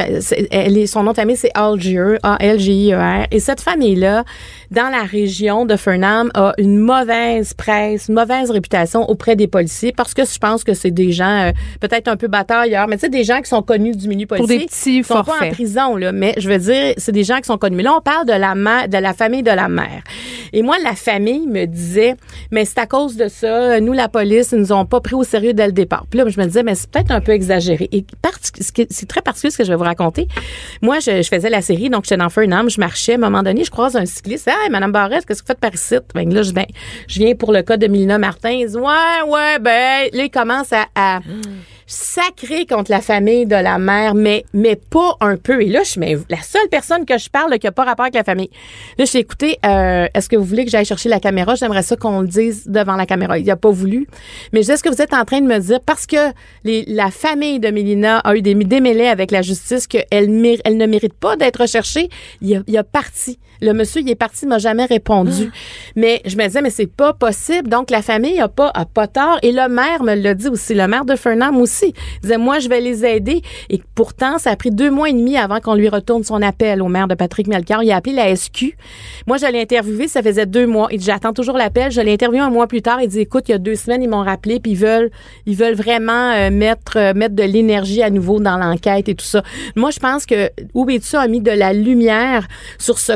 elle 0.51 0.77
est, 0.77 0.87
son 0.87 1.05
nom 1.05 1.13
de 1.13 1.17
famille 1.17 1.37
c'est 1.37 1.53
Algier, 1.55 2.17
A-L-G-I-E-R, 2.25 3.27
et 3.31 3.39
cette 3.39 3.61
famille-là, 3.61 4.25
dans 4.73 4.89
la 4.91 5.05
région 5.05 5.65
de 5.65 5.77
Fernam, 5.77 6.31
a 6.35 6.53
une 6.59 6.79
mauvaise 6.79 7.55
presse, 7.55 8.09
une 8.09 8.17
mauvaise 8.17 8.51
réputation 8.51 9.09
auprès 9.09 9.37
des 9.37 9.47
policiers 9.47 9.93
parce 9.93 10.13
que 10.13 10.25
je 10.25 10.39
pense 10.39 10.65
que 10.65 10.75
c'est 10.75 10.91
des 10.91 11.13
gens 11.13 11.49
euh, 11.49 11.53
peut-être 11.81 12.09
un 12.09 12.17
peu 12.17 12.27
batailleurs, 12.27 12.89
mais 12.89 12.97
tu 12.97 13.03
sais 13.03 13.09
des 13.09 13.25
gens 13.25 13.41
qui 13.41 13.49
sont 13.49 13.63
connus 13.63 13.95
du 13.97 14.09
milieu 14.09 14.27
Pour 14.27 14.39
policier 14.39 14.59
des 14.59 14.67
petits 14.67 14.88
ils 14.97 15.05
sont 15.05 15.23
pas 15.23 15.37
en 15.43 15.51
prison 15.51 15.97
là, 15.97 16.13
mais 16.13 16.35
je 16.39 16.49
veux 16.49 16.59
dire, 16.59 16.95
c'est 16.97 17.13
des 17.13 17.25
gens 17.25 17.39
qui 17.39 17.45
sont 17.45 17.59
connus. 17.59 17.77
Mais 17.77 17.83
là, 17.83 17.95
on 17.97 18.01
parle 18.01 18.27
de 18.27 18.33
la 18.33 18.55
mère, 18.55 18.89
de 18.89 18.99
la 18.99 19.13
famille 19.15 19.43
de 19.43 19.51
la 19.51 19.69
mère. 19.69 20.03
Et 20.53 20.63
moi, 20.63 20.77
la 20.83 20.95
famille 20.95 21.47
me 21.47 21.67
disait, 21.67 22.17
mais 22.51 22.65
c'est 22.65 22.79
à 22.79 22.87
cause 22.87 23.17
de 23.17 23.29
ça, 23.29 23.81
nous 23.81 23.93
la 23.93 24.09
police, 24.09 24.51
ils 24.53 24.59
nous 24.59 24.73
ont 24.73 24.87
pas 24.87 25.01
pris 25.01 25.15
au 25.15 25.25
sérieux 25.25 25.53
dès 25.53 25.67
le 25.67 25.73
départ. 25.73 26.07
Puis 26.09 26.19
là, 26.19 26.29
je 26.29 26.41
me 26.41 26.47
disais, 26.47 26.63
mais 26.63 26.75
c'est 26.75 26.91
peut-être 26.91 27.11
un 27.11 27.21
peu 27.21 27.33
exagéré. 27.33 27.89
Et 27.93 28.05
c'est 28.91 29.09
très 29.09 29.21
particulier 29.21 29.51
ce 29.51 29.59
que 29.59 29.65
je 29.65 29.71
vais 29.71 29.77
vous 29.77 29.85
raconter. 29.85 30.27
Moi, 30.83 31.01
je, 31.01 31.23
je 31.23 31.29
faisais 31.29 31.51
la 31.51 31.63
série, 31.63 31.91
donc 31.91 32.05
j'étais 32.05 32.17
dans 32.17 32.31
Fernam, 32.31 32.71
je 32.71 32.81
marchais. 32.81 33.13
À 33.13 33.17
un 33.17 33.19
moment 33.19 33.43
donné, 33.43 33.65
je 33.65 33.71
croise 33.71 33.97
un 33.97 34.07
cycliste. 34.07 34.49
Hey, 34.49 34.71
Madame 34.71 34.93
Barrette, 34.93 35.27
qu'est-ce 35.27 35.43
que 35.43 35.47
vous 35.47 35.53
faites 35.53 35.61
par 35.61 35.75
ici? 35.75 35.97
Ben 36.15 36.33
là, 36.33 36.43
je, 36.43 36.53
ben, 36.53 36.67
je 37.07 37.19
viens 37.19 37.35
pour 37.35 37.53
le 37.53 37.63
cas 37.63 37.77
de 37.77 37.87
Mélina 37.87 38.19
Martin. 38.19 38.51
Il 38.51 38.69
dit, 38.69 38.77
ouais, 38.77 39.23
ouais, 39.27 39.59
ben, 39.61 40.09
là, 40.13 40.25
il 40.25 40.31
commence 40.31 40.73
à, 40.73 40.87
à 40.95 41.21
sacré 41.89 42.67
contre 42.67 42.91
la 42.91 43.01
famille 43.01 43.47
de 43.47 43.57
la 43.57 43.79
mère, 43.79 44.15
mais, 44.15 44.45
mais 44.53 44.77
pas 44.77 45.17
un 45.21 45.37
peu. 45.37 45.63
Et 45.63 45.69
là, 45.69 45.83
je 45.83 45.91
suis 45.91 46.01
la 46.29 46.43
seule 46.43 46.69
personne 46.71 47.07
que 47.07 47.17
je 47.19 47.31
parle 47.31 47.59
qui 47.59 47.67
n'a 47.67 47.73
pas 47.73 47.85
rapport 47.85 48.05
avec 48.05 48.15
la 48.15 48.25
famille. 48.25 48.51
Là, 48.99 49.07
je 49.07 49.11
suis 49.11 49.19
écoutez, 49.19 49.59
euh, 49.65 50.07
est-ce 50.15 50.29
que 50.29 50.37
vous 50.37 50.45
voulez 50.45 50.67
que 50.67 50.71
j'aille 50.71 50.85
chercher 50.85 51.09
la 51.09 51.19
caméra? 51.19 51.55
J'aimerais 51.55 51.83
ça 51.83 51.97
qu'on 51.97 52.21
le 52.21 52.29
dise 52.29 52.65
devant 52.67 52.95
la 52.95 53.07
caméra. 53.07 53.39
Il 53.39 53.51
a 53.51 53.57
pas 53.57 53.71
voulu. 53.71 54.07
Mais 54.53 54.61
je 54.61 54.67
dis, 54.67 54.73
est-ce 54.73 54.83
que 54.83 54.91
vous 54.91 55.01
êtes 55.01 55.15
en 55.15 55.25
train 55.25 55.41
de 55.41 55.47
me 55.47 55.59
dire, 55.59 55.81
parce 55.81 56.07
que 56.07 56.33
la 56.65 57.11
famille 57.11 57.59
de 57.59 57.71
Mélina 57.71 58.19
a 58.19 58.37
eu 58.37 58.43
des 58.43 58.55
démêlés 58.55 59.09
avec 59.09 59.31
la 59.31 59.41
justice, 59.41 59.87
qu'elle 59.87 60.07
elle 60.11 60.77
ne 60.77 60.87
mérite 60.87 61.15
pas 61.15 61.37
d'être 61.37 61.63
recherchée, 61.63 62.11
il 62.43 62.57
a, 62.57 62.61
il 62.67 62.77
a 62.77 62.85
parti. 62.85 63.39
Le 63.61 63.73
monsieur, 63.73 64.01
il 64.03 64.11
est 64.11 64.15
parti, 64.15 64.41
il 64.45 64.49
m'a 64.49 64.59
jamais 64.59 64.85
répondu. 64.85 65.51
Mais 65.97 66.21
je 66.25 66.37
me 66.37 66.45
disais, 66.47 66.63
mais 66.63 66.71
c'est 66.71 66.87
pas 66.87 67.13
possible. 67.13 67.69
Donc, 67.69 67.91
la 67.91 68.03
famille 68.03 68.41
a 68.41 68.49
pas, 68.49 68.71
a 68.75 68.85
pas 68.85 69.07
tort. 69.07 69.39
Et 69.43 69.53
le 69.53 69.69
maire 69.69 70.03
me 70.03 70.15
l'a 70.15 70.35
dit 70.35 70.49
aussi. 70.49 70.75
Le 70.75 70.87
maire 70.87 71.05
de 71.05 71.17
Fernand 71.17 71.55
aussi. 71.59 71.95
Il 72.17 72.21
disait, 72.23 72.39
moi, 72.39 72.59
je 72.59 72.69
vais 72.69 72.81
les 72.81 73.05
aider. 73.05 73.43
Et 73.71 73.81
pourtant, 73.95 74.39
ça 74.39 74.51
a 74.51 74.57
pris 74.57 74.71
deux 74.71 74.91
mois 74.91 75.09
et 75.09 75.13
demi 75.13 75.37
avant 75.37 75.61
qu'on 75.61 75.75
lui 75.75 75.89
retourne 75.89 76.23
son 76.25 76.41
appel 76.43 76.83
au 76.83 76.89
maire 76.89 77.09
de 77.09 77.15
Patrick 77.15 77.49
Melchior. 77.49 77.83
Il 77.83 77.91
a 77.91 77.97
appelé 77.97 78.15
la 78.15 78.35
SQ. 78.35 78.77
Moi, 79.27 79.39
je 79.39 79.47
l'ai 79.47 79.61
interviewé, 79.61 80.09
ça 80.09 80.23
faisait 80.23 80.47
deux 80.47 80.67
mois. 80.67 80.89
Il 80.91 80.99
dit, 80.99 81.07
j'attends 81.07 81.33
toujours 81.33 81.57
l'appel. 81.57 81.91
Je 81.91 82.01
l'ai 82.01 82.13
interviewé 82.13 82.41
un 82.41 82.51
mois 82.51 82.67
plus 82.67 82.83
tard. 82.83 83.01
Il 83.03 83.09
dit, 83.09 83.21
écoute, 83.21 83.49
il 83.49 83.53
y 83.53 83.55
a 83.55 83.59
deux 83.59 83.75
semaines, 83.75 84.03
ils 84.03 84.09
m'ont 84.09 84.23
rappelé, 84.23 84.61
puis 84.61 84.73
ils 84.73 84.79
veulent, 84.79 85.11
ils 85.47 85.57
veulent 85.57 85.75
vraiment 85.75 86.33
euh, 86.33 86.51
mettre, 86.51 86.97
euh, 86.97 87.15
mettre 87.15 87.35
de 87.35 87.43
l'énergie 87.43 88.03
à 88.03 88.11
nouveau 88.11 88.41
dans 88.41 88.57
l'enquête 88.57 89.09
et 89.09 89.15
tout 89.15 89.25
ça. 89.25 89.43
Moi, 89.77 89.91
je 89.91 89.99
pense 89.99 90.27
que 90.27 90.51
Oubetu 90.75 91.17
a 91.17 91.27
mis 91.27 91.41
de 91.41 91.51
la 91.51 91.73
lumière 91.73 92.47
sur 92.79 92.99
ce 92.99 93.13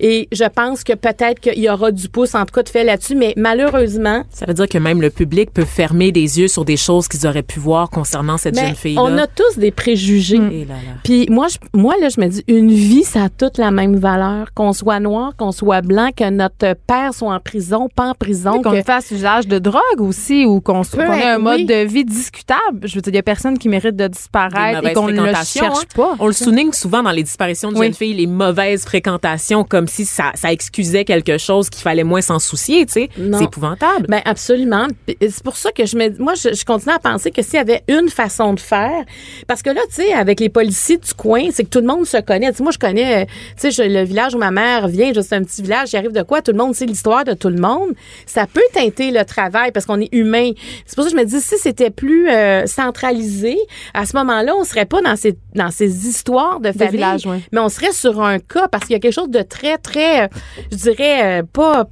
Et 0.00 0.28
je 0.32 0.44
pense 0.44 0.84
que 0.84 0.92
peut-être 0.94 1.40
qu'il 1.40 1.58
y 1.58 1.68
aura 1.68 1.90
du 1.92 2.08
pouce, 2.08 2.34
en 2.34 2.44
tout 2.44 2.54
cas, 2.54 2.62
de 2.62 2.68
fait 2.68 2.84
là-dessus. 2.84 3.14
Mais 3.14 3.34
malheureusement, 3.36 4.22
Ça 4.30 4.46
veut 4.46 4.54
dire 4.54 4.68
que 4.68 4.78
même 4.78 5.00
le 5.00 5.10
public 5.10 5.52
peut 5.52 5.64
fermer 5.64 6.12
des 6.12 6.40
yeux 6.40 6.48
sur 6.48 6.64
des 6.64 6.76
choses 6.76 7.08
qu'ils 7.08 7.26
auraient 7.26 7.42
pu 7.42 7.58
voir 7.58 7.90
concernant 7.90 8.38
cette 8.38 8.54
mais 8.56 8.66
jeune 8.66 8.74
fille-là. 8.74 9.02
on 9.02 9.18
a 9.18 9.26
tous 9.26 9.58
des 9.58 9.70
préjugés. 9.70 10.36
Et 10.36 10.64
là, 10.64 10.74
là. 10.74 10.94
Puis 11.04 11.26
moi, 11.30 11.46
je, 11.48 11.56
moi 11.72 11.94
là, 12.00 12.08
je 12.08 12.20
me 12.20 12.26
dis, 12.28 12.42
une 12.48 12.70
vie, 12.70 13.04
ça 13.04 13.24
a 13.24 13.28
toute 13.28 13.58
la 13.58 13.70
même 13.70 13.96
valeur. 13.96 14.52
Qu'on 14.54 14.72
soit 14.72 15.00
noir, 15.00 15.32
qu'on 15.36 15.52
soit 15.52 15.80
blanc, 15.82 16.10
que 16.16 16.28
notre 16.30 16.74
père 16.86 17.14
soit 17.14 17.34
en 17.34 17.40
prison, 17.40 17.88
pas 17.94 18.10
en 18.10 18.14
prison. 18.14 18.62
qu'on 18.62 18.72
que- 18.72 18.82
fasse 18.82 19.10
usage 19.10 19.46
de 19.48 19.58
drogue 19.58 20.00
aussi 20.00 20.44
ou 20.44 20.60
qu'on 20.60 20.82
soit- 20.82 21.04
qu'on 21.04 21.12
ait 21.14 21.22
un 21.24 21.36
oui. 21.36 21.42
mode 21.42 21.66
de 21.66 21.84
vie 21.86 22.04
discutable. 22.04 22.80
Je 22.86 22.94
veux 22.94 23.00
dire, 23.00 23.12
il 23.12 23.16
y 23.16 23.18
a 23.18 23.22
personne 23.22 23.58
qui 23.58 23.68
mérite 23.68 23.96
de 23.96 24.06
disparaître 24.08 24.86
et 24.86 24.92
qu'on 24.92 25.08
ne 25.08 25.20
le 25.20 25.34
cherche 25.44 25.60
hein. 25.80 25.94
pas. 25.94 26.14
On 26.18 26.26
le 26.26 26.32
souligne 26.32 26.72
souvent 26.72 27.02
dans 27.02 27.10
les 27.10 27.22
disparitions 27.22 27.70
de 27.72 27.78
Oui. 27.78 27.86
jeunes 27.86 27.94
filles, 27.94 28.14
les 28.14 28.26
mauvaises 28.26 28.84
fréquentations, 28.84 29.18
comme 29.68 29.88
si 29.88 30.04
ça, 30.04 30.32
ça 30.34 30.52
excusait 30.52 31.04
quelque 31.04 31.38
chose 31.38 31.70
qu'il 31.70 31.82
fallait 31.82 32.04
moins 32.04 32.20
s'en 32.20 32.38
soucier, 32.38 32.86
tu 32.86 32.92
sais. 32.92 33.08
C'est 33.16 33.44
épouvantable. 33.44 34.06
Ben 34.08 34.20
absolument. 34.24 34.86
C'est 35.06 35.42
pour 35.42 35.56
ça 35.56 35.72
que 35.72 35.86
je 35.86 35.96
me, 35.96 36.16
moi, 36.18 36.34
je, 36.34 36.54
je 36.54 36.64
continue 36.64 36.94
à 36.94 36.98
penser 36.98 37.30
que 37.30 37.42
s'il 37.42 37.54
y 37.54 37.58
avait 37.58 37.82
une 37.88 38.08
façon 38.08 38.54
de 38.54 38.60
faire, 38.60 39.04
parce 39.46 39.62
que 39.62 39.70
là, 39.70 39.80
tu 39.88 40.02
sais, 40.02 40.12
avec 40.12 40.40
les 40.40 40.48
policiers 40.48 40.98
du 40.98 41.14
coin, 41.14 41.48
c'est 41.52 41.64
que 41.64 41.70
tout 41.70 41.80
le 41.80 41.86
monde 41.86 42.06
se 42.06 42.18
connaît. 42.18 42.50
Tu 42.50 42.58
sais, 42.58 42.62
moi, 42.62 42.72
je 42.72 42.78
connais, 42.78 43.22
euh, 43.22 43.26
tu 43.60 43.70
sais, 43.72 43.88
le 43.88 44.02
village 44.04 44.34
où 44.34 44.38
ma 44.38 44.50
mère 44.50 44.88
vient, 44.88 45.12
c'est 45.14 45.34
un 45.34 45.42
petit 45.42 45.62
village, 45.62 45.90
j'arrive 45.90 46.12
de 46.12 46.22
quoi, 46.22 46.42
tout 46.42 46.52
le 46.52 46.58
monde 46.58 46.74
sait 46.74 46.86
l'histoire 46.86 47.24
de 47.24 47.34
tout 47.34 47.48
le 47.48 47.60
monde. 47.60 47.90
Ça 48.26 48.46
peut 48.46 48.62
teinter 48.72 49.10
le 49.10 49.24
travail 49.24 49.72
parce 49.72 49.86
qu'on 49.86 50.00
est 50.00 50.12
humain. 50.12 50.50
C'est 50.86 50.94
pour 50.94 51.04
ça 51.04 51.10
que 51.10 51.16
je 51.16 51.20
me 51.22 51.26
dis, 51.26 51.40
si 51.40 51.56
c'était 51.58 51.90
plus 51.90 52.28
euh, 52.28 52.66
centralisé, 52.66 53.56
à 53.94 54.06
ce 54.06 54.16
moment-là, 54.16 54.54
on 54.56 54.64
serait 54.64 54.86
pas 54.86 55.00
dans 55.02 55.16
ces, 55.16 55.36
dans 55.54 55.70
ces 55.70 56.06
histoires 56.06 56.60
de 56.60 56.72
famille, 56.72 56.96
villages, 56.96 57.26
ouais. 57.26 57.40
mais 57.52 57.60
on 57.60 57.68
serait 57.68 57.92
sur 57.92 58.22
un 58.22 58.38
cas 58.38 58.68
parce 58.68 58.84
qu'il 58.84 58.92
y 58.92 58.96
a 58.96 59.00
quelque 59.00 59.14
chose 59.14 59.27
de 59.30 59.42
très, 59.42 59.78
très, 59.78 60.30
je 60.70 60.76
dirais, 60.76 61.40
euh, 61.40 61.42
pas 61.50 61.88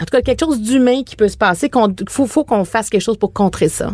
en 0.00 0.04
tout 0.04 0.12
cas, 0.12 0.22
quelque 0.22 0.40
chose 0.40 0.62
d'humain 0.62 1.02
qui 1.02 1.14
peut 1.14 1.28
se 1.28 1.36
passer, 1.36 1.68
qu'on 1.68 1.94
faut, 2.08 2.26
faut 2.26 2.44
qu'on 2.44 2.64
fasse 2.64 2.88
quelque 2.88 3.02
chose 3.02 3.18
pour 3.18 3.34
contrer 3.34 3.68
ça. 3.68 3.90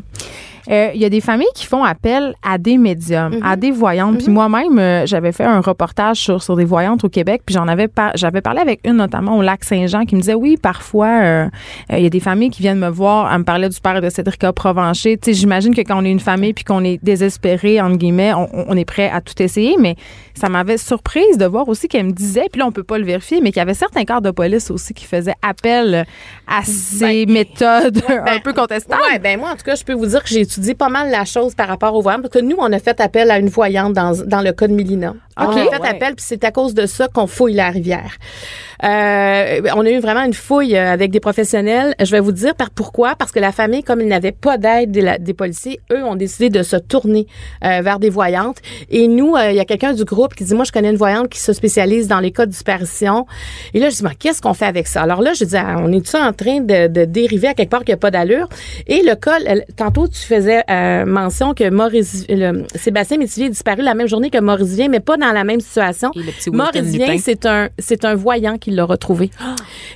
Euh, 0.70 0.90
Il 0.94 1.00
y 1.00 1.04
a 1.04 1.08
des 1.08 1.20
familles 1.20 1.46
qui 1.54 1.66
font 1.66 1.84
appel 1.84 2.34
à 2.42 2.58
des 2.58 2.78
médiums, 2.78 3.34
Mhm. 3.36 3.40
à 3.44 3.56
des 3.56 3.70
voyantes. 3.70 4.18
Puis 4.18 4.28
moi-même, 4.28 4.78
euh, 4.78 5.06
j'avais 5.06 5.32
fait 5.32 5.44
un 5.44 5.60
reportage 5.60 6.16
sur, 6.18 6.42
sur 6.42 6.56
des 6.56 6.64
voyantes 6.64 7.04
au 7.04 7.08
Québec, 7.08 7.42
puis 7.44 7.54
j'en 7.54 7.68
avais 7.68 7.88
par- 7.88 8.12
j'avais 8.16 8.40
parlé 8.40 8.60
avec 8.60 8.80
une 8.84 8.94
notamment 8.96 9.36
au 9.36 9.42
lac 9.42 9.62
Saint-Jean 9.64 10.04
qui 10.04 10.14
me 10.16 10.20
disait 10.20 10.34
oui, 10.34 10.56
parfois 10.56 11.06
euh, 11.22 11.46
euh, 11.92 11.96
il 11.98 12.02
y 12.02 12.06
a 12.06 12.10
des 12.10 12.20
familles 12.20 12.50
qui 12.50 12.62
viennent 12.62 12.78
me 12.78 12.88
voir, 12.88 13.32
elle 13.32 13.38
me 13.40 13.44
parlait 13.44 13.68
du 13.68 13.80
père 13.80 14.00
de 14.00 14.08
Cédrica 14.10 14.52
Provencher. 14.52 15.16
Tu 15.18 15.32
sais, 15.32 15.34
j'imagine 15.38 15.74
que 15.74 15.80
quand 15.82 16.00
on 16.00 16.04
est 16.04 16.10
une 16.10 16.20
famille 16.20 16.52
puis 16.52 16.64
qu'on 16.64 16.82
est 16.84 16.98
désespéré 17.02 17.80
entre 17.80 17.96
guillemets, 17.96 18.32
on, 18.34 18.48
on 18.68 18.76
est 18.76 18.84
prêt 18.84 19.10
à 19.12 19.20
tout 19.20 19.40
essayer, 19.42 19.76
mais 19.78 19.96
ça 20.34 20.48
m'avait 20.48 20.78
surprise 20.78 21.38
de 21.38 21.46
voir 21.46 21.68
aussi 21.68 21.88
qu'elle 21.88 22.06
me 22.06 22.12
disait, 22.12 22.46
puis 22.50 22.60
là 22.60 22.66
on 22.66 22.72
peut 22.72 22.82
pas 22.84 22.98
le 22.98 23.04
vérifier, 23.04 23.40
mais 23.40 23.50
qu'il 23.52 23.58
y 23.60 23.62
avait 23.62 23.74
certains 23.74 24.04
corps 24.04 24.20
de 24.22 24.30
police 24.30 24.70
aussi 24.70 24.94
qui 24.94 25.04
faisaient 25.04 25.34
appel 25.42 26.04
à 26.46 26.62
ces 26.64 27.26
méthodes 27.26 28.02
un 28.26 28.38
peu 28.40 28.52
contestables. 28.52 29.02
Ouais, 29.12 29.18
ben 29.18 29.38
moi, 29.38 29.50
en 29.50 29.56
tout 29.56 29.64
cas, 29.64 29.74
je 29.74 29.84
peux 29.84 29.92
vous 29.94 30.06
dire 30.06 30.22
que 30.22 30.28
j'ai 30.28 30.44
étudié 30.56 30.74
pas 30.74 30.88
mal 30.88 31.10
la 31.10 31.24
chose 31.24 31.54
par 31.54 31.68
rapport 31.68 31.94
aux 31.94 32.00
voyantes, 32.00 32.22
parce 32.22 32.32
que 32.34 32.38
nous, 32.40 32.56
on 32.58 32.72
a 32.72 32.78
fait 32.78 32.98
appel 33.00 33.30
à 33.30 33.38
une 33.38 33.48
voyante 33.48 33.92
dans, 33.92 34.12
dans 34.26 34.40
le 34.40 34.52
cas 34.52 34.66
de 34.68 34.72
Mélina. 34.74 35.14
On 35.38 35.50
a 35.50 35.52
fait 35.52 35.68
Ouais. 35.68 35.88
appel, 35.88 36.14
puis 36.14 36.24
c'est 36.26 36.44
à 36.44 36.50
cause 36.50 36.72
de 36.72 36.86
ça 36.86 37.08
qu'on 37.08 37.26
fouille 37.26 37.52
la 37.52 37.68
rivière. 37.68 38.12
Euh, 38.84 39.60
on 39.74 39.84
a 39.84 39.90
eu 39.90 40.00
vraiment 40.00 40.22
une 40.24 40.34
fouille 40.34 40.76
euh, 40.76 40.92
avec 40.92 41.10
des 41.10 41.20
professionnels. 41.20 41.94
Je 42.02 42.10
vais 42.10 42.20
vous 42.20 42.32
dire 42.32 42.54
par 42.54 42.70
pourquoi. 42.70 43.14
Parce 43.16 43.32
que 43.32 43.38
la 43.40 43.52
famille, 43.52 43.82
comme 43.82 44.00
ils 44.00 44.08
n'avaient 44.08 44.32
pas 44.32 44.58
d'aide 44.58 44.90
des, 44.90 45.34
policiers, 45.34 45.80
eux 45.92 46.04
ont 46.04 46.14
décidé 46.16 46.50
de 46.50 46.62
se 46.62 46.76
tourner 46.76 47.26
euh, 47.64 47.80
vers 47.82 47.98
des 47.98 48.10
voyantes. 48.10 48.58
Et 48.90 49.08
nous, 49.08 49.34
euh, 49.34 49.50
il 49.50 49.56
y 49.56 49.60
a 49.60 49.64
quelqu'un 49.64 49.92
du 49.92 50.04
groupe 50.04 50.34
qui 50.34 50.44
dit, 50.44 50.54
moi, 50.54 50.64
je 50.64 50.72
connais 50.72 50.90
une 50.90 50.96
voyante 50.96 51.28
qui 51.28 51.38
se 51.40 51.52
spécialise 51.52 52.08
dans 52.08 52.20
les 52.20 52.32
cas 52.32 52.46
de 52.46 52.50
disparition. 52.50 53.26
Et 53.74 53.80
là, 53.80 53.88
je 53.90 53.96
dis, 53.96 54.02
mais 54.04 54.14
qu'est-ce 54.18 54.40
qu'on 54.42 54.54
fait 54.54 54.66
avec 54.66 54.86
ça? 54.86 55.02
Alors 55.02 55.20
là, 55.22 55.32
je 55.34 55.44
dis, 55.44 55.56
ah, 55.56 55.76
on 55.78 55.90
est-tu 55.92 56.16
en 56.16 56.32
train 56.32 56.60
de, 56.60 56.86
de 56.86 57.04
dériver 57.04 57.48
à 57.48 57.54
quelque 57.54 57.70
part 57.70 57.84
qui 57.84 57.90
n'a 57.92 57.96
pas 57.98 58.10
d'allure? 58.10 58.48
Et 58.86 59.02
le 59.02 59.14
cas, 59.16 59.36
tantôt, 59.76 60.08
tu 60.08 60.20
faisais 60.20 60.45
euh, 60.48 61.04
mention 61.06 61.54
que 61.54 61.68
Maurice, 61.70 62.24
le, 62.28 62.64
Sébastien 62.74 63.18
Métivier 63.18 63.46
est 63.46 63.50
disparu 63.50 63.82
la 63.82 63.94
même 63.94 64.08
journée 64.08 64.30
que 64.30 64.38
Maurice 64.40 64.74
Vien, 64.74 64.88
mais 64.88 65.00
pas 65.00 65.16
dans 65.16 65.32
la 65.32 65.44
même 65.44 65.60
situation. 65.60 66.10
Maurice. 66.52 66.82
Vien, 66.82 67.16
c'est 67.18 67.46
un, 67.46 67.68
c'est 67.78 68.04
un 68.04 68.14
voyant 68.14 68.58
qui 68.58 68.70
l'a 68.70 68.84
retrouvé. 68.84 69.30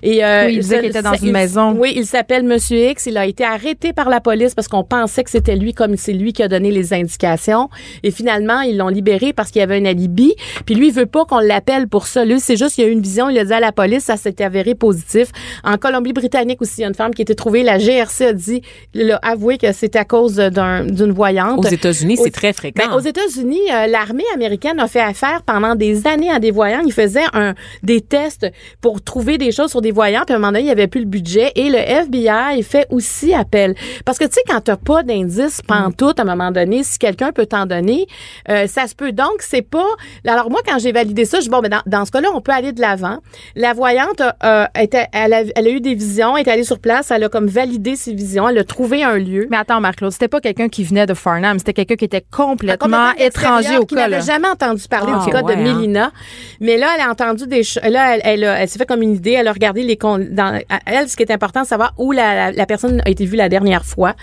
Et 0.03 0.25
euh, 0.25 0.47
Oui, 0.47 0.55
il 0.55 0.61
disait 0.61 0.81
qu'il 0.81 0.91
était 0.91 1.03
dans 1.03 1.15
une 1.15 1.27
il- 1.27 1.33
maison. 1.33 1.73
Oui, 1.79 1.93
il 1.97 2.07
s'appelle 2.07 2.45
Monsieur 2.45 2.79
X. 2.91 3.07
Il 3.07 3.17
a 3.17 3.27
été 3.27 3.45
arrêté 3.45 3.93
par 3.93 4.09
la 4.09 4.21
police 4.21 4.55
parce 4.55 4.69
qu'on 4.69 4.85
pensait 4.85 5.25
que 5.25 5.31
c'était 5.31 5.57
lui, 5.57 5.75
comme 5.75 5.97
c'est 5.97 6.13
lui 6.13 6.33
qui 6.33 6.43
a 6.43 6.49
donné 6.49 6.71
les 6.71 6.93
indications. 6.93 7.69
Et 8.03 8.11
finalement, 8.11 8.61
ils 8.63 8.77
l'ont 8.77 8.89
libéré 8.89 9.33
parce 9.33 9.51
qu'il 9.51 9.61
y 9.61 9.63
avait 9.63 9.77
un 9.79 9.85
alibi. 9.85 10.35
Puis 10.67 10.75
lui, 10.75 10.89
il 10.89 10.95
veut 10.95 11.07
pas 11.07 11.25
qu'on 11.25 11.39
l'appelle 11.41 11.89
pour 11.89 12.07
ça. 12.07 12.25
Lui, 12.25 12.41
c'est 12.41 12.57
juste, 12.57 12.79
il 12.79 12.85
a 12.85 12.89
eu 12.89 12.93
une 12.93 13.03
vision. 13.03 13.29
Il 13.29 13.39
a 13.39 13.45
dit 13.45 13.53
à 13.53 13.61
la 13.61 13.73
police, 13.73 14.05
ça 14.05 14.17
s'est 14.17 14.43
avéré 14.43 14.75
positif. 14.75 15.29
En 15.65 15.77
Colombie-Britannique 15.77 16.61
aussi, 16.63 16.75
il 16.79 16.81
y 16.83 16.85
a 16.85 16.89
une 16.89 16.95
femme 16.95 17.13
qui 17.15 17.23
a 17.23 17.25
été 17.25 17.35
trouvée. 17.35 17.63
La 17.63 17.79
GRC 17.79 18.27
a 18.27 18.33
dit, 18.33 18.63
il 18.95 19.11
a 19.13 19.17
avoué 19.17 19.59
que 19.59 19.73
c'est 19.73 19.97
à 19.97 20.05
cause 20.05 20.40
d'un- 20.49 20.85
d'une 20.85 21.13
voyante. 21.13 21.59
Aux 21.59 21.69
États-Unis, 21.69 22.17
Aux- 22.19 22.25
c'est 22.25 22.31
très 22.31 22.53
fréquent. 22.53 22.89
Ben, 22.89 22.95
aux 22.97 23.01
États-Unis, 23.01 23.61
euh, 23.73 23.87
l'armée 23.87 24.25
américaine 24.35 24.81
a 24.81 24.87
fait, 24.89 25.13
faire 25.15 25.43
pendant 25.45 25.75
des 25.75 26.07
années 26.07 26.31
à 26.31 26.39
des 26.39 26.51
voyants. 26.51 26.81
Il 26.87 26.93
faisait 26.93 27.25
un, 27.35 27.55
des 27.83 28.01
tests 28.01 28.47
pour 28.81 29.03
trouver 29.03 29.37
des 29.37 29.53
choses 29.53 29.71
sur 29.71 29.83
des 29.83 29.91
voyants. 29.93 30.23
Puis 30.25 30.33
à 30.33 30.37
un 30.37 30.39
moment 30.39 30.53
donné, 30.53 30.61
il 30.61 30.67
n'y 30.67 30.71
avait 30.71 30.87
plus 30.87 31.01
le 31.01 31.07
budget. 31.07 31.53
Et 31.57 31.69
le 31.69 31.79
FBI 31.79 32.63
fait 32.63 32.87
aussi 32.91 33.35
appel. 33.35 33.75
Parce 34.05 34.19
que, 34.19 34.25
tu 34.25 34.33
sais, 34.35 34.41
quand 34.49 34.61
tu 34.63 34.71
n'as 34.71 34.77
pas 34.77 35.03
d'indice 35.03 35.61
pantoute, 35.67 36.19
à 36.19 36.23
un 36.23 36.27
moment 36.27 36.51
donné, 36.51 36.83
si 36.85 36.99
quelqu'un 36.99 37.33
peut 37.33 37.47
t'en 37.47 37.67
donner, 37.67 38.07
euh, 38.49 38.67
ça 38.67 38.87
se 38.87 38.95
peut. 38.95 39.13
Donc, 39.13 39.41
c'est 39.41 39.63
pas... 39.63 39.87
Alors, 40.27 40.51
moi, 40.51 40.61
quand 40.67 40.79
j'ai 40.79 40.93
validé 40.93 41.25
ça, 41.25 41.39
je 41.39 41.45
dis, 41.45 41.51
bon, 41.51 41.61
ben, 41.61 41.69
dans, 41.69 41.83
dans 41.87 42.05
ce 42.05 42.11
cas-là, 42.13 42.29
on 42.35 42.41
peut 42.41 42.53
aller 42.53 42.73
de 42.73 42.81
l'avant. 42.81 43.19
La 43.57 43.73
voyante, 43.73 44.23
euh, 44.45 44.65
était, 44.79 45.07
elle, 45.13 45.33
a, 45.33 45.43
elle 45.57 45.67
a 45.67 45.71
eu 45.71 45.81
des 45.81 45.95
visions, 45.95 46.37
elle 46.37 46.47
est 46.47 46.51
allée 46.51 46.65
sur 46.65 46.79
place, 46.79 47.11
elle 47.11 47.25
a 47.25 47.29
comme 47.29 47.47
validé 47.47 47.97
ses 47.97 48.15
visions, 48.15 48.49
elle 48.49 48.59
a 48.59 48.65
trouvé 48.65 49.03
un 49.03 49.17
lieu. 49.19 49.49
Mais 49.51 49.57
attends, 49.57 49.81
Marc-Claude, 49.81 50.13
c'était 50.13 50.29
pas 50.31 50.41
quelqu'un 50.41 50.69
qui 50.69 50.83
venait 50.85 51.05
de 51.07 51.15
Farnham, 51.15 51.59
c'était 51.59 51.75
quelqu'un 51.75 51.97
qui 51.97 52.07
était 52.07 52.25
complètement, 52.31 53.13
étranger 53.19 53.77
au 53.79 53.85
qui 53.85 53.95
cas. 53.95 54.03
n'avait 54.09 54.17
là. 54.19 54.21
jamais 54.21 54.49
entendu 54.49 54.83
parler 54.89 55.13
Ah, 55.15 55.25
du 55.25 55.31
cas 55.31 55.43
ouais, 55.43 55.55
de 55.55 55.61
hein. 55.61 55.63
Mélina. 55.63 56.13
Mais 56.61 56.77
là, 56.79 56.89
elle 56.97 57.03
a 57.03 57.11
entendu 57.11 57.47
des 57.47 57.63
choses. 57.63 57.83
Là, 57.85 58.17
elle, 58.17 58.21
elle, 58.25 58.45
elle 58.45 58.69
s'est 58.69 58.79
fait 58.79 58.87
comme 58.87 59.03
une 59.03 59.15
idée. 59.15 59.33
Elle 59.33 59.49
a 59.49 59.53
regardé 59.53 59.83
les 59.83 59.97
con- 59.97 60.27
dans 60.31 60.59
à- 60.69 60.79
elle. 60.87 61.09
Ce 61.09 61.17
qui 61.17 61.23
est 61.23 61.31
important, 61.33 61.65
c'est 61.65 61.71
savoir 61.71 61.93
où 61.99 62.13
la, 62.13 62.35
la, 62.35 62.53
la 62.53 62.67
personne 62.67 63.03
a 63.05 63.11
été 63.11 63.25
vue 63.27 63.37
la 63.37 63.49
dernière 63.49 63.85
fois. 63.85 64.15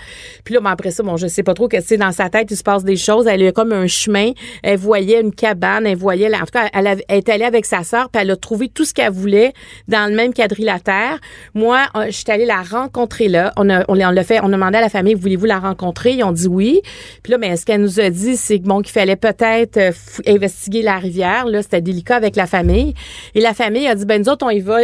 Puis 0.44 0.54
là, 0.54 0.60
bon, 0.60 0.68
après 0.70 0.90
ça, 0.90 1.02
bon, 1.02 1.16
je 1.16 1.26
sais 1.26 1.42
pas 1.42 1.54
trop 1.54 1.68
que 1.68 1.80
c'est 1.80 1.96
dans 1.96 2.12
sa 2.12 2.28
tête, 2.30 2.48
il 2.50 2.56
se 2.56 2.62
passe 2.62 2.84
des 2.84 2.96
choses. 2.96 3.26
Elle 3.26 3.46
a 3.46 3.52
comme 3.52 3.72
un 3.72 3.86
chemin. 3.86 4.32
Elle 4.62 4.78
voyait 4.78 5.20
une 5.20 5.32
cabane. 5.34 5.86
Elle 5.86 5.96
voyait, 5.98 6.34
en 6.34 6.40
tout 6.40 6.46
cas, 6.52 6.68
elle, 6.72 6.86
elle 6.86 7.16
est 7.18 7.28
allée 7.28 7.44
avec 7.44 7.64
sa 7.66 7.84
sœur. 7.84 8.08
Puis 8.10 8.22
elle 8.22 8.30
a 8.30 8.36
trouvé 8.36 8.68
tout 8.68 8.84
ce 8.84 8.94
qu'elle 8.94 9.12
voulait 9.12 9.52
dans 9.88 10.08
le 10.10 10.16
même 10.16 10.32
quadrilatère. 10.32 11.18
Moi, 11.54 11.80
euh, 11.96 12.06
je 12.06 12.12
suis 12.12 12.24
allée 12.30 12.46
la 12.46 12.62
rencontrer 12.62 13.28
là. 13.28 13.52
On 13.56 13.68
a, 13.70 13.84
on 13.88 13.94
l'a 13.94 14.24
fait. 14.24 14.40
On 14.42 14.46
a 14.48 14.52
demandé 14.52 14.78
à 14.78 14.80
la 14.80 14.88
famille, 14.88 15.14
voulez-vous 15.14 15.46
la 15.46 15.58
rencontrer? 15.58 15.97
Ils 16.06 16.22
ont 16.24 16.32
dit 16.32 16.48
oui. 16.48 16.80
Puis 17.22 17.32
là, 17.32 17.38
mais 17.38 17.56
ce 17.56 17.64
qu'elle 17.66 17.80
nous 17.82 18.00
a 18.00 18.10
dit, 18.10 18.36
c'est 18.36 18.58
bon, 18.58 18.80
qu'il 18.80 18.92
fallait 18.92 19.16
peut-être 19.16 19.76
euh, 19.76 19.92
investiguer 20.26 20.82
la 20.82 20.98
rivière. 20.98 21.46
Là, 21.46 21.62
c'était 21.62 21.80
délicat 21.80 22.16
avec 22.16 22.36
la 22.36 22.46
famille. 22.46 22.94
Et 23.34 23.40
la 23.40 23.54
famille 23.54 23.86
a 23.86 23.94
dit, 23.94 24.04
ben 24.04 24.22
nous 24.22 24.28
autres, 24.28 24.44
on 24.46 24.50
y 24.50 24.60
va. 24.60 24.78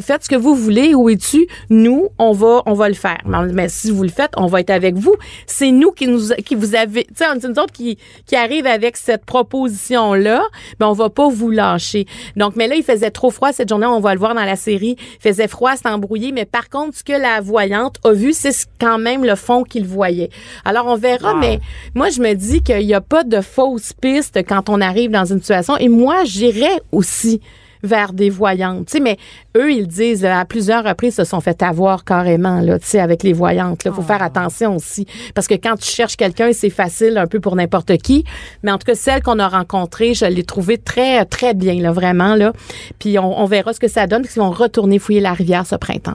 Faites 0.00 0.24
ce 0.24 0.28
que 0.28 0.36
vous 0.36 0.54
voulez. 0.54 0.94
Où 0.94 1.08
es-tu? 1.08 1.46
Nous, 1.70 2.08
on 2.18 2.32
va, 2.32 2.62
on 2.66 2.74
va 2.74 2.88
le 2.88 2.94
faire. 2.94 3.18
Mais, 3.26 3.68
si 3.68 3.90
vous 3.90 4.02
le 4.02 4.08
faites, 4.08 4.32
on 4.36 4.46
va 4.46 4.60
être 4.60 4.70
avec 4.70 4.94
vous. 4.94 5.14
C'est 5.46 5.70
nous 5.70 5.92
qui 5.92 6.06
nous, 6.06 6.20
qui 6.44 6.54
vous 6.54 6.74
avez, 6.74 7.04
tu 7.04 7.14
sais, 7.16 7.24
on 7.32 7.36
dit 7.36 7.46
nous 7.46 7.58
autres 7.62 7.72
qui, 7.72 7.98
qui 8.26 8.36
arrivent 8.36 8.66
avec 8.66 8.96
cette 8.96 9.24
proposition 9.24 10.14
là. 10.14 10.42
Ben 10.78 10.86
on 10.88 10.92
va 10.92 11.10
pas 11.10 11.28
vous 11.28 11.50
lâcher. 11.50 12.06
Donc, 12.36 12.56
mais 12.56 12.68
là, 12.68 12.74
il 12.74 12.82
faisait 12.82 13.10
trop 13.10 13.30
froid 13.30 13.52
cette 13.52 13.68
journée. 13.68 13.86
On 13.86 14.00
va 14.00 14.12
le 14.14 14.18
voir 14.20 14.34
dans 14.34 14.44
la 14.44 14.56
série. 14.56 14.96
Il 14.98 15.20
faisait 15.20 15.48
froid, 15.48 15.72
c'était 15.76 15.88
embrouillé. 15.88 16.32
Mais 16.32 16.44
par 16.44 16.68
contre, 16.68 16.96
ce 16.98 17.04
que 17.04 17.12
la 17.12 17.40
voyante 17.40 17.96
a 18.04 18.12
vu, 18.12 18.32
c'est 18.32 18.52
ce- 18.52 18.66
quand 18.80 18.98
même 18.98 19.24
le 19.24 19.34
fond 19.36 19.62
qu'il 19.64 19.86
voyait. 19.86 20.30
Alors, 20.64 20.86
on 20.86 20.96
verra. 20.96 21.34
Mais 21.34 21.60
moi, 21.94 22.10
je 22.10 22.20
me 22.20 22.34
dis 22.34 22.62
qu'il 22.62 22.86
n'y 22.86 22.94
a 22.94 23.00
pas 23.00 23.24
de 23.24 23.40
fausses 23.40 23.92
pistes 23.92 24.40
quand 24.46 24.68
on 24.68 24.80
arrive 24.80 25.10
dans 25.10 25.24
une 25.24 25.40
situation. 25.40 25.76
Et 25.76 25.88
moi, 25.88 26.24
j'irais 26.24 26.80
aussi 26.90 27.40
vers 27.82 28.12
des 28.12 28.30
voyantes. 28.30 28.86
Tu 28.86 28.92
sais, 28.92 29.00
mais 29.00 29.18
eux, 29.56 29.72
ils 29.72 29.86
disent 29.86 30.24
à 30.24 30.44
plusieurs 30.44 30.84
reprises, 30.84 31.16
se 31.16 31.24
sont 31.24 31.40
fait 31.40 31.62
avoir 31.62 32.04
carrément 32.04 32.60
là, 32.60 32.78
tu 32.78 32.86
sais, 32.86 33.00
avec 33.00 33.22
les 33.22 33.32
voyantes. 33.32 33.82
Il 33.84 33.92
faut 33.92 34.02
faire 34.02 34.22
attention 34.22 34.76
aussi, 34.76 35.06
parce 35.34 35.46
que 35.46 35.54
quand 35.54 35.76
tu 35.76 35.88
cherches 35.90 36.16
quelqu'un, 36.16 36.52
c'est 36.52 36.70
facile 36.70 37.18
un 37.18 37.26
peu 37.26 37.40
pour 37.40 37.54
n'importe 37.56 37.96
qui. 37.98 38.24
Mais 38.62 38.70
en 38.70 38.78
tout 38.78 38.86
cas, 38.86 38.94
celle 38.94 39.22
qu'on 39.22 39.38
a 39.38 39.48
rencontrée, 39.48 40.14
je 40.14 40.24
l'ai 40.24 40.42
trouvée 40.44 40.78
très 40.78 41.24
très 41.26 41.54
bien 41.54 41.74
là, 41.74 41.92
vraiment 41.92 42.34
là. 42.34 42.52
Puis 42.98 43.18
on, 43.18 43.40
on 43.40 43.44
verra 43.46 43.72
ce 43.72 43.80
que 43.80 43.88
ça 43.88 44.06
donne, 44.06 44.22
parce 44.22 44.32
qu'ils 44.34 44.42
vont 44.42 44.50
retourner 44.50 44.98
fouiller 44.98 45.20
la 45.20 45.32
rivière 45.32 45.66
ce 45.66 45.76
printemps. 45.76 46.14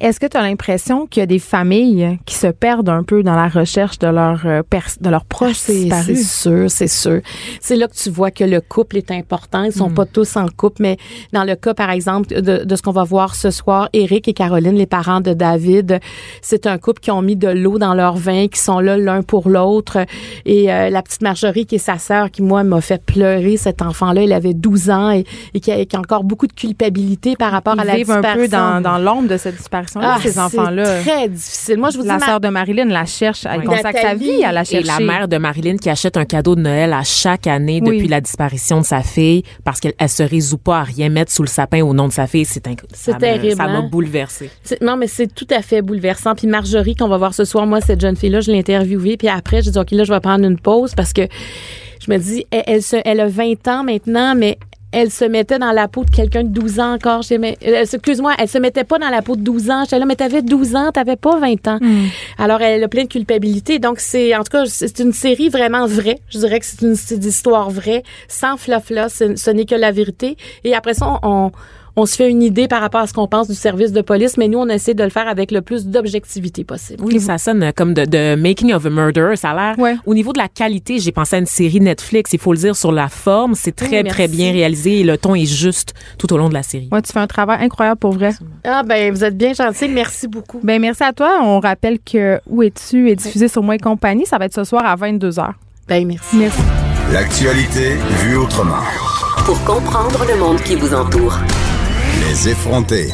Est-ce 0.00 0.18
que 0.18 0.26
tu 0.26 0.36
as 0.36 0.42
l'impression 0.42 1.06
qu'il 1.06 1.20
y 1.20 1.24
a 1.24 1.26
des 1.26 1.38
familles 1.38 2.18
qui 2.26 2.34
se 2.34 2.48
perdent 2.48 2.88
un 2.88 3.04
peu 3.04 3.22
dans 3.22 3.36
la 3.36 3.48
recherche 3.48 3.98
de 4.00 4.08
leur 4.08 4.40
euh, 4.46 4.62
de 5.00 5.10
leurs 5.10 5.24
proches 5.24 5.56
C'est 5.56 5.88
c'est 6.04 6.16
sûr, 6.16 6.70
c'est 6.70 6.88
sûr. 6.88 7.20
C'est 7.60 7.76
là 7.76 7.86
que 7.86 7.94
tu 7.94 8.10
vois 8.10 8.30
que 8.30 8.42
le 8.44 8.60
couple 8.60 8.96
est 8.96 9.10
important. 9.12 9.62
Ils 9.62 9.72
sont 9.72 9.90
Mm. 9.90 9.94
pas 9.94 10.06
tous 10.06 10.36
en 10.36 10.46
couple, 10.48 10.82
mais 10.82 10.96
dans 11.32 11.44
le 11.44 11.54
cas, 11.54 11.74
par 11.74 11.90
exemple, 11.90 12.28
de, 12.40 12.64
de 12.64 12.71
ce 12.76 12.82
qu'on 12.82 12.92
va 12.92 13.04
voir 13.04 13.34
ce 13.34 13.50
soir, 13.50 13.88
Eric 13.92 14.28
et 14.28 14.32
Caroline, 14.32 14.74
les 14.76 14.86
parents 14.86 15.20
de 15.20 15.32
David, 15.34 16.00
c'est 16.40 16.66
un 16.66 16.78
couple 16.78 17.00
qui 17.00 17.10
ont 17.10 17.22
mis 17.22 17.36
de 17.36 17.48
l'eau 17.48 17.78
dans 17.78 17.94
leur 17.94 18.16
vin, 18.16 18.48
qui 18.48 18.58
sont 18.60 18.80
là 18.80 18.96
l'un 18.96 19.22
pour 19.22 19.48
l'autre. 19.48 19.98
Et 20.44 20.72
euh, 20.72 20.90
la 20.90 21.02
petite 21.02 21.22
Marjorie, 21.22 21.66
qui 21.66 21.76
est 21.76 21.78
sa 21.78 21.98
sœur, 21.98 22.30
qui, 22.30 22.42
moi, 22.42 22.64
m'a 22.64 22.80
fait 22.80 23.02
pleurer, 23.04 23.56
cet 23.56 23.82
enfant-là, 23.82 24.22
il 24.22 24.32
avait 24.32 24.54
12 24.54 24.90
ans 24.90 25.10
et, 25.10 25.24
et 25.54 25.60
qui, 25.60 25.70
a, 25.72 25.84
qui 25.84 25.96
a 25.96 25.98
encore 25.98 26.24
beaucoup 26.24 26.46
de 26.46 26.52
culpabilité 26.52 27.36
par 27.36 27.52
rapport 27.52 27.74
Ils 27.76 27.80
à 27.80 27.84
la 27.84 27.96
vivent 27.96 28.10
un 28.10 28.22
peu 28.22 28.42
disparition. 28.42 28.58
dans, 28.58 28.80
dans 28.80 28.98
l'ombre 28.98 29.28
de 29.28 29.36
cette 29.36 29.56
disparition-là, 29.56 30.14
Ah, 30.16 30.20
ces 30.22 30.32
c'est 30.32 30.40
enfants-là. 30.40 31.00
très 31.02 31.28
difficile. 31.28 31.78
Moi, 31.78 31.90
je 31.90 31.98
vous 31.98 32.04
La 32.04 32.14
dis, 32.14 32.20
ma- 32.20 32.26
sœur 32.26 32.40
de 32.40 32.48
Marilyn 32.48 32.86
la 32.86 33.04
cherche. 33.06 33.46
Elle 33.50 33.60
Oui. 33.60 33.66
consacre 33.66 34.00
sa 34.00 34.14
vie 34.14 34.44
à 34.44 34.52
la 34.52 34.62
Et 34.62 34.64
chercher. 34.64 34.86
la 34.86 35.00
mère 35.00 35.28
de 35.28 35.36
Marilyn 35.38 35.76
qui 35.76 35.90
achète 35.90 36.16
un 36.16 36.24
cadeau 36.24 36.54
de 36.56 36.60
Noël 36.62 36.92
à 36.92 37.02
chaque 37.04 37.46
année 37.46 37.80
Oui. 37.82 37.96
depuis 37.96 38.08
la 38.08 38.20
disparition 38.20 38.80
de 38.80 38.84
sa 38.84 39.02
fille 39.02 39.42
parce 39.64 39.80
qu'elle 39.80 39.94
elle 39.98 40.08
se 40.08 40.22
résout 40.22 40.58
pas 40.58 40.80
à 40.80 40.82
rien 40.82 41.08
mettre 41.08 41.30
sous 41.32 41.42
le 41.42 41.48
sapin 41.48 41.82
au 41.82 41.94
nom 41.94 42.08
de 42.08 42.12
sa 42.12 42.26
fille. 42.26 42.44
C'est 42.44 42.61
inc- 42.66 42.80
C'est 42.92 43.14
me- 43.14 43.18
terrible, 43.20 43.56
Ça 43.56 43.64
m'a 43.66 43.78
hein? 43.78 43.88
bouleversée. 43.90 44.50
Non, 44.80 44.96
mais 44.96 45.06
c'est 45.06 45.26
tout 45.32 45.46
à 45.50 45.62
fait 45.62 45.82
bouleversant. 45.82 46.34
Puis 46.34 46.46
Marjorie, 46.46 46.94
qu'on 46.94 47.08
va 47.08 47.18
voir 47.18 47.34
ce 47.34 47.44
soir, 47.44 47.66
moi, 47.66 47.80
cette 47.80 48.00
jeune 48.00 48.16
fille-là, 48.16 48.40
je 48.40 48.50
l'ai 48.50 48.58
interviewée. 48.58 49.16
Puis 49.16 49.28
après, 49.28 49.62
j'ai 49.62 49.70
dit, 49.70 49.78
OK, 49.78 49.90
là, 49.92 50.04
je 50.04 50.12
vais 50.12 50.20
prendre 50.20 50.44
une 50.44 50.58
pause 50.58 50.94
parce 50.94 51.12
que 51.12 51.22
je 52.04 52.10
me 52.10 52.18
dis, 52.18 52.44
elle, 52.50 52.62
elle, 52.66 52.82
se- 52.82 52.96
elle 53.04 53.20
a 53.20 53.28
20 53.28 53.68
ans 53.68 53.84
maintenant, 53.84 54.34
mais 54.34 54.58
elle 54.94 55.10
se 55.10 55.24
mettait 55.24 55.58
dans 55.58 55.72
la 55.72 55.88
peau 55.88 56.04
de 56.04 56.10
quelqu'un 56.10 56.42
de 56.42 56.48
12 56.50 56.78
ans 56.78 56.92
encore. 56.92 57.22
Euh, 57.30 57.52
Excuse-moi, 57.62 58.34
elle 58.38 58.46
se 58.48 58.58
mettait 58.58 58.84
pas 58.84 58.98
dans 58.98 59.08
la 59.08 59.22
peau 59.22 59.36
de 59.36 59.40
12 59.40 59.70
ans. 59.70 59.84
J'étais 59.84 59.98
là, 59.98 60.04
mais 60.04 60.16
t'avais 60.16 60.42
12 60.42 60.76
ans, 60.76 60.90
t'avais 60.92 61.16
pas 61.16 61.38
20 61.38 61.66
ans. 61.66 61.78
Alors, 62.36 62.60
elle 62.60 62.84
a 62.84 62.88
plein 62.88 63.04
de 63.04 63.08
culpabilité. 63.08 63.78
Donc, 63.78 64.00
c'est, 64.00 64.36
en 64.36 64.40
tout 64.44 64.50
cas, 64.52 64.64
c'est 64.66 64.98
une 64.98 65.14
série 65.14 65.48
vraiment 65.48 65.86
vraie. 65.86 66.18
Je 66.28 66.40
dirais 66.40 66.60
que 66.60 66.66
c'est 66.66 66.82
une, 66.82 66.92
histoire 67.24 67.70
vraie, 67.70 68.02
sans 68.28 68.58
flafla. 68.58 69.08
Ce, 69.08 69.34
ce 69.34 69.50
n'est 69.50 69.64
que 69.64 69.74
la 69.74 69.92
vérité. 69.92 70.36
Et 70.64 70.74
après 70.74 70.92
ça, 70.92 71.18
on, 71.22 71.46
on 71.46 71.52
se 72.06 72.16
fait 72.16 72.30
une 72.30 72.42
idée 72.42 72.68
par 72.68 72.80
rapport 72.80 73.00
à 73.00 73.06
ce 73.06 73.12
qu'on 73.12 73.28
pense 73.28 73.48
du 73.48 73.54
service 73.54 73.92
de 73.92 74.00
police, 74.00 74.36
mais 74.38 74.48
nous, 74.48 74.58
on 74.58 74.68
essaie 74.68 74.94
de 74.94 75.04
le 75.04 75.10
faire 75.10 75.28
avec 75.28 75.50
le 75.50 75.60
plus 75.60 75.86
d'objectivité 75.86 76.64
possible. 76.64 77.04
Oui, 77.04 77.20
ça 77.20 77.38
sonne 77.38 77.72
comme 77.76 77.92
de, 77.94 78.04
de 78.04 78.34
Making 78.34 78.72
of 78.72 78.86
a 78.86 78.90
Murder. 78.90 79.32
Ça 79.36 79.50
a 79.50 79.54
l'air. 79.54 79.78
Ouais. 79.78 79.96
Au 80.06 80.14
niveau 80.14 80.32
de 80.32 80.38
la 80.38 80.48
qualité, 80.48 80.98
j'ai 80.98 81.12
pensé 81.12 81.36
à 81.36 81.38
une 81.38 81.46
série 81.46 81.80
Netflix. 81.80 82.32
Il 82.32 82.38
faut 82.38 82.52
le 82.52 82.58
dire 82.58 82.76
sur 82.76 82.92
la 82.92 83.08
forme, 83.08 83.54
c'est 83.54 83.76
très 83.76 84.02
Oui, 84.02 84.08
très 84.08 84.28
bien 84.28 84.52
réalisé 84.52 85.00
et 85.00 85.04
le 85.04 85.18
ton 85.18 85.34
est 85.34 85.44
juste 85.46 85.94
tout 86.18 86.32
au 86.32 86.38
long 86.38 86.48
de 86.48 86.54
la 86.54 86.62
série. 86.62 86.88
Ouais, 86.90 87.02
tu 87.02 87.12
fais 87.12 87.20
un 87.20 87.26
travail 87.26 87.58
incroyable 87.62 87.98
pour 87.98 88.12
vrai. 88.12 88.30
Ah, 88.64 88.82
ben, 88.82 89.12
vous 89.12 89.22
êtes 89.24 89.36
bien 89.36 89.52
gentil. 89.52 89.88
Merci 89.88 90.28
beaucoup. 90.28 90.60
Ben 90.62 90.80
merci 90.80 91.02
à 91.02 91.12
toi. 91.12 91.40
On 91.42 91.60
rappelle 91.60 91.98
que 92.00 92.40
Où 92.48 92.62
es-tu 92.62 93.10
est 93.10 93.16
diffusé 93.16 93.48
sur 93.48 93.62
Moi 93.62 93.74
et 93.74 93.78
compagnie. 93.78 94.26
Ça 94.26 94.38
va 94.38 94.46
être 94.46 94.54
ce 94.54 94.64
soir 94.64 94.84
à 94.84 94.96
22h. 94.96 95.50
Ben, 95.88 96.06
merci. 96.06 96.36
Merci. 96.36 96.60
L'actualité 97.12 97.96
vue 98.22 98.36
autrement. 98.36 98.78
Pour 99.44 99.62
comprendre 99.64 100.24
le 100.26 100.38
monde 100.38 100.60
qui 100.62 100.76
vous 100.76 100.94
entoure. 100.94 101.36
Les 102.20 102.48
effrontés. 102.48 103.12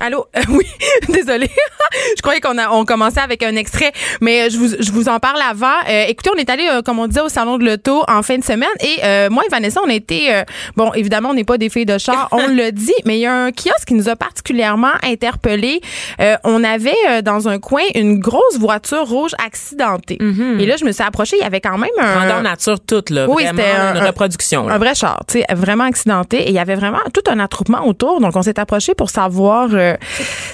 Allô? 0.00 0.26
Euh, 0.36 0.40
oui, 0.50 0.66
désolée. 1.08 1.50
je 2.16 2.22
croyais 2.22 2.40
qu'on 2.40 2.58
a 2.58 2.70
on 2.70 2.84
commençait 2.84 3.20
avec 3.20 3.42
un 3.42 3.56
extrait, 3.56 3.92
mais 4.20 4.42
euh, 4.42 4.50
je 4.50 4.58
vous, 4.58 4.68
je 4.78 4.92
vous 4.92 5.08
en 5.08 5.18
parle 5.18 5.40
avant. 5.48 5.66
Euh, 5.88 6.04
écoutez, 6.08 6.30
on 6.34 6.38
est 6.38 6.50
allé, 6.50 6.68
euh, 6.70 6.82
comme 6.82 6.98
on 6.98 7.06
disait, 7.06 7.20
au 7.22 7.28
Salon 7.28 7.56
de 7.58 7.64
l'Auto 7.64 8.04
en 8.08 8.22
fin 8.22 8.36
de 8.38 8.44
semaine 8.44 8.68
et 8.80 9.04
euh, 9.04 9.30
moi 9.30 9.44
et 9.46 9.48
Vanessa, 9.50 9.80
on 9.84 9.88
a 9.88 9.94
été... 9.94 10.34
euh, 10.34 10.42
bon, 10.76 10.92
évidemment, 10.92 11.30
on 11.30 11.34
n'est 11.34 11.44
pas 11.44 11.58
des 11.58 11.68
filles 11.70 11.86
de 11.86 11.96
char, 11.98 12.28
on 12.32 12.46
le 12.46 12.72
dit, 12.72 12.92
mais 13.04 13.16
il 13.18 13.20
y 13.20 13.26
a 13.26 13.32
un 13.34 13.52
kiosque 13.52 13.86
qui 13.86 13.94
nous 13.94 14.08
a 14.08 14.16
particulièrement 14.16 14.92
interpellés. 15.02 15.80
Euh, 16.20 16.36
on 16.44 16.62
avait 16.64 16.94
euh, 17.08 17.22
dans 17.22 17.48
un 17.48 17.58
coin 17.58 17.82
une 17.94 18.18
grosse 18.18 18.58
voiture 18.58 19.06
rouge 19.06 19.32
accidentée. 19.44 20.18
Et 20.58 20.66
là, 20.66 20.76
je 20.76 20.84
me 20.84 20.92
suis 20.92 21.02
approchée, 21.04 21.36
il 21.38 21.42
y 21.42 21.46
avait 21.46 21.60
quand 21.60 21.78
même 21.78 21.90
un... 21.98 22.16
Grandeur 22.16 22.42
nature 22.42 22.80
toute, 22.80 23.10
là. 23.10 23.26
Oui, 23.28 23.44
c'était 23.48 23.70
un- 23.70 23.94
une 23.96 24.02
reproduction. 24.06 24.66
là. 24.68 24.74
Un 24.74 24.78
vrai 24.78 24.94
char, 24.94 25.20
tu 25.26 25.38
sais, 25.40 25.46
vraiment 25.54 25.84
accidenté. 25.84 26.42
Et 26.42 26.48
il 26.48 26.54
y 26.54 26.58
avait 26.58 26.74
vraiment 26.74 26.98
tout 27.14 27.22
un 27.30 27.38
attroupement 27.38 27.86
autour. 27.86 28.20
Donc, 28.20 28.34
on 28.36 28.42
s'est 28.42 28.58
approché 28.60 28.94
pour 28.94 29.10
savoir 29.10 29.68
euh, 29.72 29.85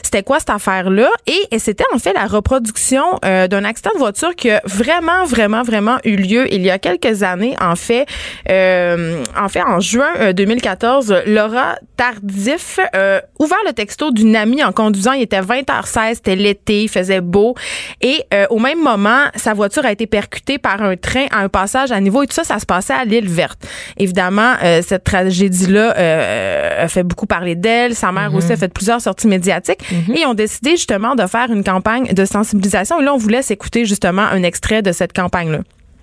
c'était 0.03 0.23
quoi 0.23 0.39
cette 0.39 0.51
affaire-là? 0.51 1.09
Et, 1.27 1.41
et 1.51 1.59
c'était 1.59 1.85
en 1.95 1.99
fait 1.99 2.13
la 2.13 2.27
reproduction 2.27 3.05
euh, 3.25 3.49
d'un 3.49 3.65
accident 3.65 3.93
de 3.95 3.99
voiture 3.99 4.35
qui 4.35 4.51
a 4.51 4.61
vraiment, 4.65 5.25
vraiment, 5.25 5.63
vraiment 5.63 5.99
eu 6.05 6.17
lieu 6.17 6.53
il 6.53 6.63
y 6.63 6.71
a 6.71 6.79
quelques 6.79 7.23
années. 7.23 7.57
En 7.61 7.77
fait, 7.77 8.07
euh, 8.51 9.23
en 9.39 9.49
fait, 9.49 9.63
en 9.63 9.81
juin 9.81 10.11
euh, 10.21 10.33
2014, 10.33 11.15
Laura 11.27 11.77
Tardif 11.97 12.79
euh, 12.95 13.21
ouvert 13.39 13.59
le 13.67 13.73
texto 13.73 14.11
d'une 14.11 14.37
amie 14.37 14.63
en 14.63 14.73
conduisant. 14.73 15.13
Il 15.13 15.23
était 15.23 15.41
20h16, 15.41 16.15
c'était 16.15 16.37
l'été, 16.37 16.83
il 16.85 16.89
faisait 16.89 17.21
beau. 17.21 17.55
Et 18.01 18.23
euh, 18.35 18.47
au 18.51 18.59
même 18.59 18.83
moment, 18.83 19.27
sa 19.37 19.55
voiture 19.55 19.85
a 19.85 19.93
été 19.93 20.07
percutée 20.07 20.59
par 20.59 20.83
un 20.83 20.97
train 20.97 21.27
à 21.31 21.39
un 21.39 21.49
passage 21.49 21.93
à 21.93 22.01
niveau. 22.01 22.23
Et 22.23 22.27
tout 22.27 22.35
ça, 22.35 22.45
ça 22.45 22.59
se 22.59 22.67
passait 22.67 22.93
à 22.93 23.05
l'île 23.05 23.29
verte. 23.29 23.67
Évidemment, 23.97 24.55
euh, 24.63 24.83
cette 24.87 25.05
tragédie-là 25.05 25.95
euh, 25.97 26.85
a 26.85 26.89
fait 26.89 27.03
beaucoup 27.03 27.27
parler 27.27 27.55
d'elle. 27.55 27.95
Sa 27.95 28.13
mère 28.13 28.35
aussi 28.35 28.53
a 28.53 28.57
fait 28.57 28.73
plusieurs 28.73 29.01
sorties 29.01 29.22
médiatiques. 29.27 29.83
Et 30.09 30.21
ils 30.21 30.27
ont 30.27 30.35
décidé 30.35 30.73
justement 30.73 31.15
de 31.15 31.27
faire 31.27 31.51
une 31.51 31.65
campagne 31.65 32.13
de 32.13 32.25
sensibilisation. 32.25 33.01
Et 33.01 33.05
là, 33.05 33.15
on 33.15 33.17
vous 33.17 33.29
laisse 33.29 33.51
écouter 33.51 33.85
justement 33.85 34.23
un 34.23 34.43
extrait 34.43 34.83
de 34.83 34.93
cette 34.93 35.13
campagne-là. 35.13 35.61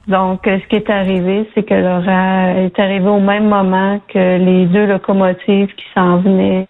Donc, 0.08 0.48
euh, 0.48 0.58
ce 0.60 0.68
qui 0.68 0.76
est 0.76 0.90
arrivé, 0.90 1.48
c'est 1.54 1.64
que 1.64 1.74
Laura 1.74 2.54
est 2.54 2.80
arrivée 2.80 3.10
au 3.10 3.20
même 3.20 3.48
moment 3.48 4.00
que 4.12 4.38
les 4.38 4.66
deux 4.66 4.88
locomotives 4.88 5.68
qui 5.68 5.86
s'en 5.94 6.18
venaient. 6.18 6.68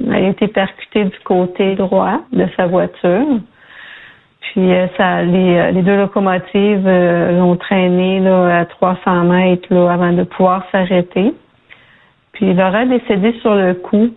Elle 0.00 0.12
a 0.12 0.28
été 0.28 0.48
percutée 0.48 1.04
du 1.04 1.18
côté 1.24 1.74
droit 1.74 2.20
de 2.32 2.46
sa 2.56 2.66
voiture. 2.66 3.40
Puis 4.52 4.72
euh, 4.72 4.86
ça, 4.96 5.22
les, 5.22 5.56
euh, 5.56 5.70
les 5.70 5.82
deux 5.82 5.96
locomotives 5.96 6.86
euh, 6.86 7.38
l'ont 7.38 7.56
traîné 7.56 8.20
là, 8.20 8.60
à 8.60 8.64
300 8.66 9.24
mètres 9.24 9.66
là, 9.70 9.92
avant 9.92 10.12
de 10.12 10.24
pouvoir 10.24 10.64
s'arrêter. 10.70 11.32
Puis 12.32 12.52
Laura 12.52 12.80
a 12.80 12.84
décédé 12.84 13.32
sur 13.40 13.54
le 13.54 13.74
coup 13.74 14.10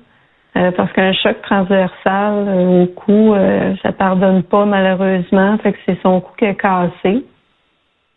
euh, 0.58 0.72
parce 0.72 0.92
qu'un 0.94 1.12
choc 1.12 1.42
transversal 1.42 2.48
euh, 2.48 2.84
au 2.84 2.88
cou, 2.88 3.34
euh, 3.34 3.74
ça 3.84 3.92
pardonne 3.92 4.42
pas 4.44 4.66
malheureusement. 4.66 5.58
Fait 5.58 5.74
que 5.74 5.80
c'est 5.86 6.02
son 6.02 6.22
cou 6.22 6.32
qui 6.38 6.46
a 6.46 6.54
cassé. 6.54 7.26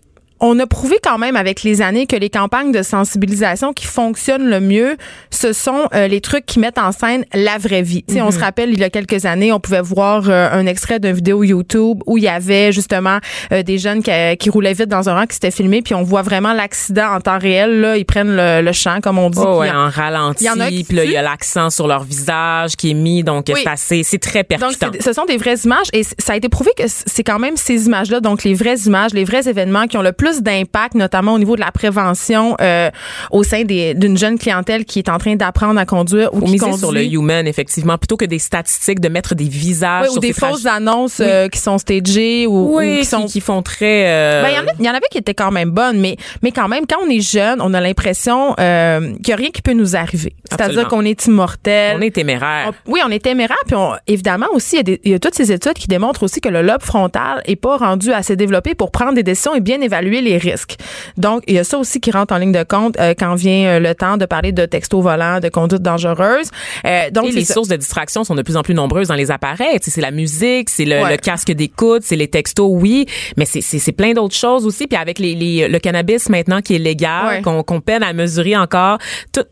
on 0.46 0.58
a 0.58 0.66
prouvé 0.66 0.96
quand 1.02 1.16
même 1.16 1.36
avec 1.36 1.62
les 1.62 1.80
années 1.80 2.06
que 2.06 2.16
les 2.16 2.28
campagnes 2.28 2.70
de 2.70 2.82
sensibilisation 2.82 3.72
qui 3.72 3.86
fonctionnent 3.86 4.48
le 4.50 4.60
mieux, 4.60 4.96
ce 5.30 5.54
sont 5.54 5.88
euh, 5.94 6.06
les 6.06 6.20
trucs 6.20 6.44
qui 6.44 6.58
mettent 6.58 6.76
en 6.78 6.92
scène 6.92 7.24
la 7.32 7.56
vraie 7.56 7.80
vie. 7.80 8.04
Tu 8.06 8.14
sais, 8.14 8.20
On 8.20 8.30
se 8.30 8.38
rappelle, 8.38 8.70
il 8.70 8.78
y 8.78 8.84
a 8.84 8.90
quelques 8.90 9.24
années, 9.24 9.52
on 9.52 9.60
pouvait 9.60 9.80
voir 9.80 10.28
euh, 10.28 10.50
un 10.52 10.66
extrait 10.66 11.00
d'une 11.00 11.12
vidéo 11.12 11.42
YouTube 11.44 12.02
où 12.06 12.18
il 12.18 12.24
y 12.24 12.28
avait 12.28 12.72
justement 12.72 13.18
euh, 13.52 13.62
des 13.62 13.78
jeunes 13.78 14.02
qui, 14.02 14.10
qui 14.38 14.50
roulaient 14.50 14.74
vite 14.74 14.88
dans 14.88 15.08
un 15.08 15.14
rang 15.14 15.26
qui 15.26 15.34
s'étaient 15.34 15.50
filmés, 15.50 15.80
puis 15.80 15.94
on 15.94 16.02
voit 16.02 16.20
vraiment 16.22 16.52
l'accident 16.52 17.14
en 17.14 17.20
temps 17.20 17.38
réel. 17.38 17.80
Là, 17.80 17.96
ils 17.96 18.04
prennent 18.04 18.36
le, 18.36 18.60
le 18.60 18.72
champ, 18.72 19.00
comme 19.00 19.18
on 19.18 19.30
dit. 19.30 19.38
Oh, 19.42 19.60
ouais, 19.60 19.70
en 19.70 19.88
ralenti, 19.88 20.44
il 20.44 20.46
y 20.48 20.50
en 20.50 20.60
a 20.60 20.68
qui 20.68 20.84
puis 20.84 20.96
là 20.96 21.04
il 21.04 21.10
y 21.10 21.16
a 21.16 21.22
l'accent 21.22 21.70
sur 21.70 21.86
leur 21.86 22.04
visage 22.04 22.76
qui 22.76 22.90
est 22.90 22.94
mis, 22.94 23.24
donc 23.24 23.46
Oui. 23.48 23.64
c'est 23.76 24.18
très 24.18 24.44
percutant. 24.44 24.90
ce 25.00 25.12
sont 25.14 25.24
des 25.24 25.38
vraies 25.38 25.56
images 25.64 25.86
et 25.94 26.02
ça 26.02 26.34
a 26.34 26.36
été 26.36 26.50
prouvé 26.50 26.70
que 26.76 26.84
c'est 26.86 27.24
quand 27.24 27.38
même 27.38 27.56
ces 27.56 27.86
images-là, 27.86 28.20
donc 28.20 28.44
les 28.44 28.52
vraies 28.52 28.76
images, 28.86 29.14
les 29.14 29.24
vrais 29.24 29.48
événements 29.48 29.86
qui 29.86 29.96
ont 29.96 30.02
le 30.02 30.12
plus 30.12 30.33
d'impact, 30.42 30.94
notamment 30.94 31.34
au 31.34 31.38
niveau 31.38 31.56
de 31.56 31.60
la 31.60 31.70
prévention 31.72 32.56
euh, 32.60 32.90
au 33.30 33.42
sein 33.42 33.62
des- 33.64 33.94
d'une 33.94 34.16
jeune 34.16 34.38
clientèle 34.38 34.84
qui 34.84 34.98
est 34.98 35.08
en 35.08 35.18
train 35.18 35.36
d'apprendre 35.36 35.78
à 35.80 35.86
conduire 35.86 36.32
ou 36.34 36.40
Faut 36.40 36.46
qui 36.46 36.52
miser 36.52 36.64
conduit. 36.66 36.78
sur 36.78 36.92
le 36.92 37.04
human, 37.04 37.46
effectivement, 37.46 37.98
plutôt 37.98 38.16
que 38.16 38.24
des 38.24 38.38
statistiques, 38.38 39.00
de 39.00 39.08
mettre 39.08 39.34
des 39.34 39.44
visages 39.48 40.08
Oui, 40.10 40.16
ou 40.16 40.20
des 40.20 40.32
fausses 40.32 40.66
annonces 40.66 41.18
Oui. 41.20 41.26
euh, 41.28 41.48
qui 41.48 41.58
sont 41.58 41.78
stagées 41.78 42.46
ou, 42.46 42.76
Oui, 42.76 42.96
ou 42.96 42.98
qui 43.00 43.04
sont 43.04 43.26
qui 43.26 43.40
font 43.40 43.62
très... 43.62 44.06
euh, 44.08 44.42
Ben, 44.42 44.48
il 44.50 44.84
y, 44.84 44.88
en 44.88 44.92
y 44.92 44.96
avait 44.96 45.00
qui 45.10 45.18
étaient 45.18 45.34
quand 45.34 45.50
même 45.50 45.70
bonnes, 45.70 45.98
mais, 46.00 46.16
mais 46.42 46.52
quand 46.52 46.68
même, 46.68 46.84
quand 46.88 46.98
on 47.04 47.08
est 47.10 47.20
jeune, 47.20 47.60
on 47.60 47.74
a 47.74 47.80
l'impression 47.80 48.54
euh, 48.60 49.00
qu'il 49.16 49.26
n'y 49.28 49.32
a 49.32 49.36
rien 49.36 49.50
qui 49.50 49.62
peut 49.62 49.72
nous 49.72 49.96
arriver. 49.96 50.34
C'est-à-dire 50.50 50.88
qu'on 50.88 51.04
est 51.04 51.26
immortel. 51.26 51.96
on 51.98 52.00
est 52.00 52.10
téméraire. 52.14 52.72
On- 52.86 52.92
oui, 52.92 53.00
on 53.06 53.10
est 53.10 53.22
téméraire. 53.22 53.56
Puis 53.66 53.76
on- 53.76 53.92
évidemment 54.06 54.46
aussi, 54.52 54.78
il 54.78 54.98
y, 55.04 55.10
y 55.10 55.14
a 55.14 55.18
toutes 55.18 55.34
ces 55.34 55.52
études 55.52 55.74
qui 55.74 55.88
démontrent 55.88 56.22
aussi 56.22 56.40
que 56.40 56.48
le 56.48 56.62
lobe 56.62 56.82
frontal 56.82 57.42
est 57.46 57.56
pas 57.56 57.76
rendu 57.76 58.12
assez 58.12 58.36
développé 58.36 58.74
pour 58.74 58.90
prendre 58.90 59.14
des 59.14 59.22
décisions 59.22 59.54
et 59.54 59.60
bien 59.60 59.80
évaluer 59.80 60.20
les 60.24 60.36
risques. 60.38 60.76
Donc, 61.16 61.42
il 61.46 61.54
y 61.54 61.58
a 61.58 61.64
ça 61.64 61.78
aussi 61.78 62.00
qui 62.00 62.10
rentre 62.10 62.34
en 62.34 62.38
ligne 62.38 62.52
de 62.52 62.62
compte 62.64 62.98
euh, 62.98 63.14
quand 63.18 63.34
vient 63.34 63.66
euh, 63.76 63.78
le 63.78 63.94
temps 63.94 64.16
de 64.16 64.24
parler 64.26 64.52
de 64.52 64.66
texto 64.66 65.00
volant, 65.00 65.40
de 65.40 65.48
conduite 65.48 65.82
dangereuse. 65.82 66.48
Euh, 66.86 67.10
donc, 67.10 67.26
Et 67.26 67.32
les 67.32 67.44
ça. 67.44 67.54
sources 67.54 67.68
de 67.68 67.76
distraction 67.76 68.24
sont 68.24 68.34
de 68.34 68.42
plus 68.42 68.56
en 68.56 68.62
plus 68.62 68.74
nombreuses 68.74 69.08
dans 69.08 69.14
les 69.14 69.30
appareils. 69.30 69.78
C'est 69.82 70.00
la 70.00 70.10
musique, 70.10 70.70
c'est 70.70 70.84
le, 70.84 71.02
Ouais. 71.02 71.10
le 71.12 71.16
casque 71.18 71.52
d'écoute, 71.52 72.02
c'est 72.04 72.16
les 72.16 72.28
textos, 72.28 72.68
oui, 72.72 73.06
mais 73.36 73.44
c'est- 73.44 73.92
plein 73.92 74.12
d'autres 74.12 74.34
choses 74.34 74.66
aussi. 74.66 74.86
Puis 74.88 74.96
avec 74.98 75.18
les, 75.20 75.34
les- 75.34 75.68
le 75.68 75.78
cannabis 75.78 76.28
maintenant 76.28 76.60
qui 76.60 76.74
est 76.74 76.78
légal, 76.78 77.42
Ouais. 77.46 77.62
qu'on 77.62 77.80
peine 77.80 78.02
à 78.02 78.12
mesurer 78.12 78.56
encore, 78.56 78.98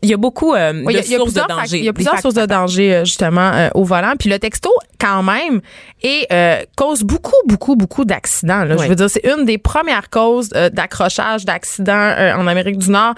il 0.01 0.09
y 0.09 0.13
a 0.13 0.17
beaucoup 0.17 0.53
euh, 0.53 0.73
Oui, 0.85 0.93
de 0.93 0.99
y 0.99 1.01
a- 1.01 1.05
il 1.05 1.11
y 1.11 1.15
a 1.15 1.17
sources 1.17 1.33
de 1.33 1.41
danger. 1.47 1.77
Il 1.77 1.85
y 1.85 1.89
a 1.89 1.93
plusieurs 1.93 2.19
sources 2.19 2.33
de 2.35 2.45
danger, 2.45 2.93
euh, 2.95 3.05
justement, 3.05 3.51
euh, 3.53 3.69
au 3.75 3.83
volant. 3.83 4.13
Puis 4.19 4.29
le 4.29 4.39
texto, 4.39 4.69
quand 4.99 5.23
même, 5.23 5.61
et 6.01 6.25
euh, 6.31 6.61
cause 6.75 7.03
beaucoup, 7.03 7.31
beaucoup, 7.47 7.75
beaucoup 7.75 8.05
d'accidents. 8.05 8.65
Je 8.69 8.87
veux 8.87 8.95
dire, 8.95 9.09
c'est 9.09 9.25
une 9.25 9.45
des 9.45 9.57
premières 9.57 10.09
causes 10.09 10.49
euh, 10.55 10.69
d'accrochage, 10.69 11.45
d'accidents 11.45 11.93
euh, 11.93 12.35
en 12.35 12.47
Amérique 12.47 12.77
du 12.77 12.89
Nord. 12.89 13.15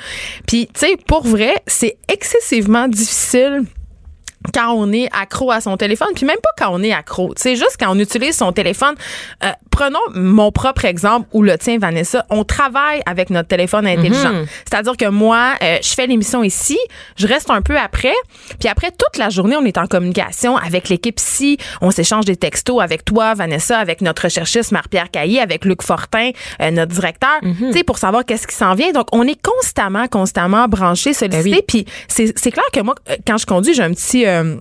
Puis, 0.47 0.67
tu 0.73 0.79
sais, 0.79 0.97
pour 1.07 1.25
vrai, 1.25 1.55
c'est 1.67 1.97
excessivement 2.07 2.87
difficile 2.87 3.63
quand 4.53 4.73
on 4.73 4.91
est 4.91 5.09
accro 5.11 5.51
à 5.51 5.61
son 5.61 5.77
téléphone, 5.77 6.09
puis 6.15 6.25
même 6.25 6.37
pas 6.41 6.49
quand 6.57 6.73
on 6.73 6.83
est 6.83 6.93
accro. 6.93 7.33
C'est 7.35 7.55
juste 7.55 7.77
quand 7.79 7.95
on 7.95 7.99
utilise 7.99 8.35
son 8.37 8.51
téléphone. 8.51 8.95
Euh, 9.43 9.51
prenons 9.75 9.99
mon 10.13 10.53
propre 10.53 10.85
exemple 10.85 11.27
ou 11.33 11.43
le 11.43 11.57
tien, 11.57 11.77
Vanessa. 11.77 12.25
On 12.29 12.45
travaille 12.45 13.01
avec 13.05 13.29
notre 13.29 13.49
téléphone 13.49 13.85
intelligent. 13.85 14.31
Mhm. 14.31 14.45
C'est-à-dire 14.63 14.95
que 14.95 15.09
moi, 15.09 15.55
euh, 15.61 15.77
je 15.83 15.89
fais 15.89 16.07
l'émission 16.07 16.43
ici, 16.43 16.77
je 17.17 17.27
reste 17.27 17.49
un 17.49 17.61
peu 17.61 17.77
après, 17.77 18.13
puis 18.57 18.69
après 18.69 18.91
toute 18.91 19.17
la 19.17 19.29
journée, 19.29 19.57
on 19.57 19.65
est 19.65 19.77
en 19.77 19.85
communication 19.87 20.55
avec 20.55 20.87
l'équipe 20.87 21.19
ici, 21.19 21.57
on 21.81 21.91
s'échange 21.91 22.23
des 22.23 22.37
textos 22.37 22.81
avec 22.81 23.03
toi, 23.03 23.33
Vanessa, 23.33 23.77
avec 23.77 23.99
notre 23.99 24.23
recherchiste 24.23 24.71
Marie-Pierre 24.71 25.11
Caillé, 25.11 25.41
avec 25.41 25.65
Luc 25.65 25.81
Fortin, 25.81 26.31
euh, 26.61 26.71
notre 26.71 26.93
directeur, 26.93 27.41
tu 27.41 27.73
sais, 27.73 27.83
pour 27.83 27.97
savoir 27.97 28.23
qu'est-ce 28.23 28.47
qui 28.47 28.55
s'en 28.55 28.75
vient. 28.75 28.93
Donc, 28.93 29.07
on 29.11 29.27
est 29.27 29.39
constamment, 29.41 30.07
constamment 30.07 30.69
branché, 30.69 31.13
sollicité. 31.13 31.49
Ben 31.49 31.57
oui. 31.57 31.63
Puis 31.67 31.85
c'est 32.07 32.31
c'est 32.37 32.51
clair 32.51 32.65
que 32.71 32.79
moi, 32.79 32.95
euh, 33.09 33.15
quand 33.27 33.37
je 33.37 33.45
conduis, 33.45 33.73
j'ai 33.73 33.83
un 33.83 33.91
petit... 33.93 34.25
euh, 34.25 34.55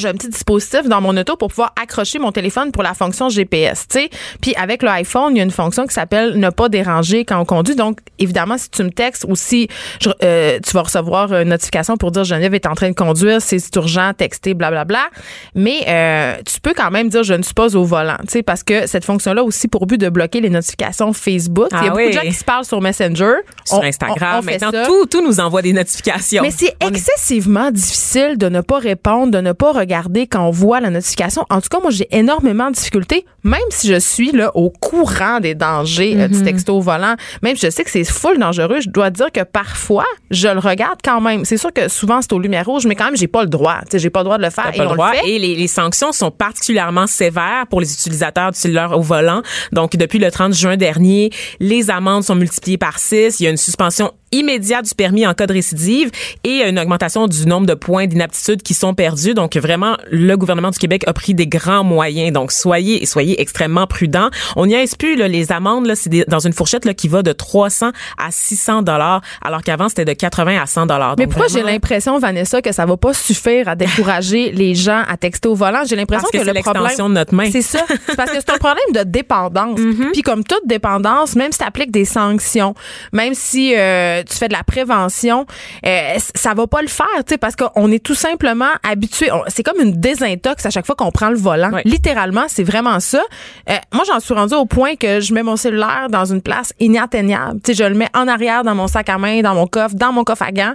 j'ai 0.00 0.08
un 0.08 0.14
petit 0.14 0.28
dispositif 0.28 0.84
dans 0.88 1.00
mon 1.00 1.16
auto 1.16 1.36
pour 1.36 1.48
pouvoir 1.48 1.72
accrocher 1.80 2.18
mon 2.18 2.32
téléphone 2.32 2.72
pour 2.72 2.82
la 2.82 2.94
fonction 2.94 3.28
GPS, 3.28 3.86
tu 3.88 4.00
sais. 4.00 4.10
Puis 4.40 4.54
avec 4.56 4.82
l'iPhone, 4.82 5.34
il 5.34 5.38
y 5.38 5.40
a 5.40 5.44
une 5.44 5.50
fonction 5.50 5.86
qui 5.86 5.94
s'appelle 5.94 6.38
ne 6.38 6.50
pas 6.50 6.68
déranger 6.68 7.24
quand 7.24 7.38
on 7.40 7.44
conduit. 7.44 7.76
Donc 7.76 7.98
évidemment, 8.18 8.58
si 8.58 8.70
tu 8.70 8.82
me 8.82 8.90
textes 8.90 9.24
ou 9.28 9.36
si 9.36 9.68
je- 10.00 10.10
euh, 10.22 10.58
tu 10.64 10.72
vas 10.72 10.82
recevoir 10.82 11.32
une 11.34 11.48
notification 11.50 11.96
pour 11.96 12.10
dire 12.10 12.24
Geneviève 12.24 12.54
est 12.54 12.66
en 12.66 12.74
train 12.74 12.88
de 12.90 12.94
conduire, 12.94 13.40
c'est 13.40 13.58
urgent, 13.76 14.12
texter, 14.16 14.54
blablabla. 14.54 15.08
Mais 15.54 15.84
euh, 15.88 16.36
tu 16.46 16.60
peux 16.60 16.72
quand 16.74 16.90
même 16.90 17.08
dire 17.08 17.22
je 17.22 17.34
ne 17.34 17.42
suis 17.42 17.54
pas 17.54 17.76
au 17.76 17.84
volant, 17.84 18.16
tu 18.22 18.28
sais, 18.28 18.42
parce 18.42 18.62
que 18.62 18.86
cette 18.86 19.04
fonction-là 19.04 19.42
aussi 19.44 19.68
pour 19.68 19.86
but 19.86 19.98
de 19.98 20.08
bloquer 20.08 20.40
les 20.40 20.50
notifications 20.50 21.12
Facebook. 21.12 21.68
il 21.72 21.74
y 21.74 21.76
a 21.76 21.80
Ah 21.80 21.84
beaucoup 21.90 22.00
de 22.00 22.06
oui. 22.06 22.12
gens 22.12 22.20
qui 22.22 22.32
se 22.32 22.44
parlent 22.44 22.64
sur 22.64 22.80
Messenger, 22.80 23.34
Sur 23.64 23.78
On- 23.78 23.82
Instagram, 23.82 24.36
on- 24.36 24.38
on 24.38 24.42
fait 24.42 24.52
maintenant, 24.60 24.70
ça. 24.72 24.86
tout, 24.86 25.06
tout 25.06 25.22
nous 25.26 25.40
envoie 25.40 25.62
des 25.62 25.72
notifications. 25.72 26.42
Mais 26.42 26.50
c'est 26.50 26.66
est- 26.80 26.86
excessivement 26.88 27.70
difficile 27.70 28.38
de 28.38 28.48
ne 28.48 28.60
pas 28.60 28.78
répondre, 28.78 29.30
de 29.32 29.40
ne 29.40 29.52
pas 29.52 29.72
regarder 29.72 29.89
quand 30.30 30.46
on 30.46 30.50
voit 30.50 30.80
la 30.80 30.90
notification. 30.90 31.44
En 31.50 31.60
tout 31.60 31.68
cas, 31.68 31.80
moi, 31.80 31.90
j'ai 31.90 32.08
énormément 32.10 32.70
de 32.70 32.74
difficultés, 32.74 33.26
même 33.44 33.60
si 33.70 33.88
je 33.88 33.98
suis 33.98 34.32
là 34.32 34.50
au 34.56 34.70
courant 34.70 35.40
des 35.40 35.54
dangers 35.54 36.16
euh, 36.16 36.30
Mm-hmm. 36.30 36.38
du 36.38 36.42
texto 36.44 36.76
au 36.76 36.80
volant. 36.80 37.14
Même 37.42 37.56
si 37.56 37.66
je 37.66 37.70
sais 37.70 37.84
que 37.84 37.90
c'est 37.90 38.04
full 38.04 38.38
dangereux, 38.38 38.80
je 38.80 38.88
dois 38.88 39.10
dire 39.10 39.30
que 39.32 39.42
parfois, 39.42 40.04
je 40.30 40.48
le 40.48 40.58
regarde 40.58 40.98
quand 41.04 41.20
même. 41.20 41.44
C'est 41.44 41.56
sûr 41.56 41.72
que 41.72 41.88
souvent, 41.88 42.20
c'est 42.22 42.32
aux 42.32 42.38
lumières 42.38 42.66
rouges, 42.66 42.86
mais 42.86 42.94
quand 42.94 43.06
même, 43.06 43.16
j'ai 43.16 43.26
pas 43.26 43.42
le 43.42 43.48
droit. 43.48 43.78
J'ai 43.92 44.10
pas 44.10 44.20
le 44.20 44.24
droit 44.24 44.38
de 44.38 44.42
le 44.42 44.50
faire 44.50 44.70
et 44.72 44.76
pas 44.76 44.86
on 44.86 44.90
le 44.90 44.94
droit. 44.94 45.12
le 45.12 45.18
fait. 45.18 45.28
Et 45.28 45.38
les, 45.38 45.56
les 45.56 45.66
sanctions 45.68 46.12
sont 46.12 46.30
particulièrement 46.30 47.06
sévères 47.06 47.66
pour 47.68 47.80
les 47.80 47.92
utilisateurs 47.92 48.52
du 48.52 48.58
cellulaire 48.58 48.96
au 48.96 49.02
volant. 49.02 49.42
Donc, 49.72 49.96
depuis 49.96 50.18
le 50.18 50.30
30 50.30 50.54
juin 50.54 50.76
dernier, 50.76 51.30
les 51.58 51.90
amendes 51.90 52.24
sont 52.24 52.34
multipliées 52.34 52.78
par 52.78 52.98
6. 52.98 53.40
Il 53.40 53.44
y 53.44 53.46
a 53.46 53.50
une 53.50 53.56
suspension 53.56 54.12
immédiate 54.32 54.84
du 54.84 54.94
permis 54.94 55.26
en 55.26 55.34
cas 55.34 55.46
de 55.48 55.52
récidive 55.52 56.10
et 56.44 56.62
une 56.62 56.78
augmentation 56.78 57.26
du 57.26 57.46
nombre 57.46 57.66
de 57.66 57.74
points 57.74 58.06
d'inaptitude 58.06 58.62
qui 58.62 58.74
sont 58.74 58.94
perdus. 58.94 59.34
Donc, 59.34 59.56
vraiment, 59.56 59.69
le 60.10 60.36
gouvernement 60.36 60.70
du 60.70 60.78
Québec 60.78 61.04
a 61.06 61.12
pris 61.12 61.34
des 61.34 61.46
grands 61.46 61.84
moyens. 61.84 62.32
Donc, 62.32 62.52
soyez 62.52 63.06
soyez 63.06 63.40
extrêmement 63.40 63.86
prudents. 63.86 64.30
On 64.56 64.66
n'y 64.66 64.74
a 64.74 64.80
plus 64.98 65.16
là, 65.16 65.28
les 65.28 65.52
amendes, 65.52 65.86
là, 65.86 65.94
c'est 65.94 66.10
dans 66.28 66.40
une 66.40 66.52
fourchette 66.52 66.84
là, 66.84 66.94
qui 66.94 67.08
va 67.08 67.22
de 67.22 67.32
300 67.32 67.90
à 68.18 68.30
600 68.30 68.82
dollars, 68.82 69.20
alors 69.44 69.62
qu'avant, 69.62 69.88
c'était 69.88 70.04
de 70.04 70.12
80 70.12 70.60
à 70.60 70.66
100 70.66 70.86
dollars. 70.86 71.14
Mais 71.18 71.26
pourquoi 71.26 71.48
j'ai 71.48 71.62
l'impression, 71.62 72.18
Vanessa, 72.18 72.62
que 72.62 72.72
ça 72.72 72.86
va 72.86 72.96
pas 72.96 73.14
suffire 73.14 73.68
à 73.68 73.76
décourager 73.76 74.50
les 74.54 74.74
gens 74.74 75.02
à 75.08 75.16
texter 75.16 75.48
au 75.48 75.54
volant? 75.54 75.82
J'ai 75.86 75.96
l'impression 75.96 76.28
que 76.32 76.38
le 76.38 76.60
problème. 76.60 76.96
de 76.96 77.14
notre 77.14 77.34
main. 77.34 77.50
C'est 77.50 77.62
ça. 77.62 77.84
C'est 78.06 78.16
parce 78.16 78.30
que 78.30 78.38
c'est 78.38 78.50
un 78.50 78.58
problème 78.58 78.92
de 78.94 79.02
dépendance. 79.02 79.78
Puis 80.12 80.22
comme 80.22 80.44
toute 80.44 80.66
dépendance, 80.66 81.36
même 81.36 81.52
si 81.52 81.58
tu 81.58 81.64
appliques 81.64 81.90
des 81.90 82.04
sanctions, 82.04 82.74
même 83.12 83.34
si 83.34 83.74
euh, 83.76 84.22
tu 84.28 84.36
fais 84.36 84.48
de 84.48 84.52
la 84.52 84.62
prévention, 84.62 85.46
euh, 85.86 86.14
ça 86.34 86.54
va 86.54 86.66
pas 86.66 86.82
le 86.82 86.88
faire, 86.88 87.06
tu 87.18 87.34
sais, 87.34 87.38
parce 87.38 87.56
qu'on 87.56 87.90
est 87.90 88.04
tout 88.04 88.14
simplement 88.14 88.70
habitué. 88.88 89.30
C'est 89.60 89.72
comme 89.74 89.86
une 89.86 90.00
désintox 90.00 90.64
à 90.64 90.70
chaque 90.70 90.86
fois 90.86 90.94
qu'on 90.94 91.10
prend 91.10 91.28
le 91.28 91.36
volant. 91.36 91.70
Littéralement, 91.84 92.44
c'est 92.48 92.62
vraiment 92.62 92.98
ça. 92.98 93.20
Euh, 93.68 93.74
moi, 93.92 94.04
j'en 94.06 94.18
suis 94.18 94.32
rendue 94.32 94.54
au 94.54 94.64
point 94.64 94.96
que 94.96 95.20
je 95.20 95.34
mets 95.34 95.42
mon 95.42 95.56
cellulaire 95.56 96.06
dans 96.08 96.24
une 96.24 96.40
place 96.40 96.72
inatteignable. 96.80 97.60
Tu 97.62 97.74
sais, 97.74 97.84
je 97.84 97.86
le 97.86 97.94
mets 97.94 98.08
en 98.14 98.26
arrière 98.26 98.64
dans 98.64 98.74
mon 98.74 98.86
sac 98.86 99.10
à 99.10 99.18
main, 99.18 99.42
dans 99.42 99.54
mon 99.54 99.66
coffre, 99.66 99.94
dans 99.94 100.12
mon 100.12 100.24
coffre 100.24 100.44
à 100.44 100.50
gants, 100.50 100.72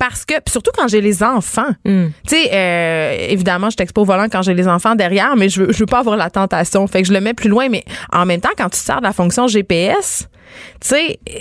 parce 0.00 0.24
que, 0.24 0.34
surtout 0.48 0.72
quand 0.76 0.88
j'ai 0.88 1.00
les 1.00 1.22
enfants. 1.22 1.70
Mm. 1.84 2.06
Tu 2.26 2.34
sais, 2.34 2.50
euh, 2.52 3.16
évidemment, 3.28 3.70
je 3.70 3.76
t'expose 3.76 4.02
au 4.02 4.04
volant 4.04 4.26
quand 4.28 4.42
j'ai 4.42 4.54
les 4.54 4.66
enfants 4.66 4.96
derrière, 4.96 5.36
mais 5.36 5.48
je 5.48 5.62
veux, 5.62 5.72
je 5.72 5.78
veux 5.78 5.86
pas 5.86 6.00
avoir 6.00 6.16
la 6.16 6.28
tentation. 6.28 6.84
Fait 6.88 7.02
que 7.02 7.06
je 7.06 7.12
le 7.12 7.20
mets 7.20 7.34
plus 7.34 7.48
loin. 7.48 7.68
Mais 7.68 7.84
en 8.12 8.26
même 8.26 8.40
temps, 8.40 8.50
quand 8.58 8.68
tu 8.68 8.80
sers 8.80 8.98
de 8.98 9.04
la 9.04 9.12
fonction 9.12 9.46
GPS, 9.46 10.28
tu 10.80 10.88
sais, 10.88 11.18
euh, 11.30 11.34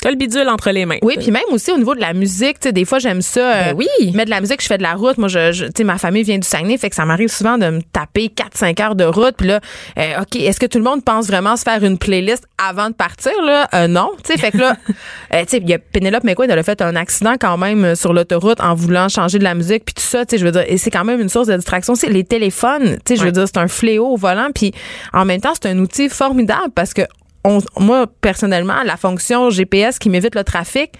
T'as 0.00 0.10
le 0.10 0.16
bidule 0.16 0.46
entre 0.50 0.70
les 0.70 0.84
mains. 0.84 0.98
Oui, 1.00 1.14
puis 1.18 1.30
même 1.30 1.44
aussi 1.50 1.72
au 1.72 1.78
niveau 1.78 1.94
de 1.94 2.00
la 2.00 2.12
musique, 2.12 2.60
tu 2.60 2.68
sais, 2.68 2.72
des 2.72 2.84
fois 2.84 2.98
j'aime 2.98 3.22
ça. 3.22 3.40
euh, 3.40 3.62
Ben 3.72 3.76
oui. 3.78 4.10
Mettre 4.12 4.26
de 4.26 4.30
la 4.30 4.42
musique, 4.42 4.60
je 4.60 4.66
fais 4.66 4.76
de 4.76 4.82
la 4.82 4.92
route. 4.94 5.16
Moi, 5.16 5.28
je, 5.28 5.50
je- 5.52 5.64
tu 5.64 5.70
sais, 5.78 5.84
ma 5.84 5.96
famille 5.96 6.24
vient 6.24 6.36
du 6.36 6.46
Saguenay, 6.46 6.76
fait 6.76 6.90
que 6.90 6.96
ça 6.96 7.06
m'arrive 7.06 7.28
souvent 7.30 7.56
de 7.56 7.70
me 7.70 7.80
taper 7.80 8.28
4-5 8.28 8.82
heures 8.82 8.96
de 8.96 9.04
route. 9.04 9.34
Puis 9.38 9.46
là, 9.48 9.60
euh, 9.98 10.20
OK, 10.20 10.36
est-ce 10.36 10.60
que 10.60 10.66
tout 10.66 10.76
le 10.76 10.84
monde 10.84 11.02
pense 11.02 11.26
vraiment 11.26 11.56
se 11.56 11.62
faire 11.62 11.82
une 11.82 11.96
playlist 11.96 12.44
avant 12.62 12.90
de 12.90 12.94
partir, 12.94 13.32
là? 13.46 13.66
Euh, 13.72 13.86
non. 13.88 14.10
Tu 14.22 14.32
sais, 14.34 14.38
fait 14.38 14.50
que 14.50 14.58
là, 14.58 14.76
euh, 15.32 15.40
tu 15.44 15.48
sais, 15.48 15.56
il 15.58 15.70
y 15.70 15.72
a 15.72 15.78
Penelope 15.78 16.24
McQuaid, 16.24 16.50
elle 16.50 16.58
a 16.58 16.62
fait 16.62 16.82
un 16.82 16.96
accident 16.96 17.36
quand 17.40 17.56
même 17.56 17.82
euh, 17.86 17.94
sur 17.94 18.12
l'autoroute 18.12 18.60
en 18.60 18.74
voulant 18.74 19.08
changer 19.08 19.38
de 19.38 19.44
la 19.44 19.54
musique, 19.54 19.86
puis 19.86 19.94
tout 19.94 20.02
ça, 20.02 20.26
tu 20.26 20.32
sais, 20.32 20.38
je 20.38 20.44
veux 20.44 20.52
dire, 20.52 20.64
et 20.66 20.76
c'est 20.76 20.90
quand 20.90 21.04
même 21.04 21.20
une 21.22 21.30
source 21.30 21.46
de 21.46 21.56
distraction. 21.56 21.94
C'est 21.94 22.10
les 22.10 22.24
téléphones, 22.24 22.98
tu 23.06 23.14
sais, 23.14 23.16
je 23.16 23.20
veux 23.20 23.28
Ouais. 23.28 23.32
dire, 23.32 23.46
c'est 23.46 23.56
un 23.58 23.68
fléau 23.68 24.08
au 24.08 24.16
volant, 24.16 24.48
puis 24.54 24.72
en 25.14 25.24
même 25.24 25.40
temps, 25.40 25.52
c'est 25.54 25.70
un 25.70 25.78
outil 25.78 26.10
formidable 26.10 26.72
parce 26.74 26.92
que 26.92 27.02
on- 27.44 27.60
moi, 27.78 28.06
personnellement, 28.20 28.82
la 28.84 28.96
fonction 28.96 29.50
GPS 29.50 29.98
qui 29.98 30.10
m'évite 30.10 30.34
le 30.34 30.44
trafic, 30.44 30.92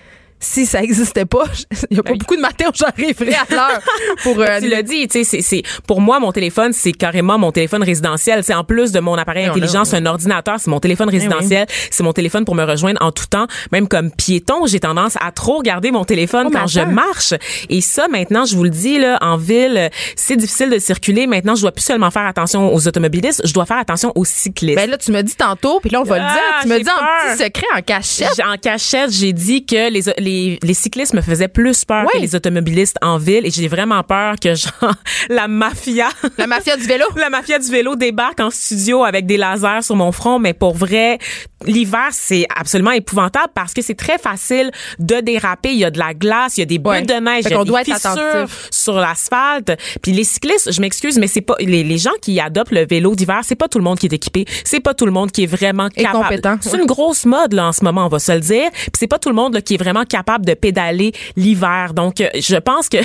si 0.44 0.66
ça 0.66 0.82
existait 0.82 1.24
pas, 1.24 1.44
il 1.90 1.96
y 1.96 2.00
a 2.00 2.02
pas 2.02 2.14
beaucoup 2.14 2.36
de 2.36 2.40
matins 2.40 2.66
où 2.68 2.74
j'arriverais 2.74 3.34
à 3.34 3.54
l'heure 3.54 3.80
pour 4.22 4.38
euh, 4.40 4.58
tu 4.60 4.68
l'as 4.68 4.82
dit, 4.82 5.08
tu 5.08 5.18
sais, 5.18 5.24
c'est, 5.24 5.42
c'est, 5.42 5.62
pour 5.86 6.00
moi, 6.00 6.20
mon 6.20 6.32
téléphone, 6.32 6.72
c'est 6.72 6.92
carrément 6.92 7.38
mon 7.38 7.50
téléphone 7.52 7.82
résidentiel. 7.82 8.44
C'est 8.44 8.54
en 8.54 8.64
plus 8.64 8.92
de 8.92 9.00
mon 9.00 9.14
appareil 9.14 9.46
intelligent, 9.46 9.84
c'est 9.84 9.96
un 9.96 10.06
ordinateur, 10.06 10.56
c'est 10.58 10.70
mon 10.70 10.80
téléphone 10.80 11.08
résidentiel, 11.08 11.66
c'est 11.90 12.02
mon 12.02 12.12
téléphone 12.12 12.44
pour 12.44 12.54
me 12.54 12.64
rejoindre 12.64 13.02
en 13.02 13.10
tout 13.10 13.26
temps. 13.26 13.46
Même 13.72 13.88
comme 13.88 14.10
piéton, 14.10 14.66
j'ai 14.66 14.80
tendance 14.80 15.16
à 15.20 15.32
trop 15.32 15.58
regarder 15.58 15.90
mon 15.90 16.04
téléphone 16.04 16.48
Oh, 16.48 16.50
quand 16.52 16.66
je 16.66 16.80
marche. 16.80 17.34
Et 17.70 17.80
ça, 17.80 18.08
maintenant, 18.08 18.44
je 18.44 18.56
vous 18.56 18.64
le 18.64 18.70
dis, 18.70 18.98
là, 18.98 19.18
en 19.20 19.36
ville, 19.36 19.90
c'est 20.16 20.36
difficile 20.36 20.70
de 20.70 20.78
circuler. 20.78 21.26
Maintenant, 21.26 21.54
je 21.54 21.62
dois 21.62 21.72
plus 21.72 21.84
seulement 21.84 22.10
faire 22.10 22.26
attention 22.26 22.72
aux 22.74 22.86
automobilistes, 22.86 23.42
je 23.46 23.52
dois 23.52 23.64
faire 23.66 23.78
attention 23.78 24.12
aux 24.14 24.24
cyclistes. 24.24 24.76
Ben 24.76 24.90
là, 24.90 24.98
tu 24.98 25.10
me 25.12 25.22
dis 25.22 25.34
tantôt, 25.36 25.80
puis 25.80 25.90
là, 25.90 26.00
on 26.00 26.04
va 26.04 26.18
le 26.18 26.24
Ah, 26.26 26.32
dire. 26.34 26.42
Tu 26.62 26.68
me 26.68 26.78
dis 26.78 26.90
en 26.90 26.98
peur. 26.98 27.36
petit 27.36 27.44
secret, 27.44 27.66
en 27.76 27.80
cachette. 27.82 28.40
En 28.44 28.56
cachette, 28.56 29.10
j'ai 29.10 29.32
dit 29.32 29.64
que 29.64 29.90
les, 29.90 30.02
les, 30.18 30.33
les 30.62 30.74
cyclistes 30.74 31.14
me 31.14 31.20
faisaient 31.20 31.48
plus 31.48 31.84
peur 31.84 32.04
que 32.12 32.18
les 32.18 32.34
automobilistes 32.34 32.96
en 33.02 33.18
ville. 33.18 33.46
Et 33.46 33.50
j'ai 33.50 33.68
vraiment 33.68 34.02
peur 34.02 34.34
que 34.40 34.54
genre 34.54 34.94
la 35.28 35.48
mafia 35.48 36.08
La 36.38 36.46
mafia 36.46 36.76
du 36.76 36.84
vélo. 36.84 37.04
la 37.16 37.30
mafia 37.30 37.58
du 37.58 37.70
vélo 37.70 37.96
débarque 37.96 38.40
en 38.40 38.50
studio 38.50 39.04
avec 39.04 39.26
des 39.26 39.36
lasers 39.36 39.82
sur 39.82 39.96
mon 39.96 40.12
front. 40.12 40.38
Mais 40.38 40.54
pour 40.54 40.74
vrai 40.74 41.18
l'hiver 41.66 42.08
c'est 42.12 42.46
absolument 42.54 42.90
épouvantable 42.90 43.48
parce 43.54 43.72
que 43.72 43.80
c'est 43.82 43.94
très 43.94 44.18
facile 44.18 44.70
de 44.98 45.20
déraper. 45.20 45.70
Il 45.72 45.78
y 45.78 45.84
a 45.84 45.90
de 45.90 45.98
la 45.98 46.12
glace 46.14 46.56
il 46.56 46.60
y 46.60 46.62
a 46.62 46.66
des 46.66 46.78
bulles 46.78 46.92
Ouais. 46.92 47.02
de 47.02 47.14
neige 47.14 47.44
il 47.46 47.50
y 47.50 47.54
a 47.54 47.58
des 47.58 47.64
doit 47.64 47.84
fissures 47.84 48.46
sur 48.70 48.94
l'asphalte. 48.94 49.72
Puis 50.02 50.12
les 50.12 50.24
cyclistes 50.24 50.72
je 50.72 50.80
m'excuse 50.80 51.18
mais 51.18 51.26
c'est 51.26 51.40
pas 51.40 51.54
les, 51.60 51.82
les 51.84 51.98
gens 51.98 52.10
qui 52.20 52.38
adoptent 52.40 52.72
le 52.72 52.86
vélo 52.86 53.14
d'hiver 53.14 53.40
c'est 53.42 53.54
pas 53.56 53.68
tout 53.68 53.78
le 53.78 53.84
monde 53.84 53.98
qui 53.98 54.06
est 54.06 54.12
équipé. 54.12 54.44
C'est 54.64 54.80
pas 54.80 54.94
tout 54.94 55.06
le 55.06 55.12
monde 55.12 55.30
qui 55.32 55.44
est 55.44 55.46
vraiment 55.46 55.88
capable. 55.88 56.58
c'est 56.60 56.76
une 56.76 56.86
grosse 56.86 57.24
mode 57.24 57.52
là 57.54 57.66
en 57.68 57.72
ce 57.72 57.82
moment 57.84 58.04
on 58.06 58.08
va 58.08 58.18
se 58.18 58.32
le 58.32 58.40
dire. 58.40 58.70
Puis 58.72 58.92
c'est 58.98 59.06
pas 59.08 59.18
tout 59.18 59.28
le 59.30 59.34
monde 59.34 59.54
là, 59.54 59.60
qui 59.62 59.74
est 59.74 59.78
vraiment 59.78 60.04
capable 60.04 60.23
de 60.44 60.54
pédaler 60.54 61.12
l'hiver 61.36 61.92
donc 61.94 62.20
euh, 62.20 62.28
je 62.34 62.56
pense 62.56 62.88
que 62.88 62.96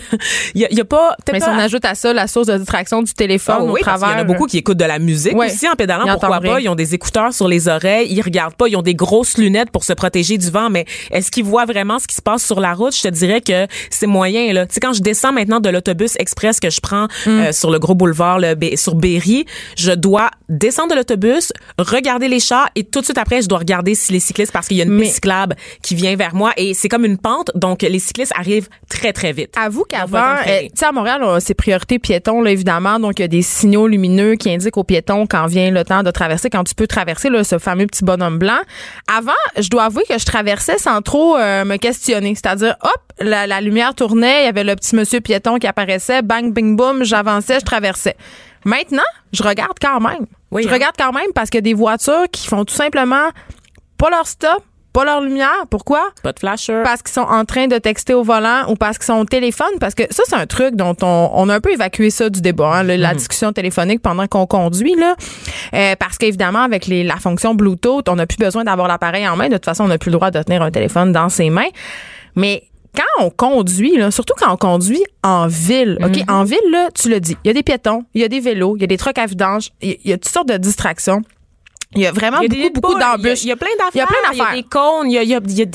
il 0.56 0.62
y, 0.62 0.66
a- 0.66 0.68
il 0.72 0.78
y 0.78 0.82
a 0.82 0.86
pas 0.86 1.16
Mais 1.32 1.40
si 1.40 1.48
on 1.48 1.58
ajoute 1.58 1.86
à 1.86 1.96
ça 1.96 2.14
la 2.14 2.28
source 2.28 2.48
de 2.48 2.58
distraction 2.58 3.02
du 3.02 3.14
téléphone 3.14 3.56
ah 3.60 3.64
au 3.64 3.72
oui, 3.74 3.82
parce 3.84 4.00
travers. 4.00 4.10
qu'il 4.18 4.18
y 4.18 4.22
en 4.22 4.34
a 4.34 4.34
beaucoup 4.34 4.46
qui 4.48 4.58
écoutent 4.58 4.78
de 4.78 4.86
la 4.86 5.00
musique 5.00 5.36
Ouais. 5.36 5.48
aussi 5.48 5.68
en 5.68 5.74
pédalant. 5.74 6.06
Pourquoi 6.08 6.40
pas? 6.42 6.60
Ils 6.60 6.70
ont 6.70 6.76
des 6.76 6.94
écouteurs 6.96 7.34
sur 7.34 7.48
les 7.48 7.68
oreilles. 7.68 8.08
Ils 8.10 8.22
regardent 8.22 8.56
pas. 8.56 8.68
Ils 8.68 8.76
ont 8.76 8.82
des 8.82 8.96
grosses 8.96 9.38
lunettes 9.38 9.72
pour 9.72 9.84
se 9.84 9.94
protéger 9.94 10.38
du 10.38 10.50
vent. 10.50 10.70
Mais 10.70 10.86
est-ce 11.12 11.30
qu'ils 11.32 11.44
voient 11.44 11.66
vraiment 11.66 12.00
ce 12.00 12.08
qui 12.08 12.16
se 12.16 12.22
passe 12.22 12.46
sur 12.46 12.60
la 12.60 12.74
route? 12.74 12.96
Je 12.96 13.02
te 13.04 13.08
dirais 13.10 13.42
que 13.42 13.68
c'est 13.90 14.08
moyen, 14.08 14.52
là. 14.54 14.66
Tu 14.66 14.74
sais, 14.76 14.80
quand 14.80 14.94
je 14.94 15.02
descends 15.02 15.32
maintenant 15.34 15.60
de 15.60 15.70
l'autobus 15.70 16.16
express 16.20 16.60
que 16.60 16.70
je 16.70 16.80
prends 16.82 17.08
Mm. 17.26 17.30
euh, 17.30 17.52
sur 17.52 17.72
le 17.72 17.80
gros 17.80 17.96
boulevard 17.96 18.40
Bé- 18.58 18.76
sur 18.78 18.96
Berry, 18.96 19.46
je 19.78 19.92
dois 19.92 20.30
descendre 20.50 20.90
de 20.92 20.96
l'autobus, 20.96 21.54
regarder 21.78 22.28
les 22.28 22.40
chars 22.40 22.70
et 22.76 22.84
tout 22.84 23.00
de 23.00 23.06
suite 23.06 23.18
après, 23.18 23.42
je 23.42 23.48
dois 23.48 23.60
regarder 23.60 23.96
si 23.96 24.12
les 24.12 24.20
cyclistes 24.20 24.52
parce 24.52 24.68
qu'il 24.68 24.78
y 24.78 24.82
a 24.82 24.86
une 24.86 24.92
Mais- 24.92 25.04
piste 25.04 25.16
cyclable 25.16 25.56
qui 25.82 25.96
vient 25.96 26.16
vers 26.16 26.36
moi 26.36 26.52
et 26.58 26.74
c'est 26.74 26.90
comme 26.90 27.06
une 27.06 27.18
pente. 27.18 27.52
Donc, 27.56 27.82
les 27.84 28.00
cyclistes 28.00 28.34
arrivent 28.36 28.68
très, 28.90 29.14
très 29.14 29.32
vite. 29.32 29.54
Avoue 29.58 29.86
qu'avant, 29.88 30.36
euh, 30.48 30.62
tu 30.64 30.70
sais, 30.76 30.86
à 30.86 30.92
Montréal, 30.92 31.24
c'est 31.40 31.54
priorité 31.54 32.00
piéton, 32.00 32.42
là, 32.42 32.52
évidemment. 32.52 33.00
Donc, 33.00 33.20
il 33.20 33.22
y 33.22 33.26
a 33.26 33.30
des 33.30 33.42
signaux 33.42 33.88
lumineux 33.88 34.36
qui 34.36 34.50
indiquent 34.52 34.78
aux 34.78 34.84
piétons 34.84 35.28
quand 35.28 35.46
vient 35.46 35.72
le 35.72 35.84
temps 35.84 36.04
de 36.04 36.12
traverser, 36.12 36.50
quand 36.50 36.64
tu 36.64 36.76
peux 36.76 36.88
traverser, 36.88 37.30
là, 37.30 37.44
ce 37.44 37.60
fameux 37.60 37.86
petit 37.88 38.04
bonhomme 38.04 38.40
blanc. 38.40 38.60
Avant, 39.08 39.32
je 39.58 39.70
dois 39.70 39.84
avouer 39.86 40.04
que 40.10 40.18
je 40.18 40.26
traversais 40.26 40.78
sans 40.78 41.02
trop 41.02 41.38
euh, 41.38 41.66
me 41.66 41.78
questionner. 41.78 42.34
C'est-à-dire, 42.36 42.76
hop, 42.82 42.92
la, 43.22 43.46
la 43.48 43.62
lumière 43.62 43.94
tournait, 43.96 44.44
il 44.44 44.46
y 44.46 44.50
avait 44.50 44.64
le 44.64 44.76
petit 44.76 44.96
monsieur 44.96 45.20
piéton 45.22 45.58
qui 45.58 45.68
apparaissait, 45.68 46.22
bang, 46.22 46.54
bing, 46.54 46.76
boom, 46.76 47.04
j'avançais, 47.04 47.60
je 47.60 47.66
traversais. 47.66 48.16
Maintenant, 48.66 49.04
je 49.34 49.44
regarde 49.44 49.78
quand 49.82 50.00
même. 50.00 50.26
Oui, 50.52 50.64
je 50.64 50.68
hein? 50.70 50.74
regarde 50.74 50.96
quand 50.98 51.12
même 51.14 51.32
parce 51.36 51.50
a 51.56 51.62
des 51.62 51.74
voitures 51.74 52.26
qui 52.32 52.48
font 52.48 52.66
tout 52.66 52.74
simplement 52.74 53.30
pas 53.98 54.10
leur 54.10 54.26
stop, 54.28 54.64
pas 54.94 55.06
leur 55.06 55.22
lumière. 55.22 55.66
Pourquoi? 55.70 56.10
Pas 56.24 56.32
de 56.34 56.40
flasher. 56.40 56.82
parce 56.84 57.02
qu'ils 57.04 57.14
sont 57.14 57.22
en 57.22 57.46
train 57.46 57.68
de 57.68 57.78
texter 57.78 58.14
au 58.16 58.24
volant 58.24 58.64
ou 58.70 58.76
parce 58.76 58.98
qu'ils 58.98 59.06
sont 59.06 59.20
au 59.20 59.26
téléphone 59.26 59.68
parce 59.80 59.94
que 59.94 60.04
ça 60.10 60.24
c'est 60.26 60.36
un 60.36 60.48
truc 60.48 60.76
dont 60.76 60.96
on, 61.04 61.30
on 61.34 61.48
a 61.50 61.56
un 61.56 61.60
peu 61.60 61.72
évacué 61.72 62.10
ça 62.10 62.30
du 62.30 62.42
débat 62.42 62.74
hein, 62.78 62.84
le- 62.84 62.96
Mhm. 62.96 63.02
la 63.02 63.14
discussion 63.14 63.54
téléphonique 63.54 64.02
pendant 64.02 64.26
qu'on 64.28 64.48
conduit 64.48 64.96
là 64.96 65.16
Euh, 65.76 65.96
parce 66.00 66.18
qu'évidemment 66.18 66.62
avec 66.64 66.88
les, 66.88 67.04
la 67.04 67.18
fonction 67.18 67.54
Bluetooth 67.54 68.10
on 68.10 68.16
n'a 68.16 68.26
plus 68.26 68.38
besoin 68.38 68.64
d'avoir 68.64 68.88
l'appareil 68.88 69.28
en 69.28 69.36
main 69.36 69.48
de 69.50 69.54
toute 69.58 69.66
façon 69.66 69.84
on 69.84 69.88
n'a 69.90 70.00
plus 70.00 70.10
le 70.10 70.16
droit 70.18 70.32
de 70.32 70.42
tenir 70.42 70.64
un 70.64 70.72
téléphone 70.72 71.12
dans 71.12 71.30
ses 71.30 71.52
mains 71.52 71.70
mais 72.36 72.64
quand 72.96 73.26
on 73.26 73.30
conduit, 73.30 73.98
là, 73.98 74.12
surtout 74.12 74.34
quand 74.38 74.52
on 74.52 74.58
conduit 74.58 75.04
en 75.24 75.48
ville, 75.48 75.98
OK? 76.04 76.18
Mhm. 76.18 76.24
En 76.28 76.44
ville, 76.44 76.60
là, 76.72 76.90
tu 76.94 77.10
le 77.10 77.20
dis, 77.20 77.36
il 77.44 77.48
y 77.48 77.52
a 77.52 77.54
des 77.54 77.64
piétons, 77.64 78.04
il 78.14 78.22
y 78.22 78.24
a 78.24 78.28
des 78.28 78.40
vélos, 78.40 78.76
il 78.78 78.82
y 78.82 78.84
a 78.84 78.88
des 78.88 78.98
trucs 78.98 79.18
à 79.18 79.26
vidange, 79.26 79.70
il 79.82 79.98
y 80.06 80.12
a- 80.14 80.18
toutes 80.18 80.32
sortes 80.32 80.50
de 80.50 80.58
distractions. 80.58 81.22
Il 81.96 82.02
y 82.02 82.06
a 82.06 82.12
vraiment 82.12 82.40
Il 82.42 82.44
y 82.44 82.46
a 82.46 82.50
beaucoup, 82.50 82.62
des 82.62 82.70
beaucoup 82.82 83.00
d'embûches. 83.00 83.44
Il 83.44 83.48
y 83.48 83.52
a 83.52 83.56
plein 83.56 83.68
d'affaires. 83.80 83.92
Il 83.96 83.98
y 83.98 84.02
a 84.02 84.06
plein 84.06 84.16
Il 84.32 84.38
y 84.38 84.42
a 84.42 84.44
d'affaires. 84.44 84.56
des 84.56 84.64
cônes. 84.64 85.10
Il 85.10 85.14
y 85.14 85.18
a, 85.18 85.24
y 85.24 85.34
a, 85.34 85.40
y 85.44 85.62
a- 85.64 85.66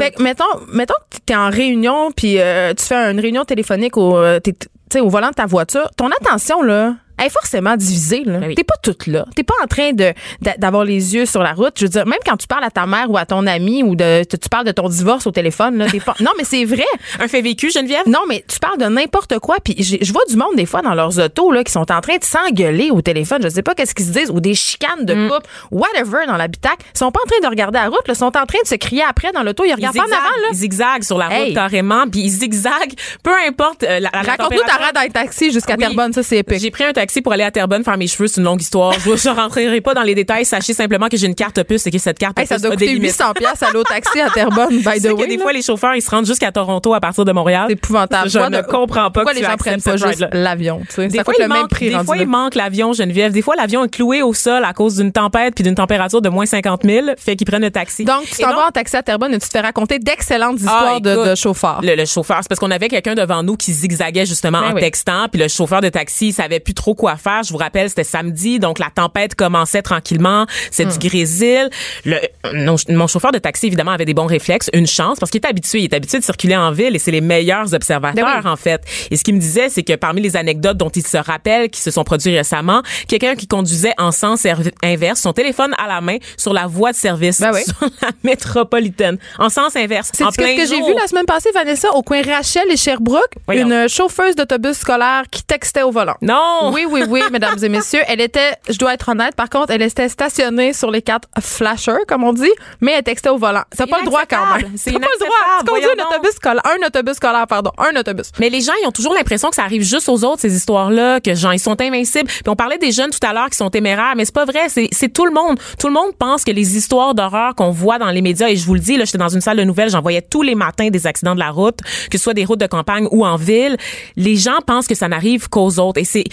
Fait 0.00 0.10
que, 0.12 0.22
mettons, 0.22 0.44
mettons 0.72 0.94
que 1.10 1.16
t'es 1.26 1.34
en 1.34 1.50
réunion, 1.50 2.12
puis 2.12 2.38
euh, 2.38 2.72
tu 2.72 2.84
fais 2.84 2.94
une 3.10 3.18
réunion 3.18 3.44
téléphonique 3.44 3.96
au, 3.96 4.16
euh, 4.16 4.38
tu 4.40 5.00
au 5.00 5.08
volant 5.08 5.30
de 5.30 5.34
ta 5.34 5.46
voiture. 5.46 5.90
Ton 5.96 6.06
attention, 6.08 6.62
là, 6.62 6.94
elle 7.18 7.26
est 7.26 7.30
forcément 7.30 7.76
divisée. 7.76 8.22
Là. 8.24 8.38
Ben 8.38 8.48
oui. 8.48 8.54
T'es 8.54 8.64
pas 8.64 8.74
toute 8.82 9.06
là. 9.06 9.24
T'es 9.34 9.42
pas 9.42 9.54
en 9.62 9.66
train 9.66 9.92
de 9.92 10.12
d'a- 10.42 10.56
d'avoir 10.58 10.84
les 10.84 11.14
yeux 11.14 11.26
sur 11.26 11.42
la 11.42 11.52
route. 11.52 11.74
Je 11.78 11.84
veux 11.84 11.88
dire, 11.90 12.06
même 12.06 12.18
quand 12.24 12.36
tu 12.36 12.46
parles 12.46 12.64
à 12.64 12.70
ta 12.70 12.86
mère 12.86 13.10
ou 13.10 13.16
à 13.16 13.26
ton 13.26 13.46
ami 13.46 13.82
ou 13.82 13.94
de 13.96 14.22
tu 14.24 14.48
parles 14.48 14.66
de 14.66 14.72
ton 14.72 14.88
divorce 14.88 15.26
au 15.26 15.30
téléphone, 15.30 15.76
là, 15.78 15.86
t'es 15.90 16.00
pas. 16.00 16.14
Non, 16.20 16.30
mais 16.38 16.44
c'est 16.44 16.64
vrai. 16.64 16.84
un 17.20 17.28
fait 17.28 17.40
vécu, 17.42 17.70
Geneviève? 17.70 18.06
Non, 18.06 18.20
mais 18.28 18.44
tu 18.48 18.58
parles 18.58 18.78
de 18.78 18.86
n'importe 18.86 19.38
quoi. 19.38 19.56
Puis 19.64 19.76
je 20.02 20.12
vois 20.12 20.24
du 20.28 20.36
monde 20.36 20.56
des 20.56 20.66
fois 20.66 20.82
dans 20.82 20.94
leurs 20.94 21.18
autos 21.18 21.52
là 21.52 21.62
qui 21.64 21.72
sont 21.72 21.90
en 21.92 22.00
train 22.00 22.16
de 22.16 22.24
s'engueuler 22.24 22.90
au 22.90 23.00
téléphone. 23.02 23.42
Je 23.42 23.48
sais 23.48 23.62
pas 23.62 23.74
qu'est-ce 23.74 23.94
qu'ils 23.94 24.06
se 24.06 24.10
disent 24.12 24.30
ou 24.30 24.40
des 24.40 24.54
chicanes 24.54 25.04
de 25.04 25.14
Mm. 25.14 25.28
couple, 25.30 25.46
whatever 25.70 26.26
dans 26.26 26.36
l'habitacle. 26.36 26.84
Ils 26.94 26.98
sont 26.98 27.10
pas 27.10 27.20
en 27.24 27.28
train 27.28 27.40
de 27.42 27.46
regarder 27.48 27.78
la 27.78 27.88
route. 27.88 28.00
Ils 28.08 28.14
sont 28.14 28.26
en 28.26 28.30
train 28.46 28.58
de 28.62 28.66
se 28.68 28.74
crier 28.74 29.02
après 29.08 29.32
dans 29.32 29.42
l'auto. 29.42 29.64
Ils 29.64 29.68
Ils 29.70 29.74
regardent 29.74 29.96
pas 29.96 30.02
en 30.02 30.06
avant 30.06 30.14
là. 30.42 30.48
ils 30.52 30.56
zigzaguent 30.56 31.02
sur 31.04 31.18
la 31.18 31.26
route 31.28 31.36
Hey. 31.36 31.54
carrément, 31.54 32.06
puis 32.08 32.20
ils 32.20 32.30
zigzaguent, 32.30 32.94
peu 33.22 33.32
importe 33.46 33.82
euh, 33.82 34.00
la, 34.00 34.10
la 34.12 34.22
Raconte-nous 34.22 34.60
ta 34.66 34.76
rade 34.76 35.12
taxi 35.12 35.52
jusqu'à 35.52 35.74
Oui. 35.74 35.80
Terrebonne, 35.80 36.12
ça 36.12 36.22
c'est 36.22 36.38
épique. 36.38 36.60
J'ai 36.60 36.70
pris 36.70 36.84
un 36.84 36.92
taxi 36.92 37.05
pour 37.22 37.32
aller 37.32 37.44
à 37.44 37.50
Terrebonne 37.50 37.84
faire 37.84 37.96
mes 37.96 38.06
cheveux, 38.06 38.26
c'est 38.28 38.38
une 38.40 38.44
longue 38.44 38.60
histoire. 38.60 38.92
Je 38.92 39.28
ne 39.28 39.34
rentrerai 39.34 39.80
pas 39.80 39.94
dans 39.94 40.02
les 40.02 40.14
détails. 40.14 40.44
Sachez 40.44 40.72
simplement 40.74 41.08
que 41.08 41.16
j'ai 41.16 41.26
une 41.26 41.34
carte 41.34 41.62
puce 41.62 41.86
et 41.86 41.90
que 41.90 41.98
cette 41.98 42.18
carte 42.18 42.38
Hey, 42.38 42.46
ça 42.46 42.56
puce 42.56 42.62
doit 42.62 42.72
a 42.72 42.76
des 42.76 42.86
coûter 42.86 42.94
limites. 42.98 43.10
800 43.12 43.32
pièces 43.34 43.64
au 43.74 43.82
taxi 43.82 44.20
à 44.20 44.30
Terrebonne, 44.30 44.78
by 44.78 45.00
the 45.00 45.12
way. 45.12 45.26
des 45.26 45.38
fois, 45.38 45.52
les 45.52 45.62
chauffeurs, 45.62 45.94
ils 45.94 46.02
se 46.02 46.10
rendent 46.10 46.26
jusqu'à 46.26 46.52
Toronto 46.52 46.94
à 46.94 47.00
partir 47.00 47.24
de 47.24 47.32
Montréal. 47.32 47.64
c'est 47.68 47.74
épouvantable. 47.74 48.28
Je 48.30 48.38
ne 48.38 48.62
comprends 48.62 49.10
pas 49.10 49.22
Pourquoi 49.22 49.32
que 49.34 49.38
les 49.38 49.44
gens 49.44 49.56
prennent 49.56 49.80
pas 49.82 49.96
juste 49.96 50.26
l'avion. 50.32 50.80
Des 50.96 51.10
Ça 51.10 51.24
fois, 51.24 51.34
il 51.38 51.42
le 51.42 51.48
même 51.48 51.68
prix 51.68 51.90
des 51.90 52.04
fois, 52.04 52.16
il 52.16 52.26
manque 52.26 52.54
l'avion, 52.54 52.92
Geneviève. 52.92 53.32
Des 53.32 53.42
fois, 53.42 53.56
l'avion 53.56 53.84
est 53.84 53.88
cloué 53.88 54.22
au 54.22 54.34
sol 54.34 54.64
à 54.64 54.72
cause 54.72 54.96
d'une 54.96 55.12
tempête 55.12 55.54
puis 55.54 55.64
d'une 55.64 55.74
température 55.74 56.20
de 56.20 56.28
moins 56.28 56.46
50 56.46 56.82
000. 56.84 57.06
Fait 57.18 57.36
qu'ils 57.36 57.46
prennent 57.46 57.62
le 57.62 57.70
taxi. 57.70 58.04
Donc, 58.04 58.24
tu 58.30 58.42
t'en 58.42 58.54
vas 58.54 58.66
en 58.68 58.70
taxi 58.70 58.96
à 58.96 59.02
Terrebonne 59.02 59.32
et 59.34 59.38
tu 59.38 59.46
te 59.48 59.52
fais 59.52 59.60
raconter 59.60 59.98
d'excellentes 59.98 60.58
histoires 60.58 60.94
Ah, 60.96 61.00
de, 61.00 61.12
écoute, 61.12 61.26
de 61.28 61.34
chauffeurs. 61.34 61.80
Le, 61.82 61.94
le 61.94 62.04
chauffeur, 62.04 62.38
c'est 62.42 62.48
parce 62.48 62.58
qu'on 62.60 62.70
avait 62.70 62.88
quelqu'un 62.88 63.14
devant 63.14 63.42
nous 63.42 63.56
qui 63.56 63.72
zigzaguait 63.72 64.26
justement 64.26 64.60
Ben 64.60 64.70
en 64.72 64.74
oui. 64.74 64.80
textant, 64.80 65.26
puis 65.30 65.40
le 65.40 65.48
chauffeur 65.48 65.80
de 65.80 65.88
taxi 65.88 66.28
il 66.28 66.32
savait 66.32 66.60
plus 66.60 66.74
trop 66.74 66.94
quoi 66.96 67.16
faire. 67.16 67.42
Je 67.44 67.52
vous 67.52 67.58
rappelle, 67.58 67.88
c'était 67.88 68.02
samedi, 68.04 68.58
donc 68.58 68.78
la 68.78 68.90
tempête 68.90 69.34
commençait 69.34 69.82
tranquillement. 69.82 70.46
C'est 70.70 70.86
Hmm. 70.86 70.98
du 70.98 71.08
grésil. 71.08 71.70
Le, 72.04 72.16
non, 72.54 72.76
mon 72.88 73.06
chauffeur 73.06 73.32
de 73.32 73.38
taxi 73.38 73.66
évidemment 73.66 73.92
avait 73.92 74.04
des 74.04 74.14
bons 74.14 74.26
réflexes, 74.26 74.70
une 74.72 74.86
chance 74.86 75.18
parce 75.18 75.30
qu'il 75.30 75.40
est 75.40 75.46
habitué, 75.48 75.80
il 75.80 75.84
est 75.84 75.94
habitué 75.94 76.18
de 76.18 76.24
circuler 76.24 76.56
en 76.56 76.70
ville 76.72 76.94
et 76.96 76.98
c'est 76.98 77.10
les 77.10 77.20
meilleurs 77.20 77.72
observateurs 77.74 78.24
Ben 78.24 78.40
oui. 78.44 78.50
en 78.50 78.56
fait. 78.56 78.82
Et 79.10 79.16
ce 79.16 79.24
qu'il 79.24 79.34
me 79.34 79.40
disait, 79.40 79.68
c'est 79.68 79.82
que 79.82 79.94
parmi 79.94 80.20
les 80.20 80.36
anecdotes 80.36 80.76
dont 80.76 80.88
il 80.90 81.06
se 81.06 81.16
rappelle 81.16 81.70
qui 81.70 81.80
se 81.80 81.90
sont 81.90 82.04
produites 82.04 82.34
récemment, 82.36 82.82
quelqu'un 83.08 83.34
qui 83.34 83.46
conduisait 83.46 83.92
en 83.98 84.12
sens 84.12 84.46
inverse, 84.82 85.20
son 85.20 85.32
téléphone 85.32 85.74
à 85.78 85.86
la 85.86 86.00
main 86.00 86.16
sur 86.36 86.52
la 86.52 86.66
voie 86.66 86.92
de 86.92 86.96
service 86.96 87.40
Ben 87.40 87.52
oui. 87.52 87.62
sur 87.64 87.88
la 88.02 88.10
métropolitaine, 88.22 89.18
en 89.38 89.48
sens 89.48 89.76
inverse. 89.76 90.10
C'est 90.14 90.24
ce 90.24 90.36
que 90.36 90.66
j'ai 90.66 90.82
vu 90.82 90.94
la 90.94 91.06
semaine 91.06 91.26
passée, 91.26 91.50
Vanessa, 91.52 91.92
au 91.94 92.02
coin 92.02 92.22
Rachel 92.22 92.64
et 92.70 92.76
Sherbrooke, 92.76 93.34
Voyons. 93.46 93.66
une 93.68 93.88
chauffeuse 93.88 94.34
d'autobus 94.36 94.78
scolaire 94.78 95.24
qui 95.30 95.42
textait 95.42 95.82
au 95.82 95.90
volant. 95.90 96.16
Non. 96.22 96.70
Oui, 96.72 96.84
oui, 96.88 97.02
oui, 97.08 97.22
mesdames 97.30 97.58
et 97.62 97.68
messieurs. 97.68 98.00
Elle 98.08 98.20
était, 98.20 98.54
je 98.68 98.78
dois 98.78 98.94
être 98.94 99.08
honnête, 99.08 99.34
par 99.34 99.48
contre, 99.48 99.70
elle 99.70 99.82
était 99.82 100.08
stationnée 100.08 100.72
sur 100.72 100.90
les 100.90 101.02
quatre 101.02 101.28
flashers, 101.40 102.04
comme 102.08 102.24
on 102.24 102.32
dit, 102.32 102.50
mais 102.80 102.92
elle 102.92 103.02
textait 103.02 103.28
au 103.28 103.38
volant. 103.38 103.62
T'as 103.76 103.86
pas 103.86 103.98
le 104.00 104.06
droit 104.06 104.22
quand 104.28 104.56
même. 104.56 104.72
C'est 104.76 104.92
pas 104.92 104.98
le 104.98 105.18
droit. 105.18 105.36
Tu 105.60 105.66
conduis 105.66 105.86
un 105.98 106.04
autobus 106.04 106.32
scolaire, 106.32 106.62
un 106.64 106.86
autobus 106.86 107.14
scolaire, 107.14 107.46
pardon, 107.46 107.70
un 107.78 107.98
autobus. 107.98 108.32
Mais 108.38 108.50
les 108.50 108.60
gens, 108.60 108.72
ils 108.82 108.86
ont 108.86 108.92
toujours 108.92 109.14
l'impression 109.14 109.48
que 109.48 109.56
ça 109.56 109.62
arrive 109.62 109.82
juste 109.82 110.08
aux 110.08 110.24
autres, 110.24 110.40
ces 110.40 110.54
histoires-là, 110.54 111.20
que 111.20 111.34
genre, 111.34 111.54
ils 111.54 111.58
sont 111.58 111.80
invincibles. 111.80 112.28
Puis 112.28 112.48
on 112.48 112.56
parlait 112.56 112.78
des 112.78 112.92
jeunes 112.92 113.10
tout 113.10 113.24
à 113.26 113.32
l'heure 113.32 113.50
qui 113.50 113.56
sont 113.56 113.70
téméraires, 113.70 114.14
mais 114.16 114.24
c'est 114.24 114.34
pas 114.34 114.44
vrai. 114.44 114.68
C'est, 114.68 114.88
c'est 114.92 115.12
tout 115.12 115.26
le 115.26 115.32
monde. 115.32 115.58
Tout 115.78 115.88
le 115.88 115.94
monde 115.94 116.12
pense 116.18 116.44
que 116.44 116.50
les 116.50 116.76
histoires 116.76 117.14
d'horreur 117.14 117.54
qu'on 117.54 117.70
voit 117.70 117.98
dans 117.98 118.10
les 118.10 118.22
médias, 118.22 118.48
et 118.48 118.56
je 118.56 118.66
vous 118.66 118.74
le 118.74 118.80
dis, 118.80 118.96
là, 118.96 119.04
j'étais 119.04 119.18
dans 119.18 119.28
une 119.28 119.40
salle 119.40 119.56
de 119.56 119.64
nouvelles, 119.64 119.90
j'en 119.90 120.02
voyais 120.02 120.22
tous 120.22 120.42
les 120.42 120.54
matins 120.54 120.88
des 120.88 121.06
accidents 121.06 121.34
de 121.34 121.40
la 121.40 121.50
route, 121.50 121.78
que 122.10 122.18
ce 122.18 122.24
soit 122.24 122.34
des 122.34 122.44
routes 122.44 122.60
de 122.60 122.66
campagne 122.66 123.08
ou 123.10 123.24
en 123.24 123.36
ville. 123.36 123.76
Les 124.16 124.36
gens 124.36 124.58
pensent 124.66 124.86
que 124.86 124.94
ça 124.94 125.08
n'arrive 125.08 125.48
qu'aux 125.48 125.78
autres. 125.78 126.00
Et 126.00 126.04
c'est, 126.04 126.24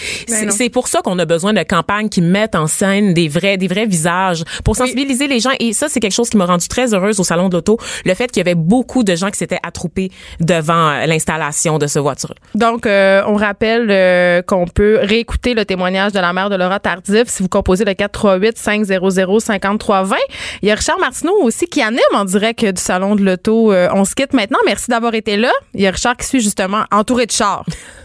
c'est, 0.50 0.68
pour 0.68 0.88
ça 0.88 1.00
qu'on 1.02 1.18
a 1.18 1.24
besoin 1.24 1.52
de 1.52 1.62
campagnes 1.62 2.08
qui 2.08 2.20
mettent 2.20 2.54
en 2.54 2.66
scène 2.66 3.14
des 3.14 3.28
vrais, 3.28 3.56
des 3.56 3.68
vrais 3.68 3.86
visages 3.86 4.44
pour 4.64 4.76
sensibiliser 4.76 5.26
les 5.26 5.40
gens. 5.40 5.52
Et 5.60 5.72
ça, 5.72 5.88
c'est 5.88 6.00
quelque 6.00 6.12
chose 6.12 6.30
qui 6.30 6.36
m'a 6.36 6.46
rendu 6.46 6.68
très 6.68 6.94
heureuse 6.94 7.20
au 7.20 7.24
salon 7.24 7.48
de 7.48 7.54
l'auto. 7.54 7.78
Le 8.04 8.14
fait 8.14 8.30
qu'il 8.30 8.38
y 8.38 8.42
avait 8.42 8.54
beaucoup 8.54 9.04
de 9.04 9.14
gens 9.14 9.30
qui 9.30 9.38
s'étaient 9.38 9.60
attroupés 9.62 10.10
devant 10.40 10.90
euh, 10.90 11.06
l'installation 11.06 11.78
de 11.78 11.86
ce 11.86 11.98
voiture. 11.98 12.34
Donc, 12.54 12.86
euh, 12.86 13.22
on 13.26 13.34
rappelle 13.34 13.88
euh, 13.90 14.42
qu'on 14.42 14.66
peut 14.66 14.98
réécouter 15.02 15.54
le 15.54 15.64
témoignage 15.64 16.12
de 16.12 16.20
la 16.20 16.32
mère 16.32 16.50
de 16.50 16.56
Laura 16.56 16.80
Tardif 16.80 17.28
si 17.28 17.42
vous 17.42 17.48
composez 17.48 17.84
le 17.84 17.92
438-500-5320. 17.92 20.16
Il 20.62 20.68
y 20.68 20.72
a 20.72 20.74
Richard 20.74 20.98
Martineau 20.98 21.34
aussi 21.42 21.66
qui 21.66 21.82
anime 21.82 22.00
en 22.12 22.24
direct 22.24 22.64
du 22.64 22.80
Salon 22.80 23.16
de 23.16 23.22
l'Auto. 23.22 23.72
Euh, 23.72 23.88
on 23.92 24.04
se 24.04 24.14
quitte 24.14 24.32
maintenant. 24.32 24.58
Merci 24.66 24.90
d'avoir 24.90 25.14
été 25.14 25.36
là. 25.36 25.50
Il 25.74 25.80
y 25.80 25.86
a 25.86 25.90
Richard 25.90 26.16
qui 26.16 26.26
suit 26.26 26.40
justement 26.40 26.84
entouré 26.90 27.26
de 27.26 27.32
chars. 27.32 27.64